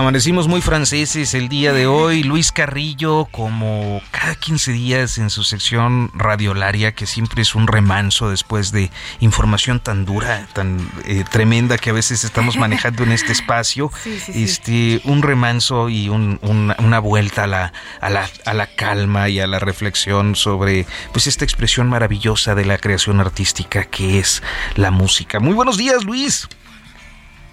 Amanecimos 0.08 0.48
muy 0.48 0.62
franceses 0.62 1.34
el 1.34 1.50
día 1.50 1.74
de 1.74 1.86
hoy. 1.86 2.22
Luis 2.22 2.50
Carrillo, 2.50 3.26
como 3.30 4.00
cada 4.10 4.36
15 4.36 4.72
días 4.72 5.18
en 5.18 5.28
su 5.28 5.44
sección 5.44 6.10
radiolaria, 6.14 6.92
que 6.92 7.04
siempre 7.04 7.42
es 7.42 7.54
un 7.54 7.66
remanso 7.66 8.30
después 8.30 8.72
de 8.72 8.90
información 9.20 9.80
tan 9.80 10.06
dura, 10.06 10.48
tan 10.54 10.90
eh, 11.04 11.24
tremenda 11.30 11.76
que 11.76 11.90
a 11.90 11.92
veces 11.92 12.24
estamos 12.24 12.56
manejando 12.56 13.02
en 13.02 13.12
este 13.12 13.32
espacio. 13.32 13.92
este, 14.28 15.02
un 15.04 15.20
remanso 15.20 15.90
y 15.90 16.08
una 16.08 17.00
vuelta 17.00 17.44
a 17.44 17.46
la, 17.46 17.72
a, 18.00 18.08
la, 18.08 18.30
a 18.46 18.54
la 18.54 18.66
calma 18.66 19.28
y 19.28 19.40
a 19.40 19.46
la 19.46 19.58
reflexión 19.58 20.36
sobre 20.36 20.86
pues 21.12 21.26
esta 21.26 21.44
expresión 21.44 21.86
maravillosa 21.86 22.54
de 22.54 22.64
la 22.64 22.78
creación 22.78 23.20
artística 23.20 23.84
que 23.84 24.18
es 24.18 24.42
la 24.74 24.90
música. 24.90 25.38
Muy 25.38 25.52
buenos 25.52 25.76
días, 25.76 26.04
Luis. 26.04 26.48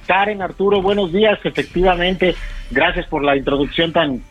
Karen, 0.05 0.41
Arturo, 0.41 0.81
buenos 0.81 1.11
días. 1.11 1.39
Efectivamente, 1.43 2.35
gracias 2.71 3.07
por 3.07 3.23
la 3.23 3.35
introducción 3.35 3.91
tan, 3.91 4.21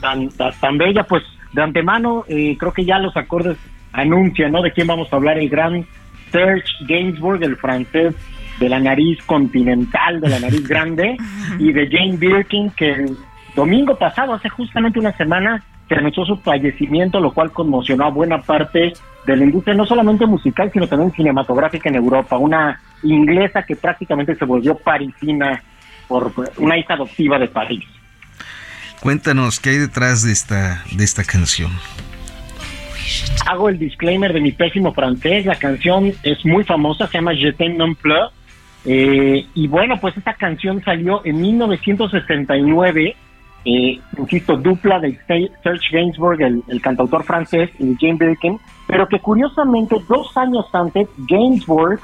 tan, 0.00 0.28
tan, 0.28 0.78
bella. 0.78 1.04
Pues 1.04 1.22
de 1.52 1.62
antemano, 1.62 2.24
eh, 2.28 2.56
creo 2.58 2.72
que 2.72 2.84
ya 2.84 2.98
los 2.98 3.16
acordes 3.16 3.56
anuncian, 3.92 4.52
¿no? 4.52 4.62
De 4.62 4.72
quién 4.72 4.86
vamos 4.86 5.12
a 5.12 5.16
hablar. 5.16 5.38
El 5.38 5.48
gran 5.48 5.86
Serge 6.30 6.72
Gainsbourg, 6.86 7.42
el 7.42 7.56
francés 7.56 8.14
de 8.58 8.68
la 8.68 8.78
nariz 8.78 9.18
continental, 9.24 10.20
de 10.20 10.28
la 10.28 10.40
nariz 10.40 10.66
grande, 10.68 11.16
y 11.58 11.72
de 11.72 11.88
Jane 11.88 12.16
Birkin, 12.16 12.70
que 12.70 12.92
el 12.92 13.16
domingo 13.56 13.96
pasado, 13.96 14.34
hace 14.34 14.48
justamente 14.48 14.98
una 14.98 15.16
semana, 15.16 15.64
se 15.90 15.96
anunció 15.96 16.24
su 16.24 16.36
fallecimiento, 16.36 17.18
lo 17.18 17.32
cual 17.32 17.50
conmocionó 17.50 18.04
a 18.04 18.10
buena 18.10 18.40
parte 18.40 18.92
de 19.26 19.36
la 19.36 19.44
industria, 19.44 19.74
no 19.74 19.84
solamente 19.84 20.24
musical, 20.24 20.70
sino 20.72 20.86
también 20.86 21.10
cinematográfica 21.10 21.88
en 21.88 21.96
Europa. 21.96 22.38
Una 22.38 22.80
inglesa 23.02 23.64
que 23.64 23.74
prácticamente 23.74 24.36
se 24.36 24.44
volvió 24.44 24.76
parisina 24.76 25.60
por 26.06 26.32
una 26.58 26.78
hija 26.78 26.94
adoptiva 26.94 27.40
de 27.40 27.48
París. 27.48 27.84
Cuéntanos 29.00 29.58
qué 29.58 29.70
hay 29.70 29.78
detrás 29.78 30.22
de 30.22 30.30
esta, 30.30 30.84
de 30.92 31.02
esta 31.02 31.24
canción. 31.24 31.72
Hago 33.48 33.68
el 33.68 33.76
disclaimer 33.80 34.32
de 34.32 34.40
mi 34.40 34.52
pésimo 34.52 34.94
francés. 34.94 35.44
La 35.44 35.56
canción 35.56 36.12
es 36.22 36.46
muy 36.46 36.62
famosa, 36.62 37.08
se 37.08 37.14
llama 37.14 37.32
Je 37.34 37.52
t'aime 37.52 37.76
non 37.76 37.96
plus. 37.96 38.30
Eh, 38.84 39.44
y 39.54 39.66
bueno, 39.66 39.98
pues 40.00 40.16
esta 40.16 40.34
canción 40.34 40.84
salió 40.84 41.20
en 41.24 41.40
1969 41.40 43.16
eh, 43.64 44.00
insisto, 44.16 44.56
dupla 44.56 44.98
de 45.00 45.18
Serge 45.62 45.88
Gainsbourg, 45.92 46.40
el, 46.40 46.80
cantautor 46.80 47.24
francés, 47.24 47.70
y 47.78 47.94
Jane 48.00 48.16
Birkin, 48.18 48.58
pero 48.86 49.06
que 49.06 49.20
curiosamente 49.20 49.96
dos 50.08 50.34
años 50.36 50.66
antes 50.72 51.08
Gainsbourg 51.28 52.00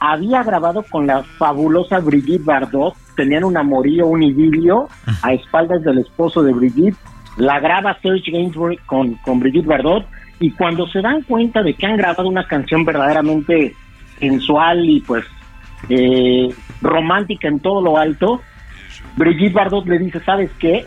había 0.00 0.42
grabado 0.42 0.84
con 0.90 1.06
la 1.06 1.22
fabulosa 1.22 1.98
Brigitte 2.00 2.44
Bardot, 2.44 2.94
tenían 3.16 3.44
un 3.44 3.56
amorío, 3.56 4.06
un 4.06 4.22
idilio 4.22 4.88
a 5.22 5.32
espaldas 5.32 5.82
del 5.82 5.98
esposo 5.98 6.42
de 6.42 6.52
Brigitte, 6.52 6.98
la 7.36 7.58
graba 7.58 7.98
Serge 8.02 8.30
Gainsbourg 8.30 8.78
con, 8.84 9.14
con 9.14 9.40
Brigitte 9.40 9.66
Bardot, 9.66 10.06
y 10.40 10.50
cuando 10.52 10.86
se 10.88 11.00
dan 11.00 11.22
cuenta 11.22 11.62
de 11.62 11.74
que 11.74 11.86
han 11.86 11.96
grabado 11.96 12.28
una 12.28 12.46
canción 12.46 12.84
verdaderamente 12.84 13.74
sensual 14.20 14.84
y 14.84 15.00
pues 15.00 15.24
eh, 15.88 16.48
romántica 16.82 17.48
en 17.48 17.60
todo 17.60 17.80
lo 17.80 17.96
alto, 17.96 18.40
Brigitte 19.16 19.54
Bardot 19.54 19.86
le 19.86 19.98
dice, 19.98 20.20
¿sabes 20.20 20.50
qué? 20.60 20.84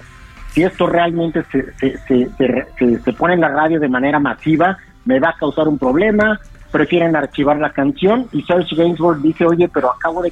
Si 0.52 0.64
esto 0.64 0.86
realmente 0.86 1.44
se, 1.52 1.74
se, 1.78 1.98
se, 2.08 3.00
se, 3.00 3.14
pone 3.14 3.36
en 3.36 3.42
la 3.42 3.50
radio 3.50 3.80
de 3.80 3.88
manera 3.88 4.20
masiva, 4.20 4.78
me 5.06 5.20
va 5.20 5.30
a 5.30 5.38
causar 5.38 5.68
un 5.68 5.78
problema, 5.78 6.40
prefieren 6.72 7.16
archivar 7.16 7.58
la 7.58 7.72
canción 7.72 8.28
y 8.32 8.44
Serge 8.44 8.76
Gainsbourg 8.76 9.22
dice, 9.22 9.46
oye, 9.46 9.70
pero 9.70 9.92
acabo 9.92 10.22
de, 10.22 10.32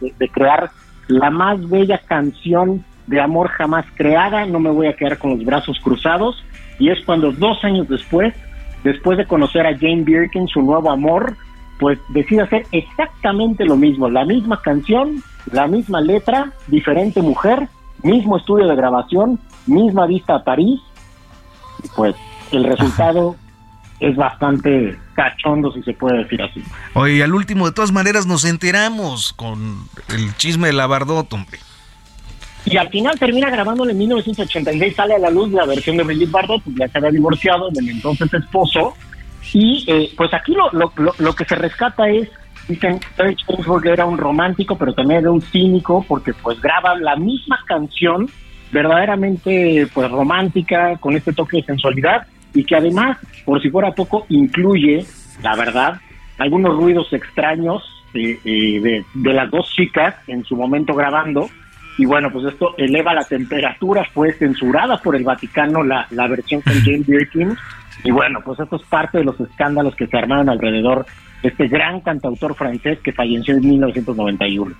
de, 0.00 0.28
crear 0.28 0.70
la 1.08 1.30
más 1.30 1.68
bella 1.68 1.98
canción 2.06 2.84
de 3.06 3.20
amor 3.20 3.48
jamás 3.48 3.86
creada, 3.94 4.46
no 4.46 4.60
me 4.60 4.70
voy 4.70 4.86
a 4.86 4.96
quedar 4.96 5.18
con 5.18 5.30
los 5.30 5.44
brazos 5.44 5.78
cruzados 5.82 6.42
y 6.78 6.90
es 6.90 7.02
cuando 7.04 7.32
dos 7.32 7.62
años 7.64 7.88
después, 7.88 8.34
después 8.82 9.16
de 9.16 9.26
conocer 9.26 9.66
a 9.66 9.76
Jane 9.76 10.02
Birkin, 10.02 10.46
su 10.46 10.60
nuevo 10.60 10.90
amor, 10.90 11.36
pues 11.78 11.98
decide 12.10 12.42
hacer 12.42 12.66
exactamente 12.70 13.64
lo 13.64 13.76
mismo, 13.76 14.08
la 14.08 14.24
misma 14.24 14.60
canción, 14.60 15.22
la 15.52 15.66
misma 15.66 16.00
letra, 16.00 16.52
diferente 16.66 17.20
mujer, 17.22 17.68
mismo 18.04 18.36
estudio 18.36 18.66
de 18.68 18.76
grabación, 18.76 19.40
misma 19.66 20.06
vista 20.06 20.36
a 20.36 20.44
París, 20.44 20.80
pues 21.96 22.14
el 22.52 22.64
resultado 22.64 23.36
es 24.00 24.16
bastante 24.16 24.98
cachondo, 25.14 25.72
si 25.72 25.82
se 25.82 25.94
puede 25.94 26.18
decir 26.18 26.42
así. 26.42 26.62
Oye, 26.94 27.22
al 27.22 27.34
último, 27.34 27.66
de 27.66 27.72
todas 27.72 27.92
maneras, 27.92 28.26
nos 28.26 28.44
enteramos 28.44 29.32
con 29.32 29.88
el 30.08 30.36
chisme 30.36 30.68
de 30.68 30.74
la 30.74 30.86
Bardot, 30.86 31.32
hombre. 31.32 31.58
Y 32.66 32.76
al 32.76 32.88
final 32.88 33.18
termina 33.18 33.50
grabándole 33.50 33.92
en 33.92 33.98
1986, 33.98 34.96
sale 34.96 35.14
a 35.14 35.18
la 35.18 35.30
luz 35.30 35.50
la 35.52 35.66
versión 35.66 35.96
de 35.96 36.02
Brigitte 36.02 36.30
Bardot, 36.30 36.62
pues 36.62 36.76
ya 36.76 36.88
se 36.88 36.98
había 36.98 37.10
divorciado 37.10 37.70
del 37.70 37.88
entonces 37.90 38.32
esposo. 38.32 38.94
Y 39.52 39.84
eh, 39.86 40.12
pues 40.16 40.32
aquí 40.32 40.52
lo, 40.52 40.70
lo, 40.72 40.92
lo, 41.18 41.34
que 41.34 41.44
se 41.44 41.54
rescata 41.54 42.08
es, 42.08 42.28
dicen, 42.68 43.00
Serge 43.16 43.92
era 43.92 44.06
un 44.06 44.18
romántico, 44.18 44.76
pero 44.76 44.94
también 44.94 45.20
era 45.20 45.30
un 45.30 45.40
cínico, 45.40 46.04
porque 46.08 46.32
pues 46.34 46.60
graba 46.60 46.96
la 46.96 47.16
misma 47.16 47.58
canción 47.66 48.28
verdaderamente 48.72 49.86
pues 49.94 50.10
romántica, 50.10 50.96
con 50.98 51.14
este 51.14 51.32
toque 51.32 51.58
de 51.58 51.64
sensualidad 51.64 52.26
y 52.54 52.64
que 52.64 52.76
además, 52.76 53.18
por 53.44 53.60
si 53.60 53.68
fuera 53.70 53.92
poco, 53.92 54.26
incluye, 54.28 55.04
la 55.42 55.56
verdad, 55.56 56.00
algunos 56.38 56.76
ruidos 56.76 57.12
extraños 57.12 57.82
de, 58.12 59.04
de, 59.14 59.32
las 59.32 59.50
dos 59.50 59.68
chicas 59.74 60.14
en 60.28 60.44
su 60.44 60.56
momento 60.56 60.94
grabando. 60.94 61.48
Y 61.98 62.06
bueno, 62.06 62.30
pues 62.32 62.46
esto 62.46 62.74
eleva 62.76 63.12
la 63.14 63.24
temperatura, 63.24 64.04
fue 64.12 64.32
censurada 64.32 64.98
por 64.98 65.14
el 65.14 65.24
Vaticano 65.24 65.82
la, 65.82 66.06
la 66.10 66.26
versión 66.28 66.60
con 66.60 66.74
James 66.84 67.06
Birkin. 67.06 67.56
Y 68.04 68.10
bueno, 68.10 68.40
pues 68.44 68.58
esto 68.60 68.76
es 68.76 68.82
parte 68.82 69.18
de 69.18 69.24
los 69.24 69.38
escándalos 69.40 69.94
que 69.94 70.06
se 70.06 70.16
armaron 70.16 70.48
alrededor 70.48 71.06
este 71.44 71.68
gran 71.68 72.00
cantautor 72.00 72.54
francés 72.54 72.98
que 73.02 73.12
falleció 73.12 73.54
en 73.54 73.68
1991. 73.68 74.74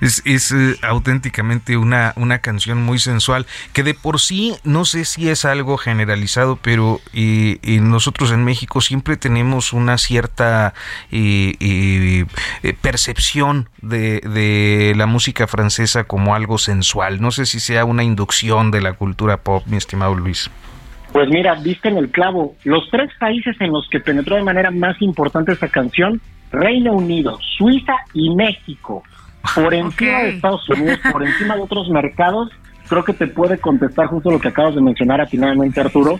Es, 0.00 0.22
es 0.24 0.52
eh, 0.52 0.76
auténticamente 0.82 1.76
una, 1.76 2.12
una 2.16 2.40
canción 2.40 2.82
muy 2.82 2.98
sensual, 2.98 3.46
que 3.72 3.82
de 3.82 3.94
por 3.94 4.20
sí 4.20 4.54
no 4.64 4.84
sé 4.84 5.04
si 5.04 5.28
es 5.28 5.44
algo 5.44 5.78
generalizado, 5.78 6.56
pero 6.56 7.00
eh, 7.14 7.58
nosotros 7.80 8.32
en 8.32 8.44
México 8.44 8.80
siempre 8.80 9.16
tenemos 9.16 9.72
una 9.72 9.98
cierta 9.98 10.74
eh, 11.10 12.26
percepción 12.80 13.68
de, 13.80 14.20
de 14.20 14.94
la 14.96 15.06
música 15.06 15.46
francesa 15.46 16.04
como 16.04 16.34
algo 16.34 16.58
sensual. 16.58 17.20
No 17.20 17.30
sé 17.30 17.46
si 17.46 17.60
sea 17.60 17.84
una 17.84 18.04
inducción 18.04 18.70
de 18.70 18.82
la 18.82 18.92
cultura 18.94 19.38
pop, 19.38 19.64
mi 19.66 19.76
estimado 19.76 20.14
Luis. 20.14 20.50
Pues 21.12 21.28
mira, 21.28 21.54
viste 21.56 21.88
en 21.88 21.98
el 21.98 22.10
clavo, 22.10 22.54
los 22.64 22.88
tres 22.90 23.10
países 23.20 23.54
en 23.60 23.70
los 23.70 23.86
que 23.90 24.00
penetró 24.00 24.36
de 24.36 24.42
manera 24.42 24.70
más 24.70 25.00
importante 25.02 25.52
esta 25.52 25.68
canción, 25.68 26.20
Reino 26.50 26.94
Unido, 26.94 27.38
Suiza 27.58 27.94
y 28.14 28.34
México, 28.34 29.02
por 29.54 29.74
encima 29.74 30.22
de 30.22 30.30
Estados 30.30 30.68
Unidos, 30.70 30.98
por 31.12 31.22
encima 31.22 31.56
de 31.56 31.62
otros 31.62 31.90
mercados, 31.90 32.50
creo 32.88 33.04
que 33.04 33.12
te 33.12 33.26
puede 33.26 33.58
contestar 33.58 34.06
justo 34.06 34.30
lo 34.30 34.38
que 34.38 34.48
acabas 34.48 34.74
de 34.74 34.80
mencionar 34.80 35.20
atinadamente 35.20 35.80
Arturo. 35.80 36.18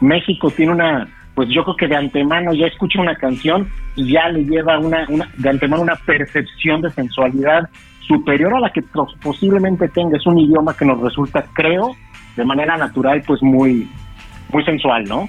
México 0.00 0.50
tiene 0.50 0.72
una, 0.72 1.08
pues 1.34 1.48
yo 1.48 1.64
creo 1.64 1.76
que 1.76 1.88
de 1.88 1.96
antemano 1.96 2.52
ya 2.54 2.66
escucha 2.66 3.00
una 3.00 3.16
canción 3.16 3.68
y 3.96 4.12
ya 4.12 4.28
le 4.28 4.44
lleva 4.44 4.78
una, 4.78 5.04
una 5.08 5.28
de 5.36 5.48
antemano 5.48 5.82
una 5.82 5.96
percepción 5.96 6.80
de 6.80 6.90
sensualidad 6.90 7.68
superior 8.06 8.54
a 8.54 8.60
la 8.60 8.70
que 8.70 8.82
posiblemente 9.22 9.88
tenga. 9.88 10.16
Es 10.16 10.26
un 10.26 10.38
idioma 10.38 10.76
que 10.76 10.84
nos 10.84 11.00
resulta, 11.00 11.44
creo, 11.52 11.96
de 12.36 12.44
manera 12.44 12.76
natural, 12.76 13.22
pues 13.26 13.42
muy, 13.42 13.88
muy 14.48 14.64
sensual, 14.64 15.04
¿no? 15.04 15.28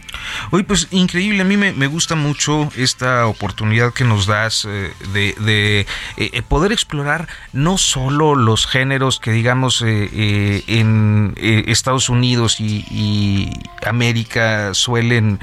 Oye, 0.52 0.64
pues 0.64 0.88
increíble, 0.92 1.42
a 1.42 1.46
mí 1.46 1.58
me, 1.58 1.88
gusta 1.88 2.16
mucho 2.16 2.70
esta 2.78 3.28
oportunidad 3.28 3.94
que 3.94 4.04
nos 4.04 4.28
das 4.28 4.66
eh, 4.66 4.92
de, 5.14 5.80
eh, 5.82 5.86
eh, 6.18 6.42
poder 6.42 6.72
explorar 6.72 7.28
no 7.52 7.78
solo 7.78 8.36
los 8.36 8.66
géneros 8.66 9.20
que 9.20 9.32
digamos 9.32 9.84
en 9.86 11.34
Estados 11.38 12.10
Unidos 12.10 12.60
y, 12.60 12.86
y 12.92 13.52
América 13.86 14.74
suelen 14.74 15.40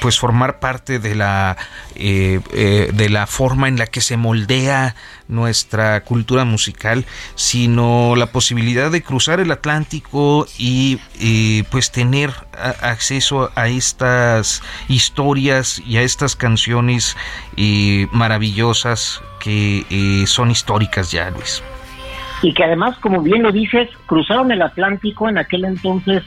pues 0.00 0.18
formar 0.18 0.60
parte 0.60 0.98
de 0.98 1.14
la, 1.14 1.56
de 1.98 3.08
la 3.10 3.26
forma 3.26 3.68
en 3.68 3.76
la 3.76 3.86
que 3.86 4.00
se 4.00 4.16
moldea 4.16 4.94
nuestra 5.26 6.00
cultura 6.02 6.44
musical, 6.44 7.04
sino 7.34 8.14
la 8.16 8.26
posibilidad 8.26 8.90
de 8.90 9.02
cruzar 9.02 9.40
el 9.40 9.50
Atlántico 9.50 10.46
y, 10.58 10.98
pues 11.70 11.90
tener 11.90 12.30
acceso 12.82 13.50
a 13.54 13.68
estas 13.68 14.62
historias 14.88 15.82
y 15.86 15.96
a 15.96 16.02
estas 16.02 16.36
canciones 16.36 17.16
maravillosas 18.12 19.20
que 19.38 19.84
eh, 19.90 20.26
son 20.26 20.50
históricas 20.50 21.10
ya, 21.10 21.30
Luis. 21.30 21.62
Y 22.42 22.54
que 22.54 22.64
además, 22.64 22.96
como 22.98 23.20
bien 23.22 23.42
lo 23.42 23.50
dices, 23.50 23.88
cruzaron 24.06 24.52
el 24.52 24.62
Atlántico 24.62 25.28
en 25.28 25.38
aquel 25.38 25.64
entonces 25.64 26.22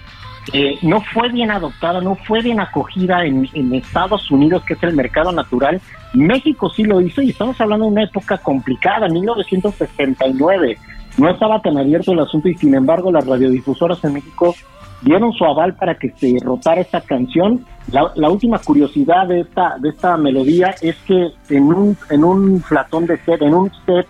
eh, 0.53 0.77
no 0.81 0.99
fue 1.01 1.29
bien 1.29 1.49
adoptada, 1.49 2.01
no 2.01 2.15
fue 2.15 2.41
bien 2.41 2.59
acogida 2.59 3.23
en, 3.25 3.73
Estados 3.73 4.29
Unidos, 4.31 4.63
que 4.63 4.73
es 4.73 4.83
el 4.83 4.93
mercado 4.93 5.31
natural. 5.31 5.79
México 6.13 6.69
sí 6.69 6.83
lo 6.83 6.99
hizo 6.99 7.21
y 7.21 7.29
estamos 7.29 7.59
hablando 7.61 7.85
de 7.85 7.91
una 7.91 8.03
época 8.03 8.37
complicada, 8.37 9.07
1969. 9.07 10.77
No 11.17 11.29
estaba 11.29 11.61
tan 11.61 11.77
abierto 11.77 12.11
el 12.11 12.19
asunto 12.19 12.49
y 12.49 12.55
sin 12.55 12.75
embargo 12.75 13.11
las 13.11 13.25
radiodifusoras 13.25 14.03
en 14.03 14.13
México 14.13 14.53
dieron 15.01 15.31
su 15.33 15.45
aval 15.45 15.75
para 15.75 15.95
que 15.95 16.09
se 16.17 16.37
rotara 16.43 16.81
esta 16.81 16.99
canción. 16.99 17.65
La, 17.91 18.29
última 18.29 18.59
curiosidad 18.59 19.27
de 19.27 19.41
esta, 19.41 19.77
de 19.79 19.89
esta 19.89 20.17
melodía 20.17 20.75
es 20.81 20.95
que 21.07 21.29
en 21.49 21.63
un, 21.63 21.97
en 22.09 22.23
un 22.23 22.61
flatón 22.61 23.05
de 23.05 23.17
set, 23.17 23.41
en 23.41 23.53
un 23.53 23.71
set 23.85 24.07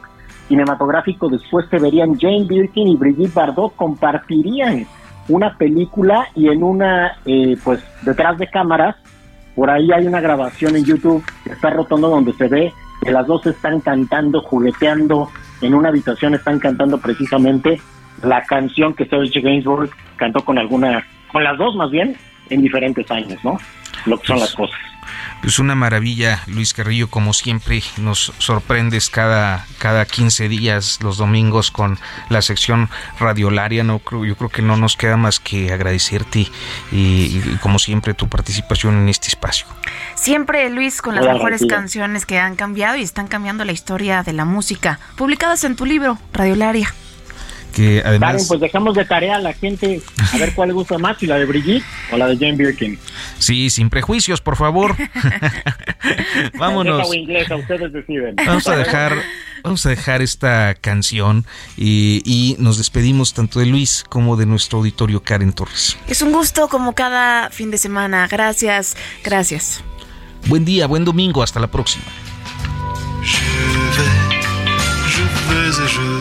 cinematográfico 0.47 1.29
después 1.29 1.67
se 1.69 1.79
verían 1.79 2.19
Jane 2.19 2.45
Birkin 2.45 2.87
y 2.87 2.97
Brigitte 2.97 3.33
Bardot 3.33 3.75
compartirían 3.75 4.85
una 5.27 5.57
película 5.57 6.27
y 6.35 6.49
en 6.49 6.63
una, 6.63 7.17
eh, 7.25 7.57
pues 7.63 7.83
detrás 8.03 8.37
de 8.37 8.47
cámaras, 8.47 8.95
por 9.55 9.69
ahí 9.69 9.91
hay 9.91 10.07
una 10.07 10.21
grabación 10.21 10.75
en 10.75 10.85
YouTube 10.85 11.23
que 11.43 11.51
está 11.51 11.69
rotando 11.69 12.09
donde 12.09 12.33
se 12.33 12.47
ve 12.47 12.73
que 13.01 13.11
las 13.11 13.27
dos 13.27 13.45
están 13.45 13.81
cantando, 13.81 14.41
jugueteando, 14.41 15.29
en 15.61 15.73
una 15.73 15.89
habitación 15.89 16.35
están 16.35 16.59
cantando 16.59 16.99
precisamente 16.99 17.79
la 18.23 18.43
canción 18.43 18.93
que 18.93 19.05
Serge 19.05 19.41
Gainsbourg 19.41 19.89
cantó 20.15 20.43
con 20.45 20.57
alguna, 20.57 21.03
con 21.31 21.43
las 21.43 21.57
dos 21.57 21.75
más 21.75 21.89
bien, 21.89 22.15
en 22.51 22.61
diferentes 22.61 23.09
años, 23.11 23.39
¿no? 23.43 23.57
Lo 24.05 24.19
que 24.19 24.27
son 24.27 24.37
Pues 24.37 24.49
las 24.49 24.55
cosas. 24.55 24.79
Pues 25.41 25.57
una 25.57 25.73
maravilla, 25.73 26.43
Luis 26.45 26.73
Carrillo, 26.73 27.09
como 27.09 27.33
siempre 27.33 27.81
nos 27.97 28.31
sorprendes 28.37 29.09
cada, 29.09 29.65
cada 29.79 30.05
15 30.05 30.47
días, 30.47 30.99
los 31.01 31.17
domingos, 31.17 31.71
con 31.71 31.97
la 32.29 32.41
sección 32.43 32.89
radiolaria. 33.19 33.83
No, 33.83 33.97
creo- 33.99 34.23
yo 34.23 34.35
creo 34.37 34.49
que 34.49 34.61
no 34.61 34.77
nos 34.77 34.95
queda 34.95 35.17
más 35.17 35.39
que 35.39 35.73
agradecerte 35.73 36.41
y, 36.41 36.51
y, 36.91 37.57
como 37.61 37.79
siempre 37.79 38.13
tu 38.13 38.29
participación 38.29 38.95
en 38.99 39.09
este 39.09 39.29
espacio. 39.29 39.65
Siempre, 40.15 40.69
Luis, 40.69 41.01
con 41.01 41.15
las 41.15 41.23
Hola, 41.23 41.33
mejores 41.33 41.65
canciones 41.67 42.27
que 42.27 42.37
han 42.37 42.55
cambiado 42.55 42.97
y 42.97 43.01
están 43.01 43.27
cambiando 43.27 43.65
la 43.65 43.71
historia 43.71 44.21
de 44.21 44.33
la 44.33 44.45
música, 44.45 44.99
publicadas 45.17 45.63
en 45.63 45.75
tu 45.75 45.85
libro, 45.85 46.19
Radiolaria. 46.33 46.93
Que 47.73 48.01
Karen, 48.01 48.23
además, 48.23 48.45
pues 48.47 48.59
dejamos 48.59 48.95
de 48.95 49.05
tarea 49.05 49.37
a 49.37 49.39
la 49.39 49.53
gente 49.53 50.01
a 50.33 50.37
ver 50.37 50.53
cuál 50.53 50.69
le 50.69 50.73
gusta 50.73 50.97
más, 50.97 51.17
si 51.17 51.27
la 51.27 51.37
de 51.37 51.45
Brigitte 51.45 51.85
o 52.11 52.17
la 52.17 52.27
de 52.27 52.37
Jane 52.37 52.55
Birkin. 52.55 52.99
sí, 53.39 53.69
sin 53.69 53.89
prejuicios, 53.89 54.41
por 54.41 54.55
favor. 54.55 54.95
Vámonos. 56.57 57.13
Inglesa, 57.13 57.55
ustedes 57.55 57.93
deciden. 57.93 58.35
Vamos 58.35 58.67
a 58.67 58.75
dejar, 58.75 59.15
vamos 59.63 59.85
a 59.85 59.89
dejar 59.89 60.21
esta 60.21 60.75
canción 60.75 61.45
y, 61.77 62.21
y 62.25 62.55
nos 62.59 62.77
despedimos 62.77 63.33
tanto 63.33 63.59
de 63.59 63.65
Luis 63.65 64.03
como 64.09 64.35
de 64.35 64.45
nuestro 64.45 64.79
auditorio 64.79 65.23
Karen 65.23 65.53
Torres. 65.53 65.97
Es 66.07 66.21
un 66.21 66.31
gusto 66.31 66.67
como 66.67 66.93
cada 66.93 67.49
fin 67.49 67.71
de 67.71 67.77
semana. 67.77 68.27
Gracias, 68.27 68.95
gracias. 69.23 69.83
Buen 70.47 70.65
día, 70.65 70.87
buen 70.87 71.05
domingo, 71.05 71.43
hasta 71.43 71.59
la 71.59 71.67
próxima. 71.67 72.05
Je 73.23 73.37
vais, 75.47 75.87
je 75.87 76.01
vais 76.01 76.20